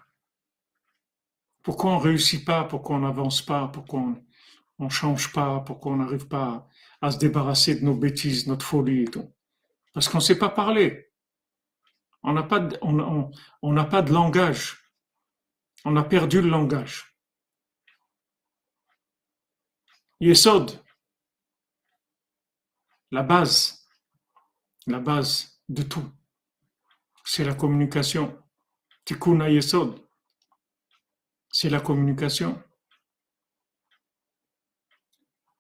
Pourquoi 1.61 1.91
on 1.91 1.99
ne 1.99 2.03
réussit 2.03 2.43
pas, 2.43 2.63
pourquoi 2.63 2.95
on 2.95 2.99
n'avance 2.99 3.43
pas, 3.43 3.68
pourquoi 3.68 3.99
on 4.80 4.84
ne 4.84 4.89
change 4.89 5.32
pas, 5.32 5.61
pourquoi 5.61 5.93
on 5.93 5.97
n'arrive 5.97 6.28
pas 6.28 6.68
à, 7.01 7.11
se 7.11 7.18
débarrasser 7.18 7.76
de 7.76 7.86
nos 7.86 7.95
bêtises, 7.95 8.47
notre 8.47 8.66
folie 8.66 9.03
et 9.03 9.05
tout. 9.05 9.32
Parce 9.93 10.09
qu'on 10.09 10.18
ne 10.18 10.24
sait 10.24 10.38
pas 10.38 10.49
parler. 10.49 11.11
On 12.24 12.34
n'a 12.34 12.43
pas 12.43 12.59
de 12.59 14.11
langage. 14.11 14.84
On 15.86 15.95
a 15.97 16.03
perdu 16.03 16.41
le 16.41 16.49
langage. 16.49 17.15
Yesod, 20.19 20.83
la 23.11 23.21
base, 23.21 23.88
la 24.88 24.99
base 24.99 25.61
de 25.69 25.83
tout, 25.83 26.09
c'est 27.23 27.43
la 27.43 27.53
communication. 27.53 28.36
Tikkun 29.03 29.47
Yesod, 29.47 29.99
c'est 31.51 31.69
la 31.69 31.81
communication. 31.81 32.61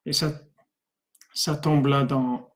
Et 0.05 0.13
ça, 0.13 0.31
ça 1.35 1.55
tombe 1.55 1.85
là 1.85 2.03
dans 2.03 2.51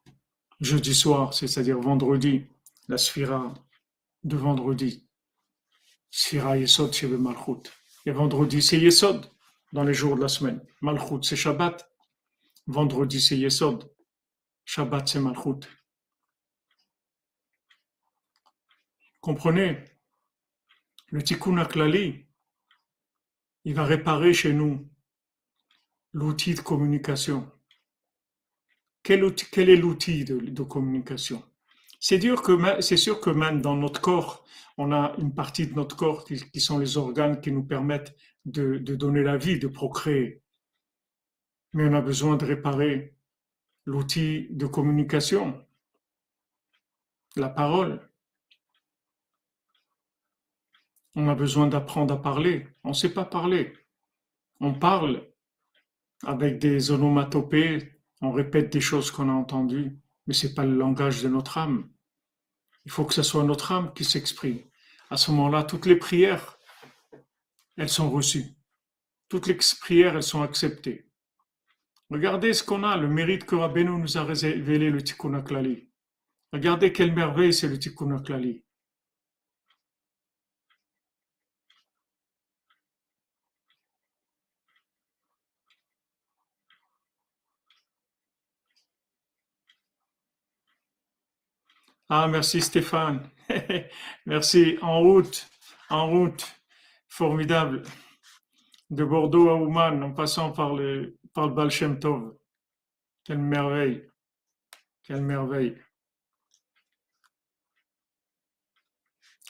jeudi 0.60 0.96
soir, 0.96 1.34
c'est-à-dire 1.34 1.80
vendredi, 1.80 2.48
la 2.88 2.98
sphira 2.98 3.54
de 4.24 4.38
vendredi. 4.38 5.09
Sira 6.12 6.58
Yesod 6.58 6.94
Shebe 6.94 7.18
Malchut. 7.18 7.70
Et 8.06 8.12
vendredi, 8.12 8.62
c'est 8.62 8.80
Yesod 8.80 9.26
dans 9.74 9.84
les 9.84 9.94
jours 9.94 10.16
de 10.16 10.22
la 10.22 10.28
semaine. 10.28 10.66
Malchut, 10.82 11.24
c'est 11.24 11.36
Shabbat. 11.36 11.90
Vendredi, 12.68 13.22
c'est 13.22 13.38
Yesod. 13.38 13.92
Shabbat, 14.66 15.08
c'est 15.08 15.20
Malchut. 15.20 15.68
Comprenez? 19.22 19.84
Le 21.08 21.24
Tikkun 21.24 21.58
Aklali, 21.58 22.28
il 23.66 23.74
va 23.74 23.84
réparer 23.84 24.34
chez 24.34 24.54
nous 24.54 24.90
l'outil 26.14 26.54
de 26.54 26.62
communication. 26.62 27.52
Quel, 29.04 29.24
est 29.24 29.76
l'outil 29.76 30.24
de, 30.24 30.64
communication? 30.64 31.44
C'est 32.00 32.20
sûr 32.98 33.20
que 33.20 33.30
même 33.30 33.62
dans 33.62 33.76
notre 33.76 34.02
corps, 34.02 34.46
on 34.78 34.94
a 34.94 35.14
une 35.18 35.34
partie 35.34 35.68
de 35.68 35.74
notre 35.74 35.98
corps 35.98 36.24
qui, 36.24 36.62
sont 36.62 36.80
les 36.80 36.98
organes 36.98 37.42
qui 37.42 37.52
nous 37.52 37.64
permettent 37.64 38.16
de, 38.46 38.78
donner 38.78 39.22
la 39.22 39.38
vie, 39.38 39.60
de 39.60 39.68
procréer. 39.68 40.42
Mais 41.74 41.88
on 41.88 41.94
a 41.94 42.02
besoin 42.02 42.38
de 42.38 42.46
réparer 42.46 43.16
l'outil 43.86 44.48
de 44.52 44.66
communication, 44.66 45.62
la 47.36 47.50
parole. 47.50 48.10
On 51.16 51.28
a 51.28 51.36
besoin 51.36 51.68
d'apprendre 51.68 52.14
à 52.14 52.22
parler. 52.22 52.66
On 52.86 52.90
ne 52.90 52.94
sait 52.94 53.14
pas 53.14 53.26
parler. 53.26 53.74
On 54.62 54.74
parle 54.74 55.28
avec 56.24 56.60
des 56.60 56.92
onomatopées, 56.92 58.00
on 58.22 58.32
répète 58.32 58.72
des 58.72 58.82
choses 58.82 59.12
qu'on 59.12 59.30
a 59.30 59.34
entendues, 59.34 60.00
mais 60.30 60.36
ce 60.36 60.46
n'est 60.46 60.54
pas 60.54 60.64
le 60.64 60.76
langage 60.76 61.24
de 61.24 61.28
notre 61.28 61.58
âme. 61.58 61.90
Il 62.86 62.92
faut 62.92 63.04
que 63.04 63.16
ce 63.16 63.24
soit 63.24 63.44
notre 63.44 63.72
âme 63.72 63.92
qui 63.96 64.06
s'exprime. 64.06 64.60
À 65.10 65.18
ce 65.18 65.32
moment-là, 65.32 65.64
toutes 65.64 65.88
les 65.88 65.96
prières, 65.96 66.60
elles 67.78 67.90
sont 67.90 68.12
reçues. 68.12 68.46
Toutes 69.28 69.48
les 69.48 69.58
prières, 69.82 70.16
elles 70.16 70.22
sont 70.22 70.44
acceptées. 70.44 71.10
Regardez 72.12 72.54
ce 72.54 72.64
qu'on 72.64 72.84
a, 72.84 72.96
le 72.96 73.08
mérite 73.08 73.46
que 73.46 73.56
Rabbeinu 73.56 73.98
nous 73.98 74.20
a 74.20 74.24
révélé, 74.24 74.92
le 74.92 75.02
Tikkun. 75.02 75.44
Regardez 76.54 76.94
quelle 76.94 77.12
merveille 77.12 77.52
c'est 77.52 77.68
le 77.68 77.80
Tikkun 77.80 78.24
Ah, 92.10 92.28
merci 92.28 92.60
Stéphane. 92.62 93.30
merci. 94.26 94.78
En 94.82 95.00
route. 95.02 95.48
En 95.90 96.10
route. 96.10 96.46
Formidable. 97.08 97.84
De 98.90 99.04
Bordeaux 99.06 99.50
à 99.50 99.56
Ouman, 99.56 100.02
en 100.04 100.12
passant 100.14 100.52
par 100.52 100.74
le, 100.76 101.18
par 101.34 101.48
le 101.50 102.00
Tov. 102.00 102.36
Quelle 103.24 103.38
merveille. 103.40 104.10
Quelle 105.04 105.22
merveille. 105.22 105.76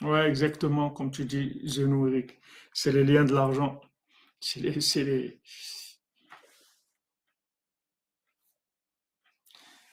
Ouais, 0.02 0.28
exactement, 0.28 0.90
comme 0.90 1.10
tu 1.10 1.24
dis, 1.24 1.60
Zenou 1.66 2.08
Eric. 2.08 2.38
C'est 2.72 2.92
les 2.92 3.04
liens 3.04 3.24
de 3.24 3.34
l'argent. 3.34 3.80
C'est 4.40 4.60
les, 4.60 5.40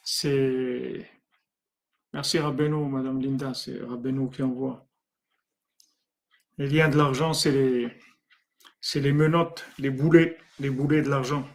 c'est 0.03 1.16
Merci 2.17 2.39
Rabbeinu, 2.39 2.89
Madame 2.89 3.21
Linda, 3.21 3.53
c'est 3.53 3.79
Rabbeinu 3.79 4.31
qui 4.31 4.41
envoie. 4.41 4.89
Les 6.57 6.67
liens 6.67 6.89
de 6.89 6.97
l'argent, 6.97 7.31
c'est 7.35 7.51
les, 7.51 7.95
c'est 8.81 9.01
les 9.01 9.13
menottes, 9.13 9.63
les 9.77 9.91
boulets, 9.91 10.35
les 10.57 10.71
boulets 10.71 11.03
de 11.03 11.09
l'argent. 11.09 11.47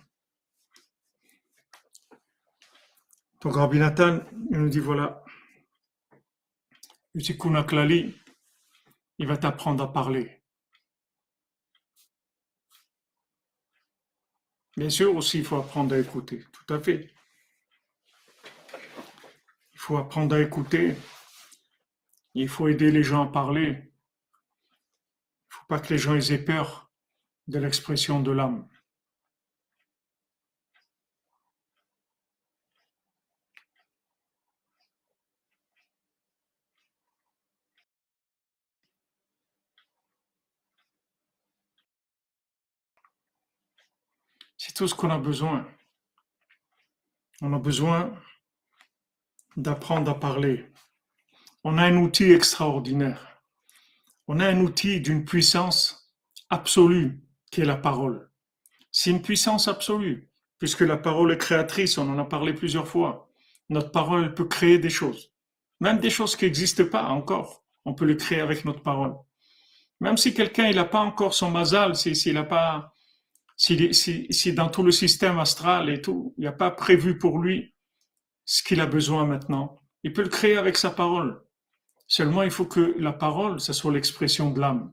Donc 3.41 3.57
Rabbi 3.57 3.81
Nathan, 3.81 4.21
il 4.53 4.59
nous 4.59 4.69
dit 4.69 4.79
voilà, 4.79 5.25
Klali, 7.67 8.15
il 9.19 9.27
va 9.27 9.37
t'apprendre 9.37 9.83
à 9.83 9.93
parler. 9.93 10.45
Bien 14.77 14.91
sûr 14.91 15.17
aussi, 15.17 15.39
il 15.39 15.45
faut 15.45 15.57
apprendre 15.57 15.93
à 15.93 15.99
écouter, 15.99 16.45
tout 16.53 16.73
à 16.73 16.79
fait. 16.79 17.13
Il 19.83 19.87
faut 19.87 19.97
apprendre 19.97 20.37
à 20.37 20.41
écouter. 20.41 20.95
Il 22.35 22.49
faut 22.49 22.69
aider 22.69 22.93
les 22.93 23.03
gens 23.03 23.29
à 23.29 23.33
parler. 23.33 23.67
Il 23.67 23.73
ne 23.73 23.83
faut 25.49 25.67
pas 25.67 25.81
que 25.81 25.89
les 25.89 25.99
gens 25.99 26.15
aient 26.15 26.39
peur 26.39 26.93
de 27.49 27.59
l'expression 27.59 28.21
de 28.21 28.31
l'âme. 28.31 28.69
C'est 44.57 44.75
tout 44.75 44.87
ce 44.87 44.95
qu'on 44.95 45.11
a 45.11 45.19
besoin. 45.19 45.69
On 47.41 47.53
a 47.53 47.59
besoin 47.59 48.17
d'apprendre 49.57 50.11
à 50.11 50.19
parler. 50.19 50.67
On 51.65 51.79
a 51.79 51.85
un 51.85 51.97
outil 51.97 52.33
extraordinaire. 52.33 53.43
On 54.29 54.41
a 54.41 54.49
un 54.49 54.61
outil 54.61 55.01
d'une 55.01 55.25
puissance 55.25 56.13
absolue 56.51 57.21
qui 57.51 57.61
est 57.61 57.67
la 57.67 57.77
parole. 57.77 58.31
C'est 58.91 59.11
une 59.11 59.23
puissance 59.23 59.69
absolue, 59.69 60.31
puisque 60.59 60.81
la 60.81 60.97
parole 60.97 61.33
est 61.33 61.39
créatrice, 61.39 61.99
on 61.99 62.09
en 62.09 62.19
a 62.19 62.25
parlé 62.25 62.53
plusieurs 62.53 62.89
fois. 62.89 63.31
Notre 63.69 63.91
parole 63.91 64.35
peut 64.35 64.47
créer 64.47 64.79
des 64.79 64.91
choses, 64.91 65.33
même 65.81 65.99
des 65.99 66.11
choses 66.11 66.37
qui 66.37 66.45
n'existent 66.45 66.85
pas 66.85 67.05
encore. 67.05 67.65
On 67.85 67.95
peut 67.95 68.05
les 68.05 68.17
créer 68.17 68.41
avec 68.41 68.65
notre 68.65 68.83
parole. 68.83 69.15
Même 70.01 70.17
si 70.17 70.35
quelqu'un 70.35 70.71
n'a 70.71 70.85
pas 70.85 71.01
encore 71.01 71.35
son 71.35 71.51
mazal, 71.51 71.95
s'il 71.97 72.35
n'a 72.35 72.45
pas, 72.45 72.93
si, 73.57 73.93
si 74.31 74.53
dans 74.53 74.69
tout 74.69 74.83
le 74.83 74.93
système 74.93 75.39
astral 75.39 75.91
et 75.91 76.01
tout, 76.01 76.35
il 76.37 76.43
n'y 76.43 76.47
a 76.47 76.53
pas 76.53 76.71
prévu 76.71 77.19
pour 77.19 77.39
lui 77.39 77.73
ce 78.45 78.63
qu'il 78.63 78.81
a 78.81 78.87
besoin 78.87 79.27
maintenant. 79.27 79.81
Il 80.03 80.13
peut 80.13 80.23
le 80.23 80.29
créer 80.29 80.57
avec 80.57 80.77
sa 80.77 80.91
parole. 80.91 81.43
Seulement, 82.07 82.43
il 82.43 82.51
faut 82.51 82.67
que 82.67 82.95
la 82.99 83.13
parole, 83.13 83.61
ce 83.61 83.73
soit 83.73 83.93
l'expression 83.93 84.51
de 84.51 84.61
l'âme. 84.61 84.93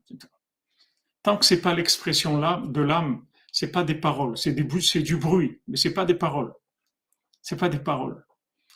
Tant 1.24 1.38
que 1.38 1.46
c'est 1.46 1.62
pas 1.62 1.74
l'expression 1.74 2.38
de 2.38 2.82
l'âme, 2.82 3.26
c'est 3.52 3.72
pas 3.72 3.84
des 3.84 3.96
paroles, 3.96 4.38
c'est 4.38 4.54
du 4.54 5.18
bruit, 5.18 5.60
mais 5.68 5.78
c'est 5.78 5.94
pas 5.94 6.06
des 6.06 6.14
paroles. 6.14 6.54
C'est 7.42 7.58
pas 7.58 7.70
des 7.70 7.80
paroles. 7.80 8.26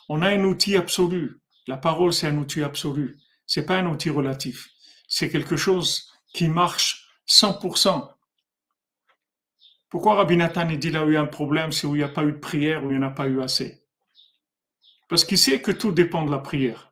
On 0.09 0.21
a 0.21 0.29
un 0.29 0.43
outil 0.43 0.75
absolu. 0.75 1.39
La 1.67 1.77
parole, 1.77 2.11
c'est 2.11 2.27
un 2.27 2.37
outil 2.37 2.63
absolu. 2.63 3.17
C'est 3.45 3.65
pas 3.65 3.77
un 3.77 3.87
outil 3.87 4.09
relatif. 4.09 4.69
C'est 5.07 5.29
quelque 5.29 5.55
chose 5.55 6.11
qui 6.33 6.47
marche 6.47 7.07
100%. 7.27 8.09
Pourquoi 9.89 10.15
Rabbi 10.15 10.35
Nathan 10.35 10.65
dit 10.65 10.89
là 10.89 11.05
où 11.05 11.11
il 11.11 11.17
un 11.17 11.27
problème, 11.27 11.71
c'est 11.71 11.85
où 11.85 11.95
il 11.95 11.99
n'y 11.99 12.03
a 12.03 12.09
pas 12.09 12.23
eu 12.23 12.31
de 12.31 12.39
prière, 12.39 12.83
où 12.83 12.91
il 12.91 12.97
n'y 12.97 13.03
en 13.03 13.07
a 13.07 13.11
pas 13.11 13.27
eu 13.27 13.41
assez? 13.41 13.82
Parce 15.13 15.25
qu'il 15.25 15.37
sait 15.37 15.61
que 15.61 15.69
tout 15.69 15.91
dépend 15.91 16.25
de 16.25 16.31
la 16.31 16.39
prière. 16.39 16.91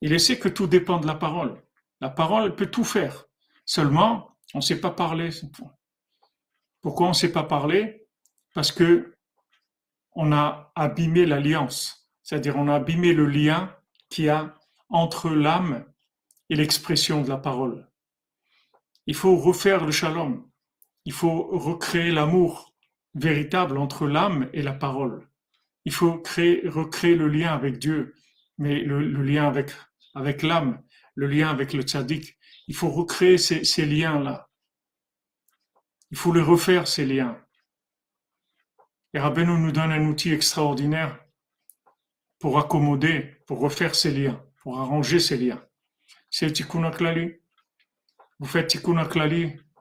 Il 0.00 0.18
sait 0.18 0.36
que 0.36 0.48
tout 0.48 0.66
dépend 0.66 0.98
de 0.98 1.06
la 1.06 1.14
parole. 1.14 1.62
La 2.00 2.10
parole 2.10 2.56
peut 2.56 2.66
tout 2.66 2.82
faire. 2.82 3.26
Seulement, 3.64 4.36
on 4.52 4.58
ne 4.58 4.62
sait 4.62 4.80
pas 4.80 4.90
parler. 4.90 5.30
Pourquoi 6.80 7.06
on 7.06 7.10
ne 7.10 7.14
sait 7.14 7.30
pas 7.30 7.44
parler? 7.44 8.08
Parce 8.52 8.72
que 8.72 9.14
on 10.16 10.32
a 10.32 10.72
abîmé 10.74 11.24
l'alliance. 11.24 12.10
C'est-à-dire, 12.24 12.56
on 12.56 12.66
a 12.66 12.74
abîmé 12.74 13.12
le 13.12 13.26
lien 13.26 13.72
qu'il 14.10 14.24
y 14.24 14.28
a 14.28 14.56
entre 14.88 15.30
l'âme 15.30 15.84
et 16.50 16.56
l'expression 16.56 17.22
de 17.22 17.28
la 17.28 17.38
parole. 17.38 17.88
Il 19.06 19.14
faut 19.14 19.36
refaire 19.36 19.84
le 19.84 19.92
shalom. 19.92 20.50
Il 21.04 21.12
faut 21.12 21.44
recréer 21.56 22.10
l'amour 22.10 22.74
véritable 23.14 23.78
entre 23.78 24.08
l'âme 24.08 24.50
et 24.52 24.62
la 24.62 24.72
parole 24.72 25.28
il 25.84 25.92
faut 25.92 26.18
créer, 26.18 26.68
recréer 26.68 27.14
le 27.16 27.28
lien 27.28 27.52
avec 27.52 27.78
Dieu, 27.78 28.14
mais 28.58 28.80
le, 28.80 29.00
lien 29.22 29.46
avec, 29.46 29.72
avec 30.14 30.42
l'âme, 30.42 30.82
le 31.14 31.26
lien 31.26 31.48
avec 31.48 31.72
le 31.72 31.82
tzaddik. 31.82 32.38
Il 32.68 32.74
faut 32.74 32.90
recréer 32.90 33.38
ces, 33.38 33.86
liens-là. 33.86 34.48
Il 36.10 36.16
faut 36.16 36.32
les 36.32 36.42
refaire, 36.42 36.86
ces 36.86 37.04
liens. 37.04 37.38
Et 39.14 39.18
Rabbeinu 39.18 39.58
nous 39.58 39.72
donne 39.72 39.92
un 39.92 40.06
outil 40.06 40.32
extraordinaire 40.32 41.18
pour 42.38 42.58
accommoder, 42.58 43.36
pour 43.46 43.60
refaire 43.60 43.94
ces 43.94 44.10
liens, 44.10 44.42
pour 44.62 44.78
arranger 44.78 45.18
ces 45.18 45.36
liens. 45.36 45.62
C'est 46.30 46.46
le 46.46 46.52
Tikkun. 46.52 46.90
Vous 48.38 48.46
faites 48.46 48.68
Tikkun 48.68 48.96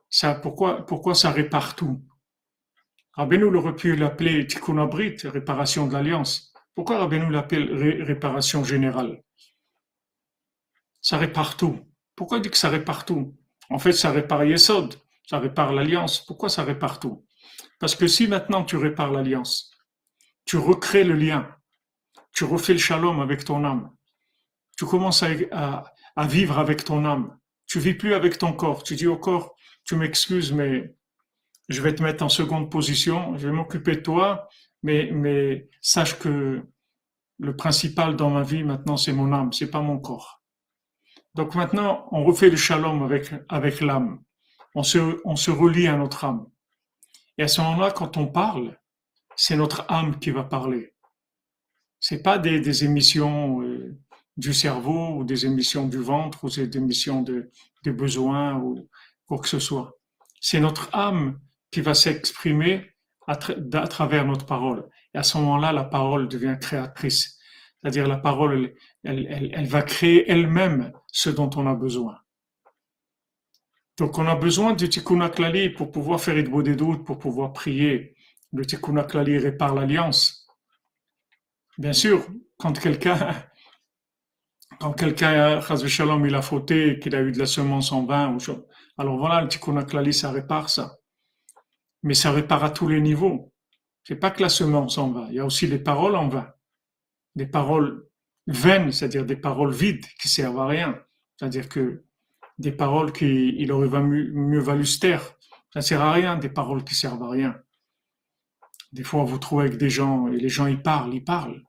ça, 0.10 0.36
pourquoi, 0.36 0.86
pourquoi 0.86 1.16
ça 1.16 1.32
répare 1.32 1.76
tout? 1.76 2.04
Rabbeinu 3.22 3.56
aurait 3.56 3.76
pu 3.76 3.96
l'appeler 3.96 4.48
Tikkun 4.48 4.80
Abrit, 4.80 5.16
réparation 5.26 5.86
de 5.86 5.94
l'alliance. 5.94 6.52
Pourquoi 6.74 6.98
Rabbeinu 6.98 7.30
l'appelle 7.30 7.72
réparation 8.02 8.64
générale? 8.64 9.22
Ça 11.02 11.20
répare 11.20 11.56
tout. 11.56 11.80
Pourquoi 12.16 12.40
il 12.40 12.42
dit 12.42 12.50
que 12.50 12.58
ça 12.58 12.70
répare 12.70 13.06
tout? 13.06 13.38
En 13.70 13.78
fait, 13.78 13.92
ça 13.92 14.10
répare 14.10 14.44
Yesod, 14.44 14.96
ça 15.30 15.38
répare 15.38 15.72
l'alliance. 15.72 16.26
Pourquoi 16.26 16.50
ça 16.50 16.64
répare 16.64 17.00
tout? 17.00 17.24
Parce 17.80 17.96
que 17.96 18.08
si 18.08 18.28
maintenant 18.28 18.64
tu 18.64 18.76
répares 18.76 19.12
l'alliance, 19.12 19.70
tu 20.46 20.58
recrées 20.58 21.04
le 21.04 21.14
lien, 21.14 21.48
tu 22.34 22.44
refais 22.44 22.74
le 22.74 22.80
shalom 22.80 23.20
avec 23.20 23.46
ton 23.46 23.64
âme, 23.64 23.92
tu 24.80 24.86
commences 24.86 25.22
à, 25.22 25.84
à 26.16 26.26
vivre 26.26 26.58
avec 26.58 26.84
ton 26.84 27.06
âme, 27.06 27.38
tu 27.68 27.80
vis 27.80 27.94
plus 27.94 28.16
avec 28.16 28.40
ton 28.40 28.54
corps, 28.54 28.82
tu 28.82 28.96
dis 28.96 29.06
au 29.06 29.18
corps, 29.18 29.56
tu 29.86 29.96
m'excuses, 29.96 30.52
mais 30.54 30.96
je 31.72 31.82
vais 31.82 31.96
te 31.96 32.04
mettre 32.04 32.24
en 32.24 32.30
seconde 32.30 32.70
position, 32.70 33.38
je 33.38 33.48
vais 33.48 33.54
m'occuper 33.54 33.98
de 33.98 34.02
toi, 34.02 34.48
mais, 34.84 35.10
mais 35.12 35.70
sache 35.82 36.18
que 36.20 36.62
le 37.40 37.56
principal 37.56 38.16
dans 38.16 38.30
ma 38.30 38.44
vie 38.44 38.64
maintenant, 38.64 38.98
c'est 38.98 39.14
mon 39.14 39.34
âme, 39.34 39.52
c'est 39.54 39.72
pas 39.72 39.82
mon 39.82 40.00
corps. 40.00 40.42
Donc 41.34 41.56
maintenant, 41.56 42.08
on 42.12 42.24
refait 42.24 42.50
le 42.50 42.58
shalom 42.58 43.04
avec, 43.04 43.32
avec 43.50 43.82
l'âme. 43.82 44.22
On 44.76 44.84
se, 44.84 45.20
on 45.26 45.36
se 45.36 45.52
relie 45.52 45.88
à 45.88 45.96
notre 45.96 46.26
âme. 46.26 46.46
Et 47.38 47.44
à 47.44 47.48
ce 47.48 47.62
moment-là, 47.62 47.92
quand 47.92 48.18
on 48.18 48.28
parle, 48.28 48.78
c'est 49.36 49.56
notre 49.56 49.86
âme 49.90 50.20
qui 50.20 50.32
va 50.32 50.44
parler. 50.44 50.94
C'est 52.00 52.22
pas 52.22 52.38
des, 52.38 52.60
des 52.60 52.84
émissions 52.84 53.62
euh, 53.62 53.98
du 54.38 54.54
cerveau 54.54 55.16
ou 55.16 55.24
des 55.24 55.46
émissions 55.46 55.88
du 55.88 55.98
ventre 55.98 56.44
ou 56.44 56.50
des 56.50 56.78
émissions 56.78 57.22
de, 57.22 57.52
de 57.84 57.92
besoins 57.92 58.58
ou 58.58 58.90
quoi 59.26 59.40
que 59.40 59.48
ce 59.48 59.60
soit. 59.60 59.98
C'est 60.40 60.60
notre 60.60 60.94
âme 60.94 61.40
qui 61.72 61.82
va 61.82 61.94
s'exprimer 61.94 62.92
à, 63.28 63.36
travers 63.36 64.26
notre 64.26 64.46
parole. 64.46 64.90
Et 65.14 65.18
à 65.18 65.24
ce 65.24 65.38
moment-là, 65.38 65.72
la 65.72 65.84
parole 65.84 66.28
devient 66.28 66.58
créatrice. 66.60 67.40
C'est-à-dire 67.82 68.08
la 68.08 68.18
parole, 68.18 68.74
elle, 69.04 69.26
elle, 69.30 69.52
elle, 69.54 69.68
va 69.68 69.82
créer 69.82 70.30
elle-même 70.30 70.92
ce 71.08 71.30
dont 71.30 71.50
on 71.56 71.66
a 71.66 71.74
besoin. 71.74 72.18
Donc 73.98 74.18
on 74.18 74.28
a 74.28 74.36
besoin 74.36 74.74
du 74.74 74.90
tikkun 74.90 75.30
klali 75.30 75.70
pour 75.70 75.92
pouvoir 75.92 76.20
faire 76.20 76.36
des 76.36 76.76
doutes, 76.76 77.06
pour 77.06 77.20
pouvoir 77.20 77.54
prier. 77.54 78.16
Le 78.54 78.66
tikkun 78.66 79.04
klali 79.04 79.38
répare 79.38 79.74
l'alliance. 79.74 80.48
Bien 81.78 81.94
sûr, 81.94 82.28
quand 82.58 82.80
quelqu'un 82.80 83.18
quand 84.80 84.94
quelqu'un, 84.94 85.60
il 85.60 86.36
a 86.36 86.42
fauté, 86.42 87.00
qu'il 87.00 87.16
a 87.16 87.22
eu 87.22 87.32
de 87.32 87.40
la 87.40 87.46
semence 87.46 87.92
en 87.92 88.06
vain, 88.06 88.36
alors 88.98 89.18
voilà, 89.18 89.42
le 89.42 89.48
tikkun 89.48 89.84
klali, 89.84 90.14
ça 90.14 90.32
répare 90.32 90.70
ça 90.70 91.01
mais 92.04 92.14
ça 92.14 92.32
répare 92.32 92.64
à 92.64 92.70
tous 92.70 92.88
les 92.88 93.02
niveaux. 93.02 93.54
C'est 94.04 94.16
pas 94.16 94.32
que 94.32 94.42
la 94.42 94.50
semence 94.50 94.98
en 94.98 95.12
va, 95.12 95.28
il 95.30 95.36
y 95.36 95.40
a 95.40 95.46
aussi 95.46 95.68
les 95.68 95.80
paroles 95.80 96.16
en 96.16 96.28
vain. 96.28 96.52
Des 97.36 97.46
paroles 97.46 98.08
vaines, 98.48 98.92
c'est-à-dire 98.92 99.26
des 99.26 99.36
paroles 99.36 99.74
vides 99.74 100.06
qui 100.20 100.28
servent 100.28 100.60
à 100.60 100.68
rien. 100.68 101.00
C'est-à-dire 101.38 101.70
que 101.70 102.04
des 102.58 102.72
paroles 102.72 103.12
qui, 103.12 103.56
il 103.58 103.72
aurait 103.72 104.02
mieux, 104.02 104.32
mieux 104.34 104.60
valu 104.60 104.86
se 104.86 105.00
taire. 105.00 105.36
Ça 105.74 105.82
sert 105.82 106.02
à 106.02 106.12
rien, 106.12 106.38
des 106.38 106.50
paroles 106.50 106.84
qui 106.84 106.96
servent 106.96 107.24
à 107.24 107.30
rien. 107.30 107.56
Des 108.92 109.04
fois, 109.04 109.24
vous 109.24 109.38
trouvez 109.38 109.66
avec 109.66 109.78
des 109.78 109.90
gens, 109.90 110.28
et 110.28 110.38
les 110.38 110.50
gens, 110.50 110.68
ils 110.68 110.82
parlent, 110.82 111.14
ils 111.14 111.24
parlent. 111.24 111.64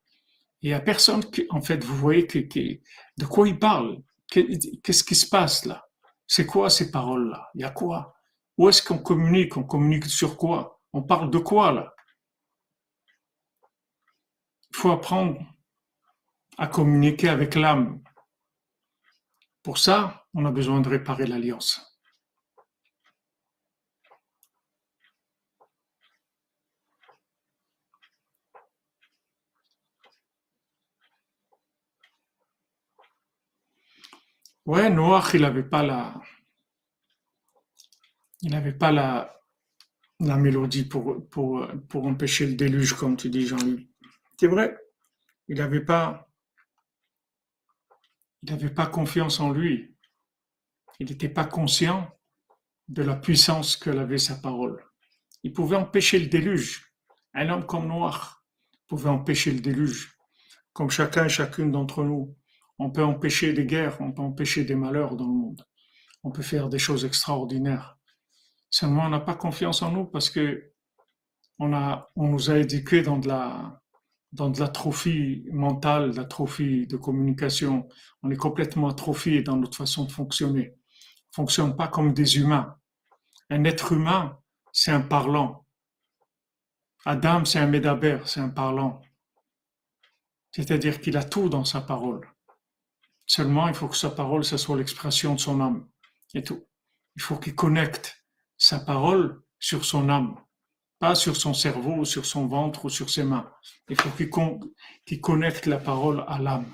Et 0.63 0.67
il 0.67 0.69
n'y 0.69 0.75
a 0.75 0.81
personne 0.81 1.25
qui, 1.25 1.47
en 1.51 1.61
fait, 1.61 1.85
vous 1.85 1.97
voyez 1.97 2.27
que, 2.27 2.39
de 2.39 3.25
quoi 3.27 3.49
ils 3.49 3.59
parlent? 3.59 3.99
Qu'est-ce 4.29 5.05
qui 5.05 5.15
se 5.15 5.29
passe 5.29 5.65
là? 5.67 5.85
C'est 6.27 6.47
quoi 6.47 6.71
ces 6.71 6.91
paroles-là? 6.91 7.51
Il 7.55 7.61
y 7.61 7.65
a 7.65 7.71
quoi? 7.71 8.15
Où 8.59 8.69
est-ce 8.69 8.83
qu'on 8.83 8.99
communique? 8.99 9.57
On 9.57 9.65
communique 9.65 10.07
sur 10.07 10.37
quoi? 10.37 10.81
On 10.93 11.03
parle 11.03 11.31
de 11.31 11.39
quoi 11.39 11.73
là? 11.73 11.95
Il 14.71 14.77
faut 14.77 14.91
apprendre 14.91 15.41
à 16.59 16.67
communiquer 16.67 17.29
avec 17.29 17.55
l'âme. 17.55 18.03
Pour 19.63 19.79
ça, 19.79 20.27
on 20.35 20.45
a 20.45 20.51
besoin 20.51 20.81
de 20.81 20.89
réparer 20.89 21.27
l'alliance. 21.27 21.89
Ouais, 34.65 34.89
Noach, 34.91 35.35
il 35.35 35.43
n'avait 35.43 35.65
pas 35.69 35.83
la, 35.83 36.15
il 38.43 38.51
n'avait 38.51 38.73
pas 38.73 38.91
la, 38.91 39.39
mélodie 40.21 40.85
pour, 40.85 41.25
empêcher 41.95 42.47
le 42.47 42.55
déluge, 42.55 42.95
comme 42.95 43.17
tu 43.17 43.31
dis, 43.31 43.47
Jean-Louis. 43.47 43.89
C'est 44.39 44.49
vrai, 44.49 44.77
il 45.49 45.57
n'avait 45.57 45.85
pas, 45.85 46.27
confiance 48.87 49.41
en 49.41 49.51
lui. 49.51 49.97
Il 50.99 51.09
n'était 51.09 51.29
pas 51.29 51.45
conscient 51.45 52.11
de 52.89 53.03
la 53.03 53.17
puissance 53.17 53.77
que 53.77 53.91
avait 53.91 54.19
sa 54.19 54.37
parole. 54.37 54.85
Il 55.45 55.53
pouvait 55.53 55.77
empêcher 55.77 56.19
le 56.19 56.27
déluge. 56.27 56.93
Un 57.35 57.49
homme 57.49 57.65
comme 57.65 57.87
Noir 57.87 58.45
pouvait 58.89 59.09
empêcher 59.09 59.53
le 59.53 59.61
déluge. 59.61 60.17
Comme 60.73 60.91
chacun 60.91 61.27
et 61.27 61.29
chacune 61.29 61.71
d'entre 61.71 62.05
nous, 62.05 62.37
on 62.79 62.91
peut 62.91 63.05
empêcher 63.05 63.53
des 63.53 63.67
guerres, 63.67 64.01
on 64.01 64.13
peut 64.13 64.23
empêcher 64.23 64.65
des 64.65 64.75
malheurs 64.75 65.17
dans 65.17 65.27
le 65.27 65.33
monde. 65.33 65.67
On 66.25 66.31
peut 66.31 66.43
faire 66.43 66.69
des 66.69 66.79
choses 66.79 67.05
extraordinaires. 67.05 67.99
Seulement, 68.73 69.05
on 69.05 69.11
n'a 69.11 69.21
pas 69.21 69.35
confiance 69.35 69.83
en 69.83 69.93
nous 69.93 70.07
parce 70.07 70.31
que 70.31 70.73
on, 71.59 71.75
a, 71.75 72.11
on 72.17 72.29
nous 72.29 72.51
a 72.51 72.57
éduqués 72.57 73.03
dans 73.03 73.19
de 73.19 73.29
la, 73.29 73.83
dans 74.33 74.49
de 74.49 74.59
l'atrophie 74.59 75.45
mentale, 75.53 76.13
l'atrophie 76.15 76.87
de 76.87 76.97
communication. 76.97 77.87
On 78.23 78.31
est 78.31 78.37
complètement 78.37 78.89
atrophié 78.89 79.43
dans 79.43 79.57
notre 79.57 79.77
façon 79.77 80.07
de 80.07 80.11
fonctionner. 80.11 80.75
On 81.33 81.43
fonctionne 81.43 81.77
pas 81.77 81.87
comme 81.87 82.15
des 82.15 82.39
humains. 82.39 82.79
Un 83.51 83.65
être 83.65 83.93
humain, 83.93 84.39
c'est 84.73 84.91
un 84.91 85.03
parlant. 85.03 85.67
Adam, 87.05 87.45
c'est 87.45 87.59
un 87.59 87.67
médaber, 87.67 88.21
c'est 88.25 88.41
un 88.41 88.49
parlant. 88.49 89.03
C'est-à-dire 90.51 90.99
qu'il 90.99 91.19
a 91.19 91.25
tout 91.25 91.51
dans 91.51 91.65
sa 91.65 91.83
parole. 91.83 92.27
Seulement, 93.27 93.69
il 93.69 93.75
faut 93.75 93.89
que 93.89 93.97
sa 93.97 94.11
parole, 94.11 94.45
ce 94.45 94.57
soit 94.57 94.79
l'expression 94.79 95.35
de 95.35 95.41
son 95.41 95.61
âme. 95.61 95.87
Et 96.33 96.43
tout. 96.43 96.65
Il 97.17 97.23
faut 97.23 97.37
qu'il 97.37 97.55
connecte 97.55 98.22
sa 98.63 98.79
parole 98.79 99.43
sur 99.59 99.85
son 99.85 100.09
âme, 100.09 100.37
pas 101.01 101.17
sur 101.17 101.35
son 101.35 101.53
cerveau, 101.53 102.05
sur 102.05 102.25
son 102.25 102.47
ventre 102.47 102.85
ou 102.85 102.91
sur 102.91 103.11
ses 103.11 103.25
mains. 103.25 103.53
Il 103.89 104.01
faut 104.01 104.11
qu'il 104.11 105.21
connecte 105.21 105.67
la 105.67 105.79
parole 105.79 106.25
à 106.29 106.39
l'âme. 106.39 106.73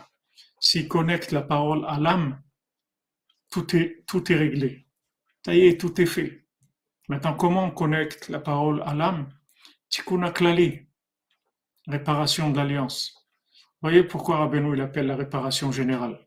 S'il 0.61 0.86
connecte 0.86 1.32
la 1.32 1.41
parole 1.41 1.86
à 1.86 1.99
l'âme, 1.99 2.43
tout 3.51 3.74
est, 3.74 4.05
tout 4.07 4.30
est 4.30 4.36
réglé. 4.36 4.86
Ça 5.43 5.55
y 5.55 5.61
est, 5.61 5.80
tout 5.80 5.99
est 5.99 6.05
fait. 6.05 6.47
Maintenant, 7.09 7.32
comment 7.32 7.64
on 7.64 7.70
connecte 7.70 8.28
la 8.28 8.41
parole 8.41 8.82
à 8.82 8.93
l'âme? 8.93 9.32
Tikkun 9.89 10.30
klali, 10.30 10.86
réparation 11.86 12.51
de 12.51 12.59
l'alliance. 12.59 13.14
Voyez 13.80 14.05
pourquoi 14.05 14.36
Rabbeinu 14.36 14.74
il 14.74 14.82
appelle 14.82 15.07
la 15.07 15.16
réparation 15.16 15.72
générale, 15.72 16.20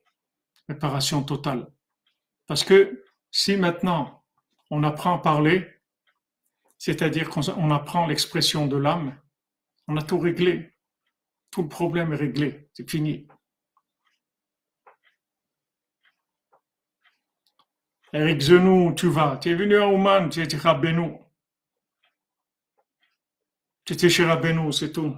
réparation 0.68 1.22
totale. 1.22 1.68
Parce 2.48 2.64
que 2.64 3.04
si 3.30 3.58
maintenant 3.58 4.21
on 4.72 4.84
apprend 4.84 5.18
à 5.18 5.20
parler, 5.20 5.70
c'est-à-dire 6.80 7.30
qu'on 7.30 7.70
apprend 7.70 8.08
l'expression 8.08 8.66
de 8.66 8.78
l'âme, 8.78 9.16
on 9.88 9.98
a 9.98 10.02
tout 10.02 10.18
réglé. 10.18 10.74
Tout 11.52 11.64
le 11.64 11.70
problème 11.70 12.14
est 12.14 12.16
réglé, 12.18 12.70
c'est 12.74 12.90
fini. 12.90 13.28
Eric 18.14 18.42
Zenou, 18.42 18.94
tu 18.96 19.08
vas, 19.08 19.38
tu 19.38 19.50
es 19.50 19.56
venu 19.56 19.76
à 19.78 19.88
Ouman, 19.88 20.30
tu 20.30 20.42
étais 20.42 20.66
à 20.66 20.74
Benou. 20.74 21.20
Tu 23.86 23.94
étais 23.94 24.10
chez 24.10 24.26
Rabbeinu, 24.26 24.72
c'est 24.72 24.92
tout. 24.92 25.18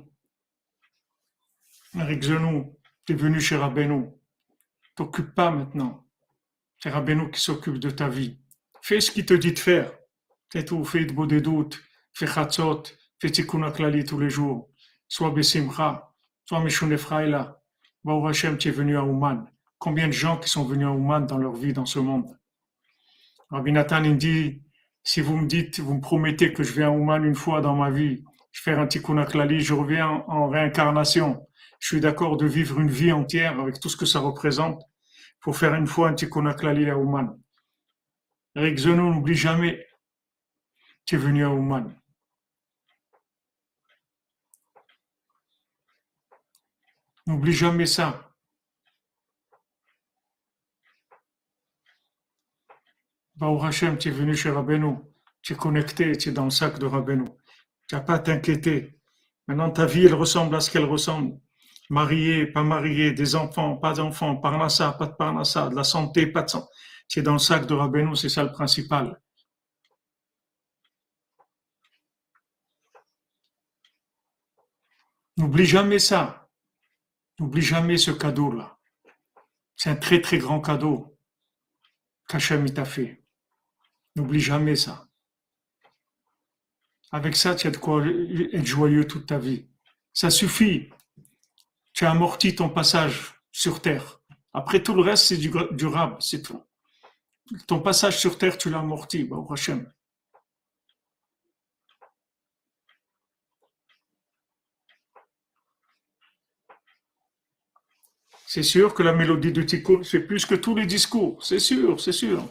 Eric 1.95 2.23
Zenou, 2.23 2.79
tu 3.05 3.13
es 3.13 3.15
venu 3.15 3.39
chez 3.39 3.55
Rabbeinu. 3.55 4.09
T'occupe 4.95 5.35
pas 5.35 5.51
maintenant. 5.51 6.07
C'est 6.79 6.89
Rabbeinu 6.89 7.29
qui 7.29 7.39
s'occupe 7.39 7.77
de 7.77 7.89
ta 7.89 8.09
vie. 8.09 8.42
Fais 8.86 8.99
ce 8.99 9.11
qu'il 9.11 9.25
te 9.25 9.34
dit 9.34 9.53
de 9.53 9.59
faire. 9.59 9.93
Fais 10.51 10.65
tout, 10.65 10.84
fais 10.84 11.05
de 11.05 11.13
beau 11.13 11.25
des 11.25 11.39
doutes, 11.39 11.81
fais 12.11 12.27
chatzot, 12.27 12.84
fais 13.17 13.29
tikkun 13.29 13.71
klali 13.71 14.03
tous 14.03 14.19
les 14.19 14.29
jours. 14.29 14.71
Sois 15.07 15.31
besimcha, 15.31 16.13
sois 16.43 16.61
mishun 16.61 16.91
efraïla. 16.91 17.61
Baruch 18.03 18.31
Hashem, 18.31 18.57
tu 18.57 18.67
es 18.67 18.71
venu 18.71 18.97
à 18.97 19.05
Ouman. 19.05 19.45
Combien 19.79 20.07
de 20.07 20.11
gens 20.11 20.38
qui 20.38 20.49
sont 20.49 20.65
venus 20.65 20.86
à 20.86 20.91
Ouman 20.91 21.21
dans 21.21 21.38
leur 21.38 21.53
vie 21.53 21.71
dans 21.71 21.86
ce 21.86 21.99
monde? 21.99 22.38
Rabbi 23.51 23.71
Nathan, 23.71 24.01
dit, 24.01 24.61
si 25.01 25.21
vous 25.21 25.38
me 25.38 25.47
dites, 25.47 25.79
vous 25.79 25.93
me 25.93 26.01
promettez 26.01 26.51
que 26.51 26.63
je 26.63 26.73
viens 26.73 26.88
à 26.88 26.91
Ouman 26.91 27.23
une 27.23 27.36
fois 27.36 27.61
dans 27.61 27.77
ma 27.77 27.89
vie, 27.89 28.25
je 28.51 28.61
fais 28.63 28.73
un 28.73 28.86
tikkun 28.86 29.23
klali, 29.23 29.61
je 29.61 29.73
reviens 29.73 30.25
en 30.27 30.49
réincarnation. 30.49 31.47
Je 31.79 31.88
suis 31.88 32.01
d'accord 32.01 32.36
de 32.36 32.47
vivre 32.47 32.81
une 32.81 32.91
vie 32.91 33.13
entière 33.13 33.61
avec 33.61 33.79
tout 33.79 33.88
ce 33.88 33.95
que 33.95 34.05
ça 34.05 34.19
représente 34.19 34.84
pour 35.39 35.55
faire 35.55 35.73
une 35.73 35.88
fois 35.88 36.09
un 36.09 36.15
tikkun 36.15 36.53
klali 36.53 36.89
à 36.89 36.97
Ouman. 36.97 37.39
Eric 38.55 38.77
Zenon, 38.77 39.11
n'oublie 39.11 39.35
jamais, 39.35 39.87
tu 41.05 41.15
es 41.15 41.17
venu 41.17 41.43
à 41.43 41.49
Ouman. 41.49 41.91
N'oublie 47.25 47.53
jamais 47.53 47.85
ça. 47.87 48.29
Baruch 53.35 53.63
Hashem, 53.63 53.97
tu 53.97 54.09
es 54.09 54.11
venu 54.11 54.35
chez 54.35 54.51
Rabbeinu, 54.51 54.97
tu 55.41 55.53
es 55.53 55.55
connecté, 55.55 56.15
tu 56.15 56.29
es 56.29 56.31
dans 56.31 56.45
le 56.45 56.51
sac 56.51 56.77
de 56.77 56.85
Rabbeinu. 56.85 57.25
Tu 57.87 57.95
n'as 57.95 58.01
pas 58.01 58.15
à 58.15 58.19
t'inquiéter. 58.19 58.99
Maintenant, 59.47 59.71
ta 59.71 59.85
vie, 59.87 60.05
elle 60.05 60.13
ressemble 60.13 60.55
à 60.55 60.59
ce 60.59 60.69
qu'elle 60.69 60.85
ressemble. 60.85 61.39
Marié, 61.89 62.45
pas 62.45 62.63
marié, 62.63 63.11
des 63.13 63.35
enfants, 63.35 63.77
pas 63.77 63.93
d'enfants, 63.93 64.35
parnassa, 64.35 64.93
pas 64.93 65.07
de 65.07 65.13
parnassa, 65.13 65.69
de 65.69 65.75
la 65.75 65.83
santé, 65.83 66.27
pas 66.27 66.43
de 66.43 66.49
santé. 66.49 66.69
Es 67.15 67.21
dans 67.21 67.33
le 67.33 67.39
sac 67.39 67.67
de 67.67 67.75
Rabbeinu, 67.75 68.15
c'est 68.15 68.29
ça 68.29 68.43
le 68.43 68.51
principal. 68.51 69.21
N'oublie 75.37 75.65
jamais 75.65 75.99
ça. 75.99 76.49
N'oublie 77.39 77.61
jamais 77.61 77.97
ce 77.97 78.11
cadeau-là. 78.11 78.79
C'est 79.75 79.89
un 79.89 79.95
très 79.95 80.21
très 80.21 80.37
grand 80.37 80.61
cadeau 80.61 81.17
qu'Hachem 82.27 82.67
t'a 82.71 82.85
fait. 82.85 83.23
N'oublie 84.15 84.39
jamais 84.39 84.75
ça. 84.75 85.07
Avec 87.11 87.35
ça, 87.35 87.53
tu 87.53 87.67
as 87.67 87.71
de 87.71 87.77
quoi 87.77 88.03
être 88.05 88.65
joyeux 88.65 89.05
toute 89.05 89.27
ta 89.27 89.37
vie. 89.37 89.67
Ça 90.13 90.31
suffit. 90.31 90.89
Tu 91.93 92.05
as 92.05 92.11
amorti 92.11 92.55
ton 92.55 92.69
passage 92.69 93.35
sur 93.51 93.81
terre. 93.81 94.19
Après 94.51 94.81
tout 94.81 94.95
le 94.95 95.01
reste, 95.01 95.25
c'est 95.25 95.37
durable, 95.37 96.15
c'est 96.19 96.41
tout. 96.41 96.63
Ton 97.67 97.81
passage 97.81 98.19
sur 98.19 98.37
terre, 98.37 98.57
tu 98.57 98.69
l'as 98.69 98.79
amorti, 98.79 99.27
au 99.29 99.43
prochain. 99.43 99.85
C'est 108.45 108.63
sûr 108.63 108.93
que 108.93 109.01
la 109.01 109.13
mélodie 109.13 109.51
du 109.51 109.65
tikkun, 109.65 110.03
c'est 110.03 110.27
plus 110.27 110.45
que 110.45 110.55
tous 110.55 110.75
les 110.75 110.85
discours. 110.85 111.43
C'est 111.43 111.59
sûr, 111.59 111.99
c'est 111.99 112.11
sûr. 112.11 112.47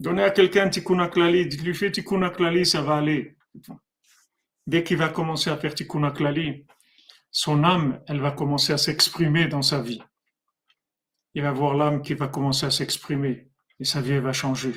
Donnez 0.00 0.24
à 0.24 0.30
quelqu'un 0.30 0.66
un 0.66 0.68
tikkun 0.68 0.98
aklali, 0.98 1.46
dites-lui 1.46 1.74
fais 1.74 1.92
tikkun 1.92 2.22
aklali, 2.22 2.66
ça 2.66 2.82
va 2.82 2.96
aller. 2.96 3.36
Dès 4.66 4.82
qu'il 4.82 4.96
va 4.96 5.08
commencer 5.08 5.48
à 5.50 5.56
faire 5.56 5.74
tikkun 5.74 6.02
aklali, 6.02 6.66
son 7.30 7.62
âme, 7.64 8.02
elle 8.08 8.20
va 8.20 8.32
commencer 8.32 8.72
à 8.72 8.78
s'exprimer 8.78 9.46
dans 9.46 9.62
sa 9.62 9.80
vie. 9.80 10.02
Il 11.34 11.42
va 11.42 11.52
voir 11.52 11.74
l'âme 11.74 12.02
qui 12.02 12.14
va 12.14 12.28
commencer 12.28 12.66
à 12.66 12.70
s'exprimer 12.70 13.47
et 13.80 13.84
sa 13.84 14.00
vie 14.00 14.18
va 14.18 14.32
changer. 14.32 14.74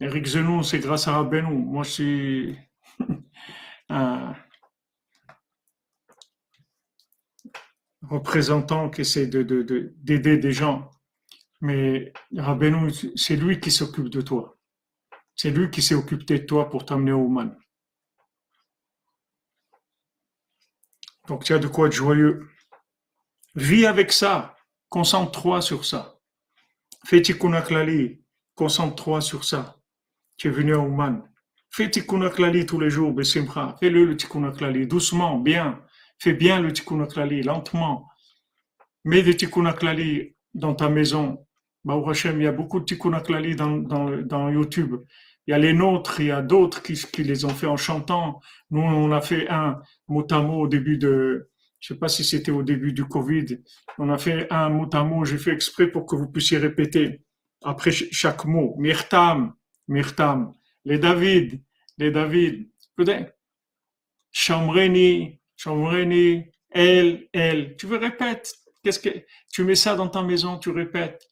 Eric 0.00 0.26
Zenou, 0.26 0.62
c'est 0.62 0.80
grâce 0.80 1.06
à 1.06 1.12
Rabbeinu. 1.12 1.54
Moi, 1.54 1.84
je 1.84 1.90
suis 1.90 2.58
un, 3.88 4.34
représentant 8.02 8.90
qui 8.90 9.02
essaie 9.02 9.26
d'aider 9.26 9.64
de, 9.64 9.94
de, 9.96 10.36
des 10.36 10.52
gens. 10.52 10.90
Mais 11.60 12.12
Rabbeinu, 12.36 12.90
c'est 13.14 13.36
lui 13.36 13.60
qui 13.60 13.70
s'occupe 13.70 14.08
de 14.08 14.20
toi. 14.20 14.58
C'est 15.36 15.50
lui 15.50 15.70
qui 15.70 15.82
s'est 15.82 15.94
occupé 15.94 16.40
de 16.40 16.46
toi 16.46 16.68
pour 16.68 16.84
t'amener 16.84 17.12
au 17.12 17.28
man. 17.28 17.56
Donc 21.28 21.44
tu 21.44 21.54
as 21.54 21.58
de 21.58 21.68
quoi 21.68 21.86
être 21.86 21.92
joyeux. 21.92 22.48
Vis 23.54 23.86
avec 23.86 24.12
ça. 24.12 24.56
Concentre-toi 24.92 25.62
sur 25.62 25.86
ça. 25.86 26.18
Fais 27.06 27.22
tikkun 27.22 27.58
Concentre-toi 28.54 29.22
sur 29.22 29.42
ça. 29.42 29.78
Tu 30.36 30.48
es 30.48 30.50
venu 30.50 30.74
à 30.74 30.80
Ouman. 30.80 31.22
Fais 31.70 31.90
tikkun 31.90 32.28
tous 32.66 32.78
les 32.78 32.90
jours, 32.90 33.14
Fais-le 33.24 34.04
le 34.04 34.16
tikkun 34.18 34.52
doucement, 34.84 35.38
bien. 35.38 35.80
Fais 36.18 36.34
bien 36.34 36.60
le 36.60 36.74
tikkun 36.74 37.06
lentement. 37.42 38.06
Mets 39.06 39.22
le 39.22 39.34
tikkun 39.34 39.74
dans 40.52 40.74
ta 40.74 40.90
maison. 40.90 41.46
Hashem, 41.88 42.42
il 42.42 42.44
y 42.44 42.46
a 42.46 42.52
beaucoup 42.52 42.78
de 42.78 42.84
tikkun 42.84 43.12
dans, 43.56 43.76
dans, 43.78 44.10
dans, 44.10 44.50
YouTube. 44.50 44.96
Il 45.46 45.52
y 45.52 45.54
a 45.54 45.58
les 45.58 45.72
nôtres, 45.72 46.20
il 46.20 46.26
y 46.26 46.30
a 46.30 46.42
d'autres 46.42 46.82
qui, 46.82 46.92
qui, 47.10 47.24
les 47.24 47.46
ont 47.46 47.54
fait 47.54 47.66
en 47.66 47.78
chantant. 47.78 48.42
Nous, 48.70 48.82
on 48.82 49.10
a 49.10 49.22
fait 49.22 49.48
un 49.48 49.80
mot 50.06 50.26
à 50.30 50.42
mot 50.42 50.60
au 50.60 50.68
début 50.68 50.98
de, 50.98 51.48
je 51.82 51.94
sais 51.94 51.98
pas 51.98 52.08
si 52.08 52.22
c'était 52.22 52.52
au 52.52 52.62
début 52.62 52.92
du 52.92 53.04
Covid. 53.04 53.58
On 53.98 54.08
a 54.08 54.16
fait 54.16 54.46
un 54.52 54.68
mot 54.68 54.88
à 54.92 55.02
mot. 55.02 55.24
J'ai 55.24 55.36
fait 55.36 55.50
exprès 55.50 55.88
pour 55.88 56.06
que 56.06 56.14
vous 56.14 56.28
puissiez 56.28 56.58
répéter 56.58 57.22
après 57.60 57.90
chaque 57.90 58.44
mot. 58.44 58.76
Mirtam, 58.78 59.54
Mirtam. 59.88 60.52
Les 60.84 61.00
David, 61.00 61.60
les 61.98 62.12
David. 62.12 62.70
Chamreni, 64.30 65.40
Chamreni, 65.56 66.44
elle, 66.70 67.28
elle. 67.32 67.76
Tu 67.76 67.86
veux 67.86 67.98
répéter. 67.98 68.50
Qu'est-ce 68.84 69.00
que, 69.00 69.24
tu 69.52 69.64
mets 69.64 69.74
ça 69.74 69.96
dans 69.96 70.08
ta 70.08 70.22
maison, 70.22 70.58
tu 70.58 70.70
répètes. 70.70 71.28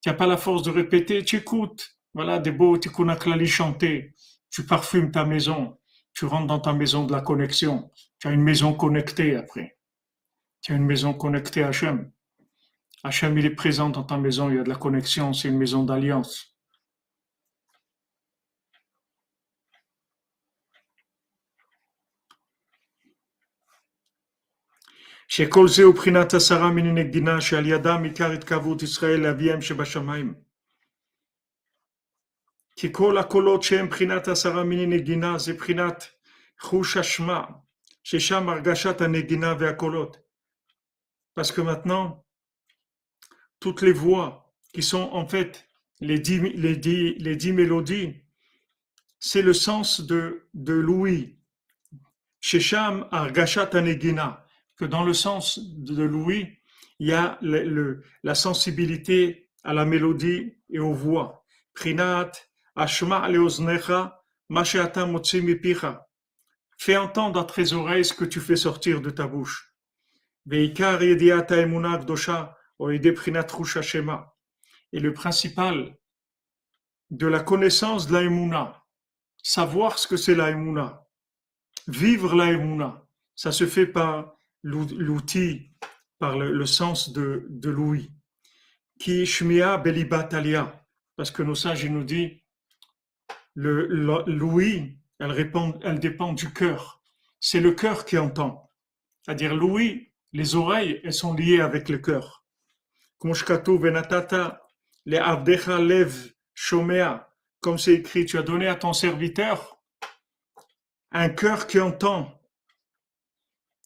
Tu 0.00 0.08
n'as 0.08 0.14
pas 0.14 0.28
la 0.28 0.36
force 0.36 0.62
de 0.62 0.70
répéter, 0.70 1.24
tu 1.24 1.38
écoutes. 1.38 1.98
Voilà, 2.14 2.38
des 2.38 2.52
beaux 2.52 2.78
tikkun 2.78 3.16
klali 3.16 3.48
chantés. 3.48 4.14
Tu 4.48 4.64
parfumes 4.64 5.10
ta 5.10 5.24
maison. 5.24 5.76
Tu 6.14 6.24
rentres 6.24 6.46
dans 6.46 6.60
ta 6.60 6.72
maison 6.72 7.04
de 7.04 7.10
la 7.10 7.20
connexion. 7.20 7.90
Tu 8.20 8.28
as 8.28 8.30
une 8.30 8.42
maison 8.42 8.74
connectée 8.74 9.34
après. 9.34 9.77
Tu 10.61 10.73
as 10.73 10.75
une 10.75 10.85
maison 10.85 11.13
connectée 11.13 11.63
à 11.63 11.67
Hachem. 11.67 12.11
Hachem, 13.03 13.37
il 13.37 13.45
est 13.45 13.55
présent 13.55 13.89
dans 13.89 14.03
ta 14.03 14.17
maison, 14.17 14.49
il 14.49 14.55
y 14.55 14.59
a 14.59 14.63
de 14.63 14.69
la 14.69 14.75
connexion, 14.75 15.33
c'est 15.33 15.49
une 15.49 15.57
maison 15.57 15.83
d'alliance. 15.83 16.53
שכל 25.27 25.67
זה 25.67 25.83
הוא 25.83 25.95
בחינת 25.95 26.33
עשרה 26.33 26.71
מיני 26.71 27.03
נגינה 27.03 27.41
שעל 27.41 27.65
ידם 27.65 28.03
עיקר 28.03 28.31
התקרבות 28.31 28.81
ישראל 28.81 29.19
לאביהם 29.19 29.61
שבשמיים. 29.61 30.33
כי 32.75 32.89
כל 32.91 33.17
הקולות 33.17 33.63
שהם 33.63 33.89
בחינת 33.89 34.27
עשרה 34.27 34.63
מיני 34.63 34.85
נגינה 34.85 35.37
זה 35.37 35.53
בחינת 35.53 36.03
חוש 36.59 36.97
אשמה, 36.97 37.45
ששם 38.03 38.49
הרגשת 38.49 39.01
הנגינה 39.01 39.53
והקולות. 39.59 40.17
Parce 41.38 41.52
que 41.52 41.60
maintenant, 41.60 42.26
toutes 43.60 43.82
les 43.82 43.92
voix 43.92 44.52
qui 44.74 44.82
sont 44.82 45.08
en 45.12 45.24
fait 45.24 45.68
les 46.00 46.18
dix, 46.18 46.40
mélodies, 47.52 48.24
c'est 49.20 49.42
le 49.42 49.52
sens 49.52 50.00
de, 50.00 50.48
de 50.54 50.72
l'ouïe. 50.72 51.38
Shesham 52.40 53.06
Argashat 53.12 53.70
Anegina 53.76 54.44
que 54.76 54.84
dans 54.84 55.04
le 55.04 55.14
sens 55.14 55.60
de 55.60 56.02
Louis, 56.02 56.58
il 56.98 57.06
y 57.06 57.12
a 57.12 57.38
la 57.40 58.34
sensibilité 58.34 59.48
à 59.62 59.72
la 59.72 59.84
mélodie 59.84 60.56
et 60.70 60.80
aux 60.80 60.92
voix. 60.92 61.46
Prinat, 61.72 62.32
Ashma 62.74 63.28
leoznecha, 63.28 64.24
Masheata 64.48 65.06
picha. 65.62 66.04
Fais 66.78 66.96
entendre 66.96 67.38
à 67.38 67.44
tes 67.44 67.74
oreilles 67.74 68.04
ce 68.04 68.14
que 68.14 68.24
tu 68.24 68.40
fais 68.40 68.56
sortir 68.56 69.00
de 69.00 69.10
ta 69.10 69.28
bouche. 69.28 69.67
Et 70.50 70.72
le 75.00 75.12
principal 75.12 75.98
de 77.10 77.26
la 77.26 77.40
connaissance 77.40 78.06
de 78.06 78.12
la 78.12 78.22
savoir 79.42 79.98
ce 79.98 80.06
que 80.06 80.16
c'est 80.16 80.34
la 80.34 80.50
vivre 81.86 82.34
la 82.34 82.52
ça 83.34 83.52
se 83.52 83.66
fait 83.66 83.86
par 83.86 84.36
l'outil 84.62 85.70
par 86.18 86.36
le, 86.36 86.66
sens 86.66 87.12
de, 87.12 87.46
de 87.48 87.70
l'ouïe. 87.70 88.10
Qui 88.98 89.24
shmia 89.24 89.78
belibatalia, 89.78 90.84
parce 91.16 91.30
que 91.30 91.42
nos 91.42 91.54
sages 91.54 91.86
nous 91.86 92.04
le 93.54 93.86
l'ouïe, 94.26 94.98
elle 95.20 95.32
elle 95.82 96.00
dépend 96.00 96.32
du 96.32 96.52
cœur. 96.52 97.00
C'est 97.40 97.60
le 97.60 97.72
cœur 97.72 98.04
qui 98.04 98.18
entend. 98.18 98.72
C'est-à-dire 99.22 99.54
l'ouïe, 99.54 100.07
les 100.32 100.54
oreilles, 100.54 101.00
elles 101.04 101.12
sont 101.12 101.34
liées 101.34 101.60
avec 101.60 101.88
le 101.88 101.98
cœur. 101.98 102.44
comme 107.60 107.78
c'est 107.78 107.94
écrit, 107.94 108.26
tu 108.26 108.38
as 108.38 108.42
donné 108.42 108.66
à 108.66 108.76
ton 108.76 108.92
serviteur 108.92 109.78
un 111.10 111.30
cœur 111.30 111.66
qui 111.66 111.80
entend. 111.80 112.38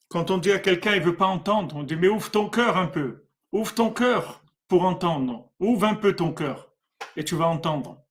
Quand 0.09 0.31
on 0.31 0.39
dit 0.39 0.53
à 0.53 0.59
quelqu'un, 0.59 0.95
il 0.95 1.03
veut 1.03 1.17
pas 1.17 1.27
entendre, 1.27 1.77
on 1.77 1.85
dit, 1.85 1.97
mais 1.97 2.09
ouvre 2.09 2.31
ton 2.31 2.49
cœur 2.49 2.77
un 2.77 2.89
peu. 2.89 3.29
Ouvre 3.53 3.75
ton 3.75 3.91
cœur 3.91 4.43
pour 4.67 4.85
entendre. 4.85 5.51
Ouvre 5.61 5.87
un 5.87 5.95
peu 5.95 6.15
ton 6.15 6.33
cœur 6.33 6.73
et 7.17 7.25
tu 7.25 7.37
vas 7.37 7.47
entendre. 7.47 8.02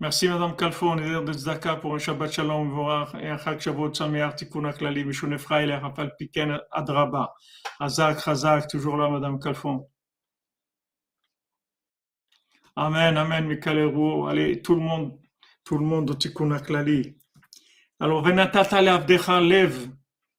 Merci 0.00 0.28
Madame 0.28 0.54
Kalfon, 0.54 0.96
et 0.98 1.24
de 1.24 1.32
Zaka 1.32 1.74
pour 1.74 1.96
un 1.96 1.98
Shabbat 1.98 2.30
Shalom 2.30 2.70
et 3.20 3.28
un 3.28 3.36
Chag 3.36 3.58
Shabbat 3.58 3.96
Sameach 3.96 4.36
Tikkun 4.36 4.64
Aklali 4.66 5.04
Mishune 5.04 5.36
Fraile 5.38 5.72
Rafal 5.72 6.14
Piken 6.16 6.56
Adraba. 6.70 7.34
Hazak, 7.80 8.24
Hazak, 8.28 8.68
toujours 8.68 8.96
là 8.96 9.08
Madame 9.08 9.40
Kalfon. 9.40 9.88
Amen, 12.76 13.16
Amen, 13.16 13.48
Mikalero. 13.48 14.28
Allez, 14.28 14.62
tout 14.62 14.76
le 14.76 14.82
monde, 14.82 15.18
tout 15.64 15.76
le 15.76 15.84
monde 15.84 16.08
au 16.12 16.14
Tikkun 16.14 16.52
Aklali. 16.52 17.16
Alors, 17.98 18.22
Venatata 18.22 18.80
Leavdecha 18.80 19.40
Lev 19.40 19.88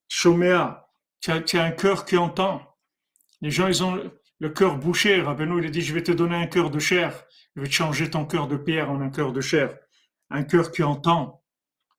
Shoméa, 0.08 0.88
tu 1.20 1.32
as, 1.32 1.62
un 1.62 1.72
cœur 1.72 2.06
qui 2.06 2.16
entend. 2.16 2.62
Les 3.42 3.52
gens, 3.52 3.68
ils 3.68 3.84
ont, 3.84 4.10
le 4.40 4.50
cœur 4.50 4.78
bouché, 4.78 5.22
Rabbeinu, 5.22 5.60
il 5.60 5.68
a 5.68 5.70
dit, 5.70 5.82
je 5.82 5.94
vais 5.94 6.04
te 6.04 6.14
donner 6.14 6.38
un 6.38 6.48
cœur 6.48 6.70
de 6.70 6.80
chair, 6.80 7.26
je 7.56 7.64
te 7.64 7.70
changer 7.70 8.10
ton 8.10 8.26
cœur 8.26 8.48
de 8.48 8.58
pierre 8.58 8.90
en 8.92 9.02
un 9.02 9.10
cœur 9.10 9.34
de 9.34 9.42
chair. 9.42 9.78
Un 10.30 10.44
cœur 10.44 10.72
qui 10.72 10.84
entend, 10.84 11.44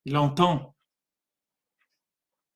il 0.05 0.17
entend. 0.17 0.77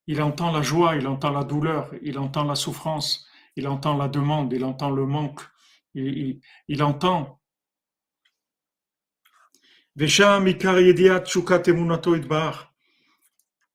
Il 0.06 0.22
entend 0.22 0.52
la 0.52 0.62
joie, 0.62 0.96
il 0.96 1.06
entend 1.06 1.30
la 1.30 1.44
douleur, 1.44 1.90
il 2.02 2.18
entend 2.18 2.44
la 2.44 2.54
souffrance, 2.54 3.26
il 3.56 3.66
entend 3.66 3.96
la 3.96 4.08
demande, 4.08 4.52
il 4.52 4.64
entend 4.64 4.90
le 4.90 5.06
manque, 5.06 5.40
il, 5.94 6.40
il, 6.68 6.82
entend. 6.82 7.40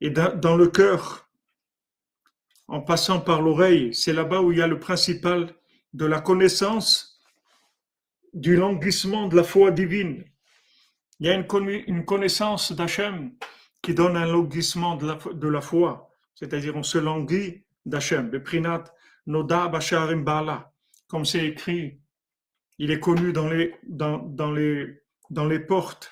Et 0.01 0.09
dans 0.11 0.55
le 0.55 0.67
cœur, 0.67 1.29
en 2.67 2.81
passant 2.81 3.19
par 3.19 3.41
l'oreille, 3.41 3.93
c'est 3.95 4.13
là-bas 4.13 4.41
où 4.41 4.51
il 4.51 4.59
y 4.59 4.61
a 4.61 4.67
le 4.67 4.79
principal 4.79 5.55
de 5.93 6.05
la 6.05 6.21
connaissance 6.21 7.08
du 8.33 8.55
languissement 8.55 9.27
de 9.27 9.35
la 9.35 9.43
foi 9.43 9.71
divine. 9.71 10.23
Il 11.19 11.27
y 11.27 11.29
a 11.29 11.33
une, 11.33 12.05
connaissance 12.05 12.71
d'Hachem 12.71 13.33
qui 13.81 13.93
donne 13.93 14.15
un 14.15 14.25
languissement 14.25 14.95
de 14.95 15.47
la, 15.47 15.61
foi, 15.61 16.09
c'est-à-dire 16.33 16.75
on 16.75 16.83
se 16.83 16.97
languit 16.97 17.63
d'Hachem. 17.85 18.31
Noda 19.25 19.67
Basharim 19.67 20.23
Bala, 20.23 20.71
comme 21.07 21.25
c'est 21.25 21.45
écrit, 21.45 21.99
il 22.77 22.91
est 22.91 22.99
connu 22.99 23.33
dans 23.33 23.47
les, 23.47 23.75
dans, 23.83 24.51
les, 24.51 25.01
dans 25.29 25.45
les 25.45 25.59
portes 25.59 26.11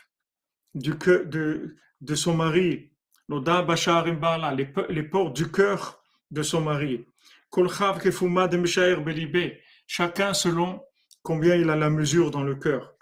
du 0.75 0.91
de, 0.91 1.77
de 2.01 2.15
son 2.15 2.35
mari. 2.35 2.91
Noda 3.29 3.61
Basharim 3.61 4.17
Bala, 4.17 4.53
les, 4.53 4.69
les 4.89 5.03
portes 5.03 5.35
du 5.35 5.49
cœur 5.49 6.03
de 6.29 6.43
son 6.43 6.61
mari. 6.61 7.05
Chacun 9.87 10.33
selon 10.33 10.81
combien 11.27 11.55
il 11.55 11.69
a 11.69 11.75
la 11.75 11.89
mesure 11.89 12.31
dans 12.31 12.41
le 12.41 12.55
cœur. 12.55 12.95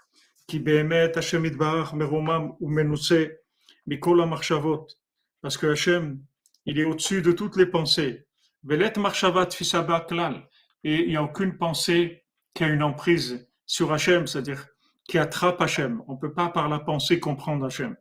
Parce 5.42 5.56
que 5.56 5.66
Hachem, 5.68 6.20
il 6.64 6.80
est 6.80 6.84
au-dessus 6.84 7.22
de 7.22 7.30
toutes 7.30 7.56
les 7.56 7.66
pensées. 7.66 8.26
Et 8.68 8.74
il 11.02 11.08
n'y 11.08 11.16
a 11.16 11.22
aucune 11.22 11.56
pensée 11.56 12.24
qui 12.52 12.64
a 12.64 12.66
une 12.66 12.82
emprise 12.82 13.48
sur 13.64 13.92
Hachem, 13.92 14.26
c'est-à-dire 14.26 14.66
qui 15.08 15.18
attrape 15.18 15.60
Hachem. 15.60 16.02
On 16.08 16.14
ne 16.14 16.18
peut 16.18 16.34
pas 16.34 16.48
par 16.48 16.68
la 16.68 16.80
pensée 16.80 17.20
comprendre 17.20 17.66
Hachem. 17.66 17.96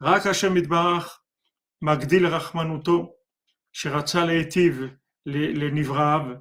Rak 0.00 0.26
Hachem 0.26 0.56
Itbarach, 0.56 1.22
Magdil 1.80 2.26
Rachmanuto, 2.26 3.14
Shiratzal 3.70 4.32
Etiv, 4.32 4.90
les 5.26 5.70
Nivraav, 5.70 6.40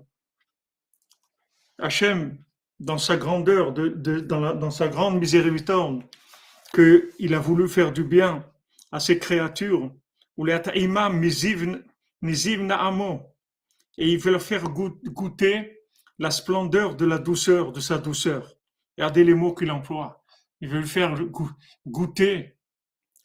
Hachem, 1.78 2.44
dans 2.80 2.98
sa 2.98 3.18
grandeur, 3.18 3.74
de, 3.74 3.90
dans, 4.20 4.72
sa 4.72 4.88
grande 4.88 5.20
miséricorde, 5.20 6.04
qu'il 6.74 7.34
a 7.34 7.40
voulu 7.40 7.68
faire 7.68 7.92
du 7.92 8.04
bien 8.04 8.46
à 8.92 9.00
ses 9.00 9.20
créatures, 9.20 9.92
et 13.98 14.12
il 14.12 14.18
veut 14.18 14.32
leur 14.32 14.42
faire 14.42 14.64
goûter 14.70 15.80
la 16.20 16.32
splendeur 16.32 16.96
de 16.96 17.06
la 17.06 17.18
douceur, 17.18 17.72
de 17.72 17.80
sa 17.80 17.98
douceur. 17.98 18.56
Regardez 18.98 19.24
les 19.24 19.34
mots 19.34 19.54
qu'il 19.54 19.72
emploie. 19.72 20.24
Il 20.62 20.70
veut 20.70 20.84
faire 20.84 21.16
goûter 21.86 22.58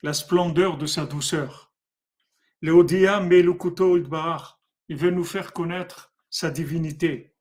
la 0.02 0.12
splendeur 0.12 0.78
de 0.78 0.86
sa 0.86 1.06
douceur. 1.06 1.72
Il 2.62 2.70
veut 4.96 5.10
nous 5.10 5.24
faire 5.24 5.52
connaître 5.52 6.12
sa 6.30 6.50
divinité. 6.50 7.33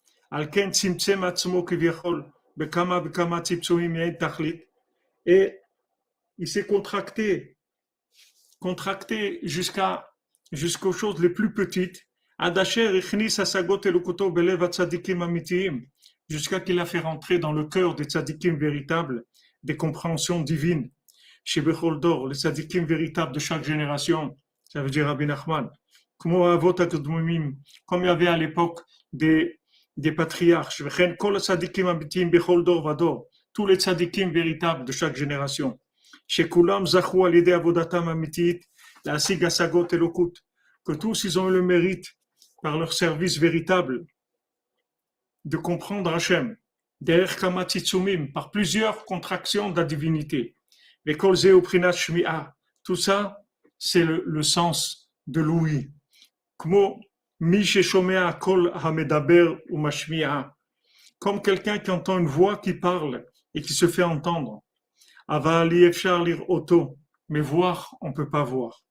Et 5.25 5.59
il 6.39 6.47
s'est 6.47 6.65
contracté, 6.65 7.57
contracté 8.59 9.39
jusqu'à 9.43 10.09
jusqu'aux 10.51 10.91
choses 10.91 11.21
les 11.21 11.29
plus 11.29 11.53
petites. 11.53 12.07
Jusqu'à 16.29 16.59
qu'il 16.61 16.79
a 16.79 16.86
fait 16.88 16.99
rentrer 16.99 17.38
dans 17.38 17.53
le 17.53 17.65
cœur 17.65 17.93
des 17.93 18.05
tzadikim 18.05 18.57
véritables 18.57 19.25
des 19.61 19.77
compréhensions 19.77 20.41
divines. 20.41 20.89
Chez 21.43 21.61
Becholdor, 21.61 22.27
les 22.27 22.36
tzadikim 22.36 22.86
véritables 22.86 23.34
de 23.34 23.39
chaque 23.39 23.63
génération, 23.63 24.36
ça 24.63 24.81
veut 24.81 24.89
dire 24.89 25.05
Rabbi 25.05 25.27
Nachman. 25.27 25.69
Comme 26.17 26.34
il 26.34 28.05
y 28.05 28.09
avait 28.09 28.27
à 28.27 28.38
l'époque 28.38 28.79
des 29.11 29.59
des 29.97 30.11
patriarches, 30.11 30.81
tous 33.53 33.67
les 33.67 33.75
tzadikim 33.75 34.31
véritables 34.31 34.85
de 34.85 34.91
chaque 34.91 35.15
génération. 35.15 35.79
Que 40.85 40.93
tous 40.93 41.23
ils 41.23 41.39
ont 41.39 41.49
eu 41.49 41.53
le 41.53 41.61
mérite 41.61 42.07
par 42.61 42.77
leur 42.77 42.93
service 42.93 43.37
véritable 43.37 44.05
de 45.45 45.57
comprendre 45.57 46.13
Hachem, 46.13 46.57
par 48.33 48.51
plusieurs 48.51 49.05
contractions 49.05 49.69
de 49.69 49.77
la 49.77 49.85
divinité. 49.85 50.55
Tout 52.83 52.95
ça, 52.95 53.37
c'est 53.77 54.05
le, 54.05 54.23
le 54.25 54.43
sens 54.43 55.11
de 55.27 55.41
l'ouïe. 55.41 55.91
Comme 61.19 61.41
quelqu'un 61.41 61.79
qui 61.79 61.91
entend 61.91 62.19
une 62.19 62.27
voix 62.27 62.57
qui 62.57 62.73
parle 62.73 63.25
et 63.53 63.61
qui 63.61 63.73
se 63.73 63.88
fait 63.88 64.03
entendre. 64.03 64.63
auto, 66.47 66.97
mais 67.29 67.41
voir, 67.41 67.95
on 68.01 68.09
ne 68.09 68.13
peut 68.13 68.29
pas 68.29 68.43
voir. 68.43 68.84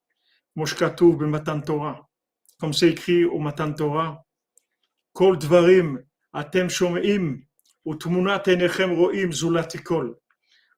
Comme 2.58 2.72
c'est 2.72 2.90
écrit 2.90 3.24
au 3.24 3.38
Matan 3.38 3.72
Torah, 3.72 4.24
Kol 5.12 5.38
dvarim 5.38 6.02
atem 6.32 6.68
ro'im 7.86 9.32
zulatikol. 9.32 10.16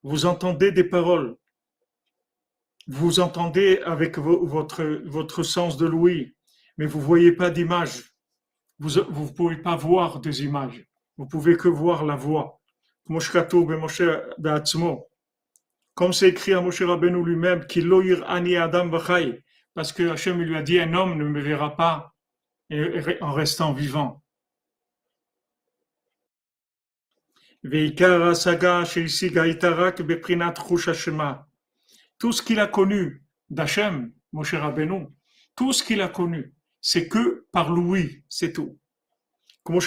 Vous 0.03 0.25
entendez 0.25 0.71
des 0.71 0.83
paroles, 0.83 1.35
vous 2.87 3.19
entendez 3.19 3.79
avec 3.85 4.19
votre, 4.19 4.83
votre 5.05 5.41
sens 5.41 5.77
de 5.77 5.87
l'ouïe, 5.87 6.34
mais 6.77 6.85
vous 6.85 7.01
voyez 7.01 7.31
pas 7.31 7.49
d'image. 7.49 8.15
Vous 8.79 8.99
ne 8.99 9.29
pouvez 9.29 9.57
pas 9.57 9.75
voir 9.75 10.19
des 10.19 10.43
images. 10.43 10.85
Vous 11.17 11.25
pouvez 11.25 11.55
que 11.55 11.67
voir 11.67 12.05
la 12.05 12.15
voix. 12.15 12.61
Comme 15.93 16.11
c'est 16.11 16.29
écrit 16.29 16.53
à 16.53 16.61
Moshe 16.61 16.81
Rabbeinu 16.81 17.23
lui-même, 17.23 17.65
parce 19.73 19.93
que 19.93 20.09
Hachem 20.09 20.41
lui 20.41 20.55
a 20.57 20.61
dit 20.61 20.79
un 20.79 20.93
homme 20.93 21.17
ne 21.17 21.23
me 21.23 21.39
verra 21.39 21.75
pas 21.75 22.13
en 23.21 23.31
restant 23.31 23.73
vivant. 23.73 24.23
Tout 32.17 32.31
ce 32.31 32.41
qu'il 32.41 32.59
a 32.59 32.67
connu 32.67 33.23
d'Hachem, 33.49 34.13
Moshe 34.31 34.53
Rabbeinu, 34.53 35.07
tout 35.55 35.73
ce 35.73 35.83
qu'il 35.83 36.01
a 36.01 36.09
connu, 36.09 36.53
c'est 36.87 37.07
que 37.07 37.47
par 37.51 37.71
l'ouïe, 37.71 38.23
c'est 38.29 38.53
tout. 38.53 38.77
Comme 39.63 39.79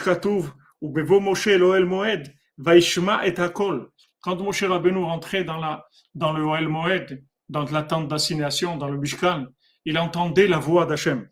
ou 0.81 0.91
Bevo 0.91 1.21
Moshe 1.21 1.47
l'Oel 1.47 1.85
Moed, 1.85 2.35
Vaishma 2.57 3.25
et 3.25 3.39
Akol. 3.39 3.89
Quand 4.21 4.35
Moshe 4.43 4.65
Rabbeinu 4.65 5.05
rentrait 5.05 5.45
dans, 5.45 5.59
la, 5.59 5.87
dans 6.17 6.33
le 6.33 6.43
Oel 6.43 6.67
Moed, 6.67 7.25
dans 7.49 7.63
la 7.67 7.85
tente 7.85 8.09
d'assignation, 8.09 8.77
dans 8.77 8.89
le 8.89 8.99
Mishkan, 8.99 9.47
il 9.85 9.97
entendait 9.97 10.49
la 10.49 10.59
voix 10.59 10.87
d'Hachem. 10.87 11.29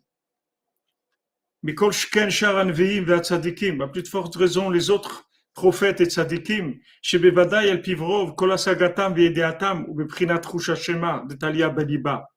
Mais 1.63 1.75
Kol 1.75 1.91
Shken 1.91 2.29
Sharan 2.29 2.71
Veim 2.71 3.05
à 3.09 3.87
plus 3.89 4.03
de 4.03 4.07
forte 4.07 4.37
raison, 4.37 4.69
les 4.69 4.89
autres 4.89 5.27
prophètes 5.53 5.99
et 5.99 6.05
tzadikim, 6.05 6.75
Shebevadai 7.01 7.67
El 7.67 7.81
Pivrov, 7.81 8.35
Kolasagatam 8.35 9.15
Vedeatam, 9.15 9.83
ou 9.89 9.95
Beprinat 9.95 10.43
Shema, 10.75 11.25
de 11.27 11.35
Talia 11.35 11.67
Badiba, 11.67 12.29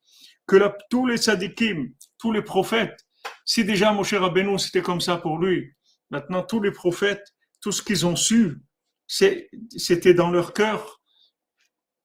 que 0.48 0.56
la, 0.56 0.76
tous 0.90 1.06
les 1.06 1.18
tzadikim, 1.18 1.92
tous 2.18 2.32
les 2.32 2.42
prophètes, 2.42 3.06
si 3.50 3.64
déjà 3.64 3.90
Moshe 3.90 4.14
Rabbeinu, 4.14 4.60
c'était 4.60 4.80
comme 4.80 5.00
ça 5.00 5.16
pour 5.16 5.36
lui, 5.36 5.74
maintenant 6.08 6.44
tous 6.44 6.60
les 6.60 6.70
prophètes, 6.70 7.34
tout 7.60 7.72
ce 7.72 7.82
qu'ils 7.82 8.06
ont 8.06 8.14
su, 8.14 8.60
c'était 9.08 10.14
dans 10.14 10.30
leur 10.30 10.52
cœur. 10.52 11.02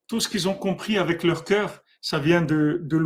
Tout 0.07 0.19
ce 0.19 0.27
qu'ils 0.27 0.49
ont 0.49 0.55
compris 0.55 0.97
avec 0.97 1.22
leur 1.22 1.43
cœur, 1.43 1.84
ça 2.01 2.17
vient 2.17 2.41
de, 2.41 2.80
de 2.81 2.97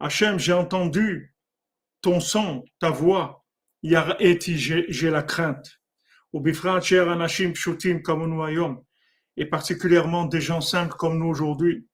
Hashem, 0.00 0.38
j'ai 0.38 0.52
entendu 0.54 1.36
ton 2.00 2.20
son, 2.20 2.64
ta 2.80 2.88
voix. 2.88 3.44
Yar 3.82 4.16
eti, 4.18 4.56
j'ai 4.56 5.10
la 5.10 5.22
crainte. 5.22 5.78
Et 9.36 9.44
particulièrement 9.44 10.24
des 10.24 10.40
gens 10.40 10.62
simples 10.62 10.94
comme 10.94 11.18
nous 11.18 11.28
aujourd'hui 11.28 11.86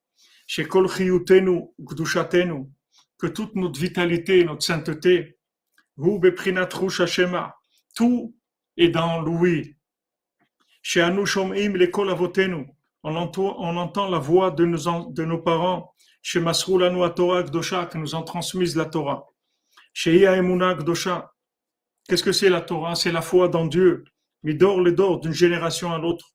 que 3.19 3.27
toute 3.29 3.55
notre 3.55 3.79
vitalité, 3.79 4.45
notre 4.45 4.63
sainteté, 4.63 5.39
Tout 7.95 8.35
est 8.77 8.89
dans 8.89 9.21
l'ouïe. 9.21 9.77
Chez 10.83 11.01
Anushomim 11.03 11.77
l'école 11.77 12.11
avotenu. 12.11 12.67
On 13.05 13.15
entend, 13.17 13.57
on 13.59 13.77
entend 13.77 14.09
la 14.09 14.19
voix 14.19 14.51
de 14.51 14.65
nos, 14.65 15.11
de 15.11 15.25
nos 15.25 15.39
parents. 15.39 15.95
Chez 16.23 16.41
Masrulanu 16.41 17.01
Torah 17.15 17.43
Gdosha, 17.43 17.87
qui 17.87 17.99
nous 17.99 18.15
ont 18.15 18.23
transmis 18.23 18.75
la 18.75 18.87
Torah. 18.87 19.27
Chez 19.93 20.19
Yaemuna 20.19 20.75
Gdosha. 20.75 21.33
Qu'est-ce 22.09 22.25
que 22.25 22.33
c'est 22.33 22.49
la 22.49 22.61
Torah? 22.61 22.95
C'est 22.95 23.13
la 23.13 23.23
foi 23.23 23.49
dans 23.49 23.67
Dieu. 23.67 24.05
Midor 24.43 24.81
le 24.81 24.93
dor, 24.93 25.21
d'une 25.21 25.33
génération 25.33 25.93
à 25.93 25.99
l'autre. 25.99 26.33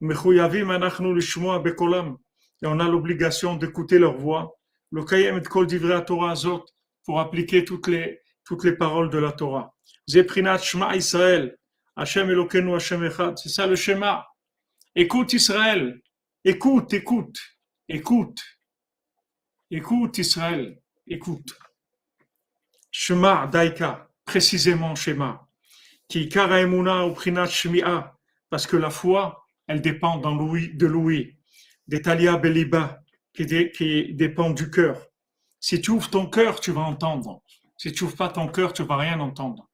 Mechuyavim 0.00 0.70
anachnu 0.70 1.14
lishmoa 1.14 1.58
bekolam. 1.58 2.16
Et 2.62 2.66
on 2.66 2.78
a 2.78 2.88
l'obligation 2.88 3.56
d'écouter 3.56 3.98
leur 3.98 4.16
voix. 4.16 4.56
Le 4.92 5.04
Kayem 5.04 5.38
et 5.38 5.42
Kol 5.42 5.66
Divrei 5.66 6.04
Torah 6.04 6.32
Azot, 6.32 6.64
pour 7.04 7.20
appliquer 7.20 7.64
toutes 7.64 7.86
les, 7.86 8.20
toutes 8.44 8.64
les 8.64 8.72
paroles 8.72 9.10
de 9.10 9.18
la 9.18 9.32
Torah. 9.32 9.74
Zeprinat 10.08 10.58
Shema 10.58 10.96
Israël. 10.96 11.56
Hashem 11.96 12.30
Elokenu 12.30 12.74
Hashem 12.74 13.04
Echad. 13.04 13.38
C'est 13.38 13.48
ça 13.48 13.66
le 13.66 13.76
schéma. 13.76 14.26
Écoute 14.94 15.32
Israël. 15.32 16.00
Écoute, 16.44 16.92
écoute, 16.92 17.38
écoute. 17.88 18.40
Écoute 19.70 20.18
Israël. 20.18 20.80
Écoute. 21.06 21.56
Shema 22.90 23.46
Daika. 23.46 24.08
Précisément 24.24 24.94
Shema. 24.94 25.46
Qui 26.08 26.28
Kara 26.28 26.60
Emuna 26.60 27.08
Prinat 27.14 27.46
Shmi'a. 27.46 28.16
Parce 28.48 28.66
que 28.66 28.76
la 28.76 28.90
foi, 28.90 29.44
elle 29.66 29.80
dépend 29.80 30.18
dans 30.18 30.34
de 30.34 30.86
l'ouïe. 30.86 31.39
Des 31.90 32.00
Talia 32.00 32.36
Beliba. 32.36 33.02
Qui, 33.32 33.70
qui 33.70 34.14
dépend 34.14 34.50
du 34.50 34.70
cœur. 34.70 35.06
Si 35.60 35.80
tu 35.80 35.92
ouvres 35.92 36.10
ton 36.10 36.26
cœur, 36.26 36.60
tu 36.60 36.72
vas 36.72 36.80
entendre. 36.80 37.42
Si 37.76 37.92
tu 37.92 38.04
ouvres 38.04 38.16
pas 38.16 38.28
ton 38.28 38.48
cœur, 38.48 38.72
tu 38.72 38.82
vas 38.82 38.96
rien 38.96 39.20
entendre 39.20 39.70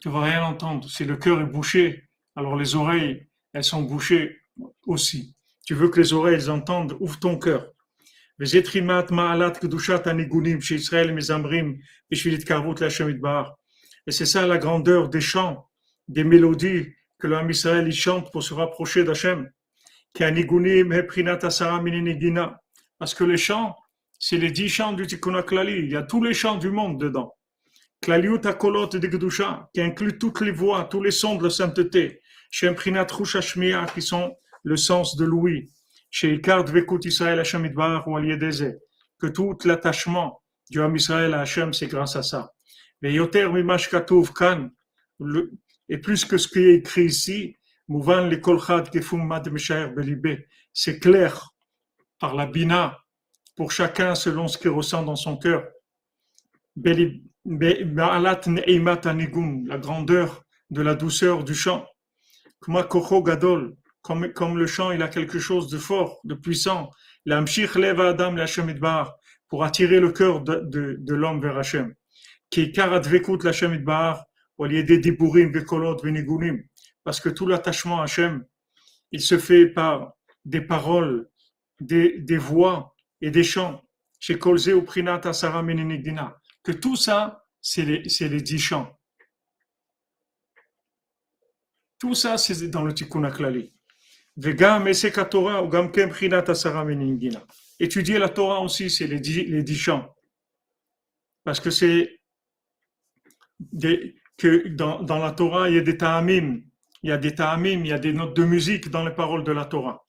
tu 0.00 0.08
vas 0.08 0.22
rien 0.22 0.44
entendre. 0.44 0.88
Si 0.88 1.04
le 1.04 1.16
cœur 1.16 1.40
est 1.40 1.46
bouché, 1.46 2.08
alors 2.36 2.54
les 2.56 2.76
oreilles, 2.76 3.26
elles 3.52 3.64
sont 3.64 3.82
bouchées 3.82 4.38
aussi. 4.86 5.34
Tu 5.66 5.74
veux 5.74 5.88
que 5.88 6.00
les 6.00 6.12
oreilles 6.12 6.48
entendent, 6.48 6.96
ouvre 7.00 7.18
ton 7.18 7.36
cœur. 7.38 7.72
Et 8.40 8.46
c'est 8.46 8.64
ça 14.26 14.46
la 14.46 14.58
grandeur 14.58 15.08
des 15.08 15.20
chants, 15.20 15.68
des 16.06 16.24
mélodies 16.24 16.86
que 17.18 17.26
l'homme 17.26 17.50
Israël 17.50 17.92
chante 17.92 18.30
pour 18.30 18.44
se 18.44 18.54
rapprocher 18.54 19.02
d'Hachem. 19.02 19.50
Parce 22.98 23.14
que 23.14 23.24
les 23.24 23.36
chants, 23.36 23.76
c'est 24.18 24.36
les 24.36 24.50
dix 24.50 24.68
chants 24.68 24.92
du 24.92 25.06
Tikkun 25.06 25.42
Il 25.66 25.90
y 25.90 25.96
a 25.96 26.02
tous 26.02 26.22
les 26.22 26.34
chants 26.34 26.56
du 26.56 26.70
monde 26.70 27.00
dedans. 27.00 27.34
Klaliut 28.00 28.40
Akolot 28.44 28.86
de 28.88 29.10
Gedusha, 29.10 29.68
qui 29.74 29.80
inclut 29.80 30.18
toutes 30.18 30.40
les 30.40 30.52
voix, 30.52 30.84
tous 30.84 31.02
les 31.02 31.10
sons 31.10 31.36
de 31.36 31.44
la 31.44 31.50
sainteté. 31.50 32.20
Chez 32.50 32.68
Imprinat 32.68 33.08
Shmiya, 33.08 33.86
qui 33.86 34.02
sont 34.02 34.34
le 34.62 34.76
sens 34.76 35.16
de 35.16 35.24
l'ouïe. 35.24 35.70
Chez 36.10 36.34
Ikard 36.34 36.66
Vekut 36.66 37.04
Israël 37.04 37.38
Hashem 37.38 37.66
Idbar 37.66 38.06
ou 38.08 38.18
que 39.18 39.26
tout 39.26 39.56
l'attachement 39.64 40.40
du 40.70 40.80
Ham 40.80 40.94
Israël 40.96 41.34
à 41.34 41.40
Hashem, 41.40 41.72
c'est 41.72 41.88
grâce 41.88 42.16
à 42.16 42.22
ça. 42.22 42.52
Mais 43.02 43.12
Yoter 43.12 43.48
Mimash 43.48 43.90
Kan, 43.90 44.70
et 45.88 45.98
plus 45.98 46.24
que 46.24 46.38
ce 46.38 46.48
qui 46.48 46.60
est 46.60 46.74
écrit 46.76 47.06
ici, 47.06 47.56
Mouvan 47.88 48.28
le 48.28 48.36
Kolchad 48.36 48.90
Kefum 48.90 49.26
Mad 49.26 49.50
Meshaer 49.50 49.88
Belibé, 49.88 50.46
c'est 50.72 51.00
clair 51.00 51.54
par 52.18 52.34
la 52.34 52.46
Bina, 52.46 52.98
pour 53.56 53.72
chacun 53.72 54.14
selon 54.14 54.46
ce 54.46 54.58
qu'il 54.58 54.70
ressent 54.70 55.02
dans 55.02 55.16
son 55.16 55.36
cœur 55.36 55.64
la 59.66 59.78
grandeur 59.78 60.44
de 60.70 60.82
la 60.82 60.94
douceur 60.94 61.44
du 61.44 61.54
chant. 61.54 61.86
Gadol, 63.24 63.76
comme, 64.02 64.58
le 64.58 64.66
chant, 64.66 64.90
il 64.92 65.02
a 65.02 65.08
quelque 65.08 65.38
chose 65.38 65.68
de 65.68 65.78
fort, 65.78 66.20
de 66.24 66.34
puissant. 66.34 66.90
Adam 67.28 68.36
pour 69.48 69.64
attirer 69.64 70.00
le 70.00 70.12
cœur 70.12 70.42
de, 70.42 70.60
de, 70.60 70.96
de 70.98 71.14
l'homme 71.14 71.40
vers 71.40 71.56
Hachem. 71.56 71.94
Qui 72.50 72.70
karadvekut 72.70 73.42
l'Hachem 73.44 73.74
idbar, 73.74 74.24
parce 77.08 77.20
que 77.20 77.30
tout 77.30 77.46
l'attachement 77.46 78.02
à 78.02 78.04
Hachem, 78.04 78.44
il 79.12 79.22
se 79.22 79.38
fait 79.38 79.66
par 79.66 80.12
des 80.44 80.60
paroles, 80.60 81.30
des, 81.80 82.36
voix 82.36 82.94
et 83.22 83.30
des 83.30 83.44
chants. 83.44 83.82
Chez 84.20 84.38
Kolze 84.38 84.68
ou 84.68 84.82
Prinat 84.82 85.22
Asara 85.24 85.64
que 86.62 86.72
tout 86.72 86.96
ça, 86.96 87.46
c'est 87.62 87.86
les, 87.86 88.42
dix 88.42 88.58
chants. 88.58 88.94
Tout 91.98 92.14
ça, 92.14 92.36
c'est 92.36 92.68
dans 92.68 92.84
le 92.84 92.92
Tikkun 92.92 93.24
HaKlali. 93.24 93.72
Étudier 97.80 98.18
la 98.18 98.28
Torah 98.28 98.60
aussi, 98.60 98.90
c'est 98.90 99.06
les 99.06 99.20
dix, 99.20 99.44
les 99.44 99.62
dix 99.62 99.78
chants. 99.78 100.14
Parce 101.42 101.60
que 101.60 101.70
c'est 101.70 102.20
que 104.38 104.68
dans, 104.68 105.02
dans, 105.02 105.18
la 105.18 105.32
Torah, 105.32 105.68
il 105.68 105.76
y 105.76 105.78
a 105.78 105.82
des 105.82 105.96
ta'amim, 105.96 106.67
il 107.02 107.10
y 107.10 107.12
a 107.12 107.18
des 107.18 107.34
ta'amim, 107.34 107.84
il 107.84 107.88
y 107.88 107.92
a 107.92 107.98
des 107.98 108.12
notes 108.12 108.36
de 108.36 108.44
musique 108.44 108.90
dans 108.90 109.04
les 109.04 109.14
paroles 109.14 109.44
de 109.44 109.52
la 109.52 109.64
Torah. 109.64 110.04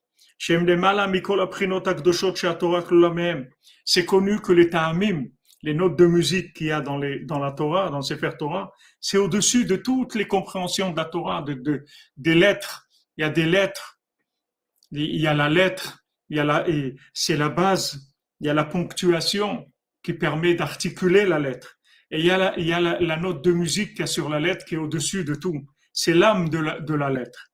C'est 3.85 4.05
connu 4.05 4.39
que 4.39 4.51
les 4.51 4.69
ta'amim, 4.69 5.25
les 5.61 5.73
notes 5.73 5.97
de 5.97 6.05
musique 6.05 6.53
qu'il 6.53 6.67
y 6.67 6.71
a 6.71 6.81
dans, 6.81 6.97
les, 6.97 7.19
dans 7.25 7.39
la 7.39 7.51
Torah, 7.51 7.89
dans 7.89 8.01
Sefer 8.01 8.31
Torah, 8.37 8.71
c'est 9.01 9.17
au-dessus 9.17 9.65
de 9.65 9.75
toutes 9.75 10.15
les 10.15 10.27
compréhensions 10.27 10.91
de 10.91 10.97
la 10.97 11.05
Torah, 11.05 11.41
de, 11.41 11.53
de, 11.53 11.85
des 12.15 12.35
lettres. 12.35 12.87
Il 13.17 13.21
y 13.21 13.23
a 13.25 13.29
des 13.29 13.45
lettres, 13.45 13.99
il 14.91 15.19
y 15.19 15.27
a 15.27 15.33
la 15.33 15.49
lettre, 15.49 16.05
il 16.29 16.37
y 16.37 16.39
a 16.39 16.43
la, 16.43 16.65
c'est 17.13 17.35
la 17.35 17.49
base, 17.49 18.13
il 18.39 18.47
y 18.47 18.49
a 18.49 18.53
la 18.53 18.63
ponctuation 18.63 19.69
qui 20.03 20.13
permet 20.13 20.55
d'articuler 20.55 21.25
la 21.25 21.39
lettre. 21.39 21.79
Et 22.11 22.19
il 22.19 22.25
y 22.25 22.31
a, 22.31 22.37
la, 22.37 22.57
il 22.57 22.65
y 22.65 22.73
a 22.73 22.79
la, 22.79 23.17
note 23.17 23.43
de 23.43 23.51
musique 23.51 23.95
qui 23.95 24.01
est 24.01 24.07
sur 24.07 24.29
la 24.29 24.39
lettre 24.39 24.65
qui 24.65 24.75
est 24.75 24.79
au-dessus 24.79 25.23
de 25.23 25.35
tout 25.35 25.67
C'est 25.92 26.14
l'âme 26.14 26.48
de 26.48 26.58
la, 26.58 26.80
de 26.80 26.94
la 26.94 27.10
lettre. 27.10 27.50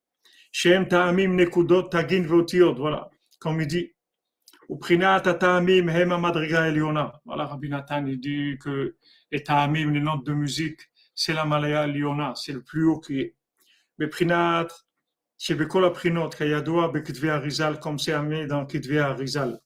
Shem 0.53 0.89
ta'amim 0.89 1.35
nekudot 1.35 1.85
tagin 1.85 2.27
voilà. 2.77 3.11
Comme 3.39 3.61
il 3.61 3.67
dit, 3.67 3.93
voilà, 4.69 5.19
Rabbi 7.47 7.69
Nathan, 7.69 8.07
il 8.07 8.21
dit 8.21 8.57
que 8.61 8.97
les 9.31 9.43
ta'amim, 9.43 9.91
les 9.91 10.01
notes 10.01 10.25
de 10.25 10.33
musique, 10.33 10.81
c'est 11.15 11.33
la 11.33 11.45
malaya 11.45 11.87
liona, 11.87 12.35
c'est 12.37 12.53
le 12.53 12.62
plus 12.62 12.85
haut 12.85 13.01
qui 13.01 13.21
est. 13.21 13.35
Beprinat, 13.99 14.69
שבכל 15.39 15.85
הבחינות, 15.85 16.35
כידוע 16.35 16.87
בכתבי 16.87 17.31
Arizal, 17.31 17.79
comme 17.81 17.99
c'est 17.99 18.12
amené 18.12 18.47
dans 18.47 18.67
כתבי 18.67 18.99
Arizal. 18.99 19.61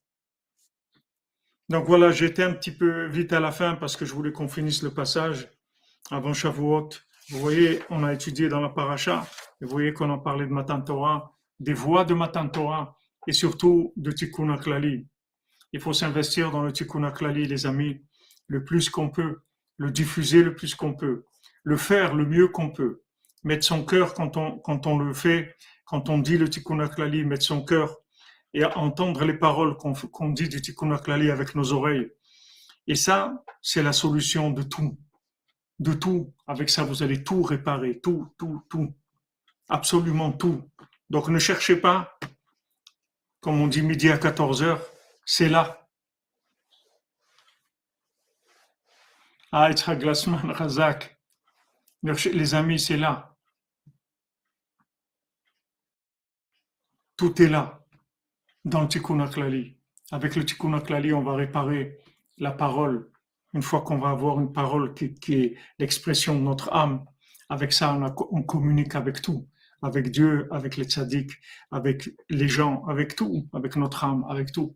Donc 1.68 1.86
voilà, 1.86 2.10
j'étais 2.10 2.42
un 2.42 2.52
petit 2.52 2.72
peu 2.72 3.06
vite 3.06 3.32
à 3.32 3.40
la 3.40 3.50
fin 3.50 3.74
parce 3.74 3.96
que 3.96 4.04
je 4.04 4.12
voulais 4.12 4.32
qu'on 4.32 4.48
finisse 4.48 4.82
le 4.82 4.90
passage 4.90 5.48
avant 6.10 6.34
Shavuot. 6.34 6.90
Vous 7.31 7.39
voyez, 7.39 7.79
on 7.91 8.03
a 8.03 8.11
étudié 8.11 8.49
dans 8.49 8.59
la 8.59 8.69
paracha, 8.69 9.27
et 9.61 9.65
vous 9.65 9.69
voyez 9.69 9.93
qu'on 9.93 10.09
en 10.09 10.17
parlait 10.17 10.47
de 10.47 10.51
Matan 10.51 10.81
Torah, 10.81 11.31
des 11.59 11.75
voix 11.75 12.03
de 12.03 12.15
Matan 12.15 12.49
Torah, 12.49 12.97
et 13.27 13.33
surtout 13.33 13.93
de 13.97 14.11
Tikkun 14.11 14.49
Aklali. 14.49 15.07
Il 15.71 15.79
faut 15.79 15.93
s'investir 15.93 16.49
dans 16.49 16.63
le 16.63 16.73
Tikkun 16.73 17.03
Aklali, 17.03 17.45
les 17.45 17.67
amis, 17.67 18.01
le 18.47 18.63
plus 18.63 18.89
qu'on 18.89 19.09
peut, 19.09 19.41
le 19.77 19.91
diffuser 19.91 20.41
le 20.41 20.55
plus 20.55 20.73
qu'on 20.73 20.95
peut, 20.95 21.25
le 21.61 21.77
faire 21.77 22.15
le 22.15 22.25
mieux 22.25 22.47
qu'on 22.47 22.71
peut, 22.71 23.03
mettre 23.43 23.63
son 23.63 23.85
cœur 23.85 24.15
quand 24.15 24.35
on, 24.35 24.57
quand 24.57 24.87
on 24.87 24.97
le 24.97 25.13
fait, 25.13 25.55
quand 25.85 26.09
on 26.09 26.17
dit 26.17 26.39
le 26.39 26.49
Tikkun 26.49 26.79
Aklali, 26.79 27.25
mettre 27.25 27.45
son 27.45 27.63
cœur 27.63 27.95
et 28.55 28.65
entendre 28.65 29.23
les 29.23 29.35
paroles 29.35 29.77
qu'on 29.77 30.29
dit 30.29 30.49
du 30.49 30.61
Tikkun 30.63 30.91
Aklali 30.91 31.29
avec 31.29 31.53
nos 31.53 31.73
oreilles. 31.73 32.09
Et 32.87 32.95
ça, 32.95 33.43
c'est 33.61 33.83
la 33.83 33.93
solution 33.93 34.49
de 34.49 34.63
tout. 34.63 34.97
De 35.79 35.93
tout. 35.93 36.33
Avec 36.47 36.69
ça, 36.69 36.83
vous 36.83 37.03
allez 37.03 37.23
tout 37.23 37.41
réparer. 37.41 37.99
Tout, 37.99 38.27
tout, 38.37 38.61
tout. 38.69 38.93
Absolument 39.67 40.31
tout. 40.31 40.69
Donc 41.09 41.29
ne 41.29 41.39
cherchez 41.39 41.75
pas 41.75 42.19
comme 43.41 43.61
on 43.61 43.67
dit 43.67 43.81
midi 43.81 44.09
à 44.09 44.17
14 44.17 44.63
heures, 44.63 44.85
c'est 45.25 45.49
là. 45.49 45.87
Ah, 49.51 49.71
Glassman, 49.71 50.51
Razak. 50.51 51.17
Les 52.03 52.55
amis, 52.55 52.79
c'est 52.79 52.97
là. 52.97 53.35
Tout 57.17 57.41
est 57.41 57.49
là, 57.49 57.85
dans 58.63 58.81
le 58.81 58.87
Tikkun 58.87 59.19
Aklali. 59.19 59.77
Avec 60.11 60.35
le 60.35 60.45
Tikkun 60.45 60.73
Aklali, 60.73 61.13
on 61.13 61.23
va 61.23 61.35
réparer 61.35 61.99
la 62.37 62.51
parole. 62.51 63.11
Une 63.53 63.61
fois 63.61 63.81
qu'on 63.81 63.97
va 63.97 64.09
avoir 64.09 64.39
une 64.39 64.53
parole 64.53 64.93
qui, 64.93 65.33
est 65.33 65.55
l'expression 65.79 66.35
de 66.35 66.41
notre 66.41 66.71
âme, 66.71 67.05
avec 67.49 67.73
ça, 67.73 67.99
on 68.31 68.43
communique 68.43 68.95
avec 68.95 69.21
tout 69.21 69.47
avec 69.81 70.11
Dieu, 70.11 70.47
avec 70.51 70.77
les 70.77 70.85
tzaddik, 70.85 71.31
avec 71.71 72.09
les 72.29 72.47
gens, 72.47 72.85
avec 72.87 73.15
tout, 73.15 73.47
avec 73.53 73.75
notre 73.75 74.03
âme, 74.03 74.25
avec 74.29 74.51
tout. 74.51 74.75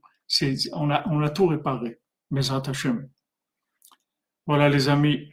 On, 0.72 0.90
a, 0.90 1.30
tout 1.30 1.48
réparé, 1.48 2.00
mes 2.32 2.52
Hashem. 2.52 3.10
Voilà 4.48 4.70
les 4.70 4.90
amis, 4.90 5.30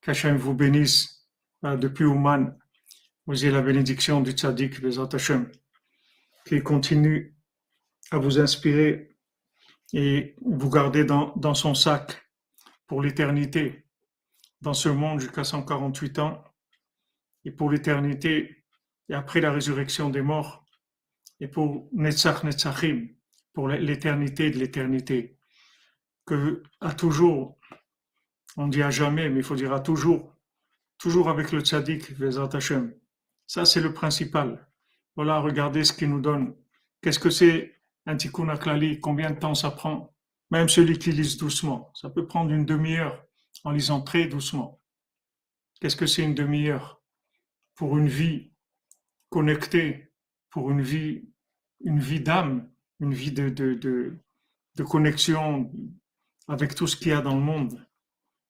qu'Hachem 0.00 0.36
vous 0.36 0.54
bénisse 0.54 1.28
euh, 1.64 1.76
depuis 1.76 2.04
Ouman. 2.04 2.58
Vous 3.26 3.44
ayez 3.44 3.52
la 3.52 3.62
bénédiction 3.62 4.20
du 4.20 4.32
tzaddik 4.32 4.82
Bezat 4.82 5.08
Hashem, 5.12 5.50
qui 6.46 6.62
continue 6.62 7.36
à 8.10 8.18
vous 8.18 8.38
inspirer 8.38 9.16
et 9.92 10.34
vous 10.44 10.68
garder 10.68 11.04
dans 11.04 11.54
son 11.54 11.74
sac 11.74 12.23
pour 12.86 13.02
l'éternité, 13.02 13.86
dans 14.60 14.74
ce 14.74 14.88
monde 14.88 15.20
jusqu'à 15.20 15.44
148 15.44 16.18
ans, 16.18 16.44
et 17.44 17.50
pour 17.50 17.70
l'éternité, 17.70 18.64
et 19.08 19.14
après 19.14 19.40
la 19.40 19.52
résurrection 19.52 20.10
des 20.10 20.22
morts, 20.22 20.64
et 21.40 21.48
pour 21.48 21.88
Netzach 21.92 22.44
Netzachim, 22.44 23.08
pour 23.52 23.68
l'éternité 23.68 24.50
de 24.50 24.58
l'éternité. 24.58 25.38
Que 26.26 26.62
à 26.80 26.94
toujours, 26.94 27.58
on 28.56 28.68
dit 28.68 28.82
à 28.82 28.90
jamais, 28.90 29.28
mais 29.28 29.40
il 29.40 29.44
faut 29.44 29.56
dire 29.56 29.72
à 29.72 29.80
toujours, 29.80 30.34
toujours 30.96 31.28
avec 31.28 31.52
le 31.52 31.60
tzaddik, 31.60 32.12
Vezat 32.12 32.48
Hashem. 32.52 32.94
Ça, 33.46 33.66
c'est 33.66 33.82
le 33.82 33.92
principal. 33.92 34.66
Voilà, 35.16 35.38
regardez 35.40 35.84
ce 35.84 35.92
qu'il 35.92 36.08
nous 36.08 36.20
donne. 36.20 36.56
Qu'est-ce 37.02 37.18
que 37.18 37.28
c'est 37.30 37.82
un 38.06 38.16
tikkun 38.16 38.48
aklali? 38.48 39.00
Combien 39.00 39.30
de 39.30 39.38
temps 39.38 39.54
ça 39.54 39.70
prend? 39.70 40.13
Même 40.50 40.68
celui 40.68 40.98
qui 40.98 41.12
lise 41.12 41.36
doucement, 41.36 41.90
ça 41.94 42.10
peut 42.10 42.26
prendre 42.26 42.52
une 42.52 42.64
demi-heure 42.64 43.24
en 43.64 43.70
lisant 43.70 44.02
très 44.02 44.26
doucement. 44.26 44.80
Qu'est-ce 45.80 45.96
que 45.96 46.06
c'est 46.06 46.22
une 46.22 46.34
demi-heure? 46.34 47.02
Pour 47.74 47.98
une 47.98 48.08
vie 48.08 48.52
connectée, 49.30 50.12
pour 50.50 50.70
une 50.70 50.82
vie, 50.82 51.28
une 51.80 51.98
vie 51.98 52.20
d'âme, 52.20 52.70
une 53.00 53.12
vie 53.12 53.32
de, 53.32 54.16
connexion 54.84 55.72
avec 56.46 56.74
tout 56.74 56.86
ce 56.86 56.96
qu'il 56.96 57.08
y 57.08 57.12
a 57.12 57.20
dans 57.20 57.34
le 57.34 57.40
monde. 57.40 57.84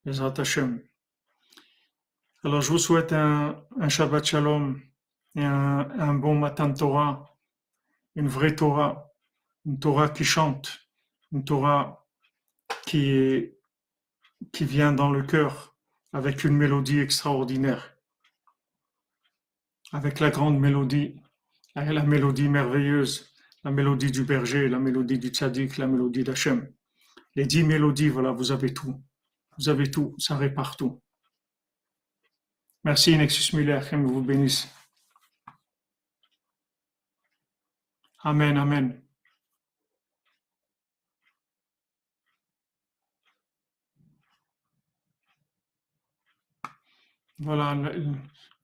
Les 0.05 0.21
Hashem. 0.21 0.83
Alors, 2.43 2.61
je 2.61 2.69
vous 2.69 2.79
souhaite 2.79 3.15
un, 3.15 3.65
Shabbat 3.89 4.25
Shalom 4.27 4.79
et 5.35 5.45
un, 5.45 5.89
un, 5.99 6.15
bon 6.15 6.35
matin 6.35 6.71
Torah, 6.71 7.39
une 8.15 8.29
vraie 8.29 8.55
Torah, 8.55 9.11
une 9.65 9.79
Torah 9.79 10.11
qui 10.11 10.25
chante, 10.25 10.84
une 11.35 11.45
Torah 11.45 12.07
qui, 12.87 13.51
vient 14.61 14.93
dans 14.93 15.11
le 15.11 15.23
cœur 15.23 15.77
avec 16.13 16.45
une 16.45 16.57
mélodie 16.57 17.01
extraordinaire, 17.01 17.97
avec 19.93 20.21
la 20.21 20.31
grande 20.31 20.59
mélodie, 20.59 21.21
la 21.75 22.03
mélodie 22.05 22.49
merveilleuse 22.49 23.35
la 23.65 23.71
mélodie 23.71 24.11
du 24.11 24.25
berger, 24.25 24.69
la 24.69 24.79
mélodie 24.79 25.19
du 25.19 25.29
tzaddik, 25.29 25.79
la 25.79 25.87
mélodie 25.87 26.23
d'Hachem. 26.23 26.71
Les 27.35 27.47
dix 27.47 27.65
mélodies, 27.65 28.11
voilà, 28.11 28.31
vous 28.31 28.53
avez 28.53 28.73
tout. 28.73 29.03
Vous 29.59 29.69
avez 29.69 29.91
tout, 29.91 30.15
ça 30.19 30.37
répare 30.37 30.77
tout. 30.77 31.03
Merci 32.85 33.17
Nexus 33.17 33.57
Muller, 33.57 33.81
que 33.89 33.97
vous 33.97 34.23
bénisse. 34.23 34.69
Amen, 38.23 38.57
amen. 38.59 39.04
Voilà, 47.39 47.77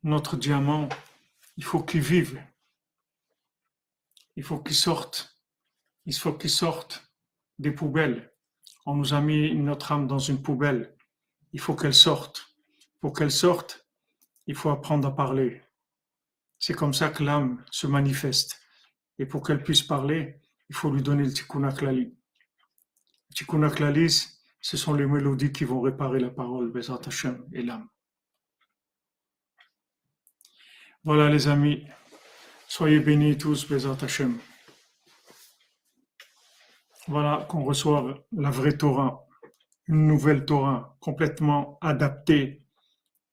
notre 0.03 0.37
diamant, 0.37 0.89
il 1.57 1.65
faut 1.65 1.83
qu'il 1.83 2.01
vive 2.01 2.41
il 4.41 4.43
faut 4.43 4.59
qu'ils 4.59 4.75
sortent. 4.75 5.39
Il 6.07 6.15
faut 6.15 6.33
qu'ils 6.33 6.49
sortent 6.49 7.13
des 7.59 7.73
poubelles. 7.73 8.33
On 8.87 8.97
nous 8.97 9.13
a 9.13 9.21
mis 9.21 9.55
notre 9.55 9.93
âme 9.93 10.07
dans 10.07 10.19
une 10.19 10.41
poubelle. 10.41 10.97
Il 11.53 11.61
faut 11.61 11.75
qu'elle 11.75 11.93
sorte. 11.93 12.47
Pour 13.01 13.13
qu'elle 13.13 13.31
sorte, 13.31 13.87
il 14.47 14.55
faut 14.55 14.71
apprendre 14.71 15.09
à 15.09 15.15
parler. 15.15 15.61
C'est 16.59 16.73
comme 16.73 16.95
ça 16.95 17.11
que 17.11 17.23
l'âme 17.23 17.63
se 17.71 17.87
manifeste. 17.87 18.61
Et 19.19 19.27
pour 19.27 19.43
qu'elle 19.43 19.63
puisse 19.63 19.83
parler, 19.83 20.41
il 20.71 20.75
faut 20.75 20.91
lui 20.91 21.03
donner 21.03 21.25
le 21.25 21.33
tikkun 21.35 21.65
aklali. 21.65 22.17
Tikkun 23.35 23.63
aklali, 23.63 24.09
ce 24.61 24.77
sont 24.79 24.95
les 24.95 25.07
mélodies 25.07 25.53
qui 25.53 25.65
vont 25.65 25.83
réparer 25.83 26.19
la 26.19 26.31
parole, 26.31 26.71
Bezat 26.71 27.03
et 27.53 27.63
l'âme. 27.63 27.89
Voilà 31.03 31.31
les 31.31 31.49
amis. 31.49 31.87
Soyez 32.69 33.01
bénis 33.01 33.39
tous, 33.39 33.67
Bézat. 33.67 33.97
Voilà 37.09 37.47
qu'on 37.49 37.65
reçoive 37.65 38.21
la 38.33 38.51
vraie 38.51 38.77
Torah, 38.77 39.25
une 39.87 40.07
nouvelle 40.07 40.45
Torah 40.45 40.99
complètement 41.01 41.79
adaptée 41.81 42.63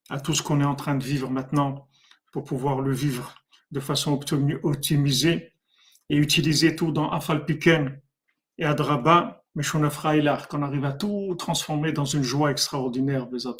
à 0.08 0.18
tout 0.18 0.32
ce 0.32 0.42
qu'on 0.42 0.62
est 0.62 0.64
en 0.64 0.76
train 0.76 0.94
de 0.94 1.04
vivre 1.04 1.28
maintenant 1.28 1.90
pour 2.32 2.44
pouvoir 2.44 2.80
le 2.80 2.92
vivre 2.92 3.34
de 3.70 3.80
façon 3.80 4.18
optimisée 4.62 5.52
et 6.08 6.16
utiliser 6.16 6.74
tout 6.74 6.90
dans 6.90 7.10
Afalpiken 7.10 8.00
et 8.56 8.64
Adraba, 8.64 9.44
Meshonafraïlar, 9.54 10.48
qu'on 10.48 10.62
arrive 10.62 10.86
à 10.86 10.92
tout 10.94 11.34
transformer 11.38 11.92
dans 11.92 12.06
une 12.06 12.22
joie 12.22 12.50
extraordinaire, 12.50 13.26
Bézat. 13.26 13.56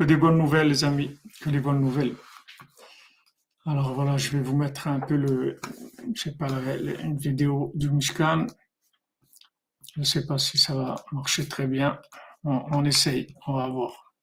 Que 0.00 0.04
des 0.06 0.16
bonnes 0.16 0.38
nouvelles, 0.38 0.68
les 0.68 0.82
amis, 0.84 1.20
que 1.42 1.50
des 1.50 1.60
bonnes 1.60 1.82
nouvelles. 1.82 2.16
Alors 3.66 3.92
voilà, 3.92 4.16
je 4.16 4.30
vais 4.30 4.40
vous 4.40 4.56
mettre 4.56 4.88
un 4.88 4.98
peu 4.98 5.14
le, 5.14 5.60
je 6.14 6.22
sais 6.22 6.34
pas, 6.34 6.48
une 6.48 7.18
vidéo 7.18 7.70
du 7.74 7.90
Mishkan. 7.90 8.46
Je 9.98 10.02
sais 10.02 10.26
pas 10.26 10.38
si 10.38 10.56
ça 10.56 10.74
va 10.74 11.04
marcher 11.12 11.46
très 11.46 11.66
bien. 11.66 12.00
On, 12.44 12.62
on 12.72 12.84
essaye, 12.86 13.26
on 13.46 13.52
va 13.52 13.68
voir. 13.68 14.14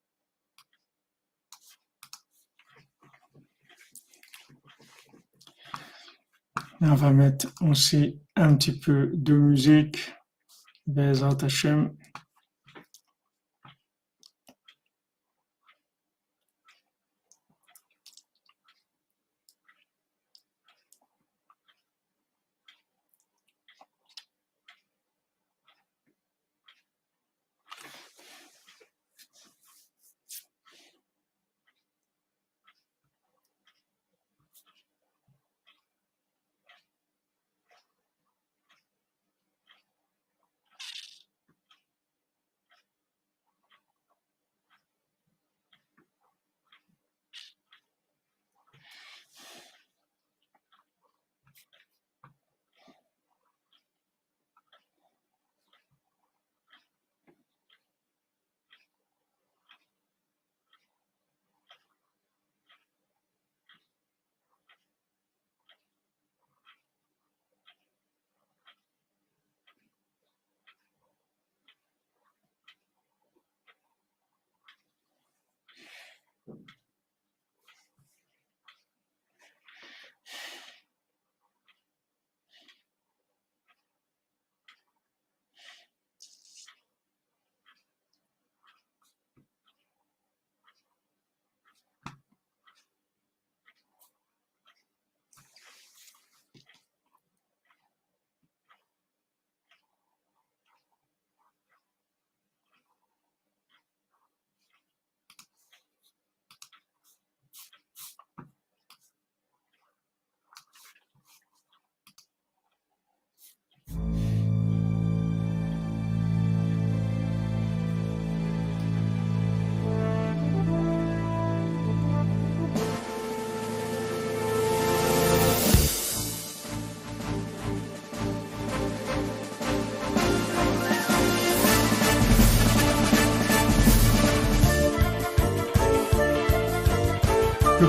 on 6.81 6.95
va 6.95 7.11
mettre 7.11 7.53
aussi 7.61 8.19
un 8.35 8.55
petit 8.55 8.79
peu 8.79 9.11
de 9.13 9.35
musique. 9.35 10.11
Bezat 10.87 11.37
Hashem. 11.43 11.95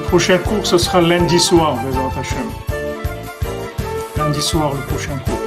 Prochain 0.09 0.39
cours, 0.39 0.65
ce 0.65 0.79
sera 0.79 1.01
lundi 1.03 1.39
soir, 1.39 1.77
Bezrat. 1.85 2.11
Lundi 4.17 4.41
soir, 4.41 4.73
le 4.73 4.81
prochain 4.87 5.19
cours. 5.25 5.38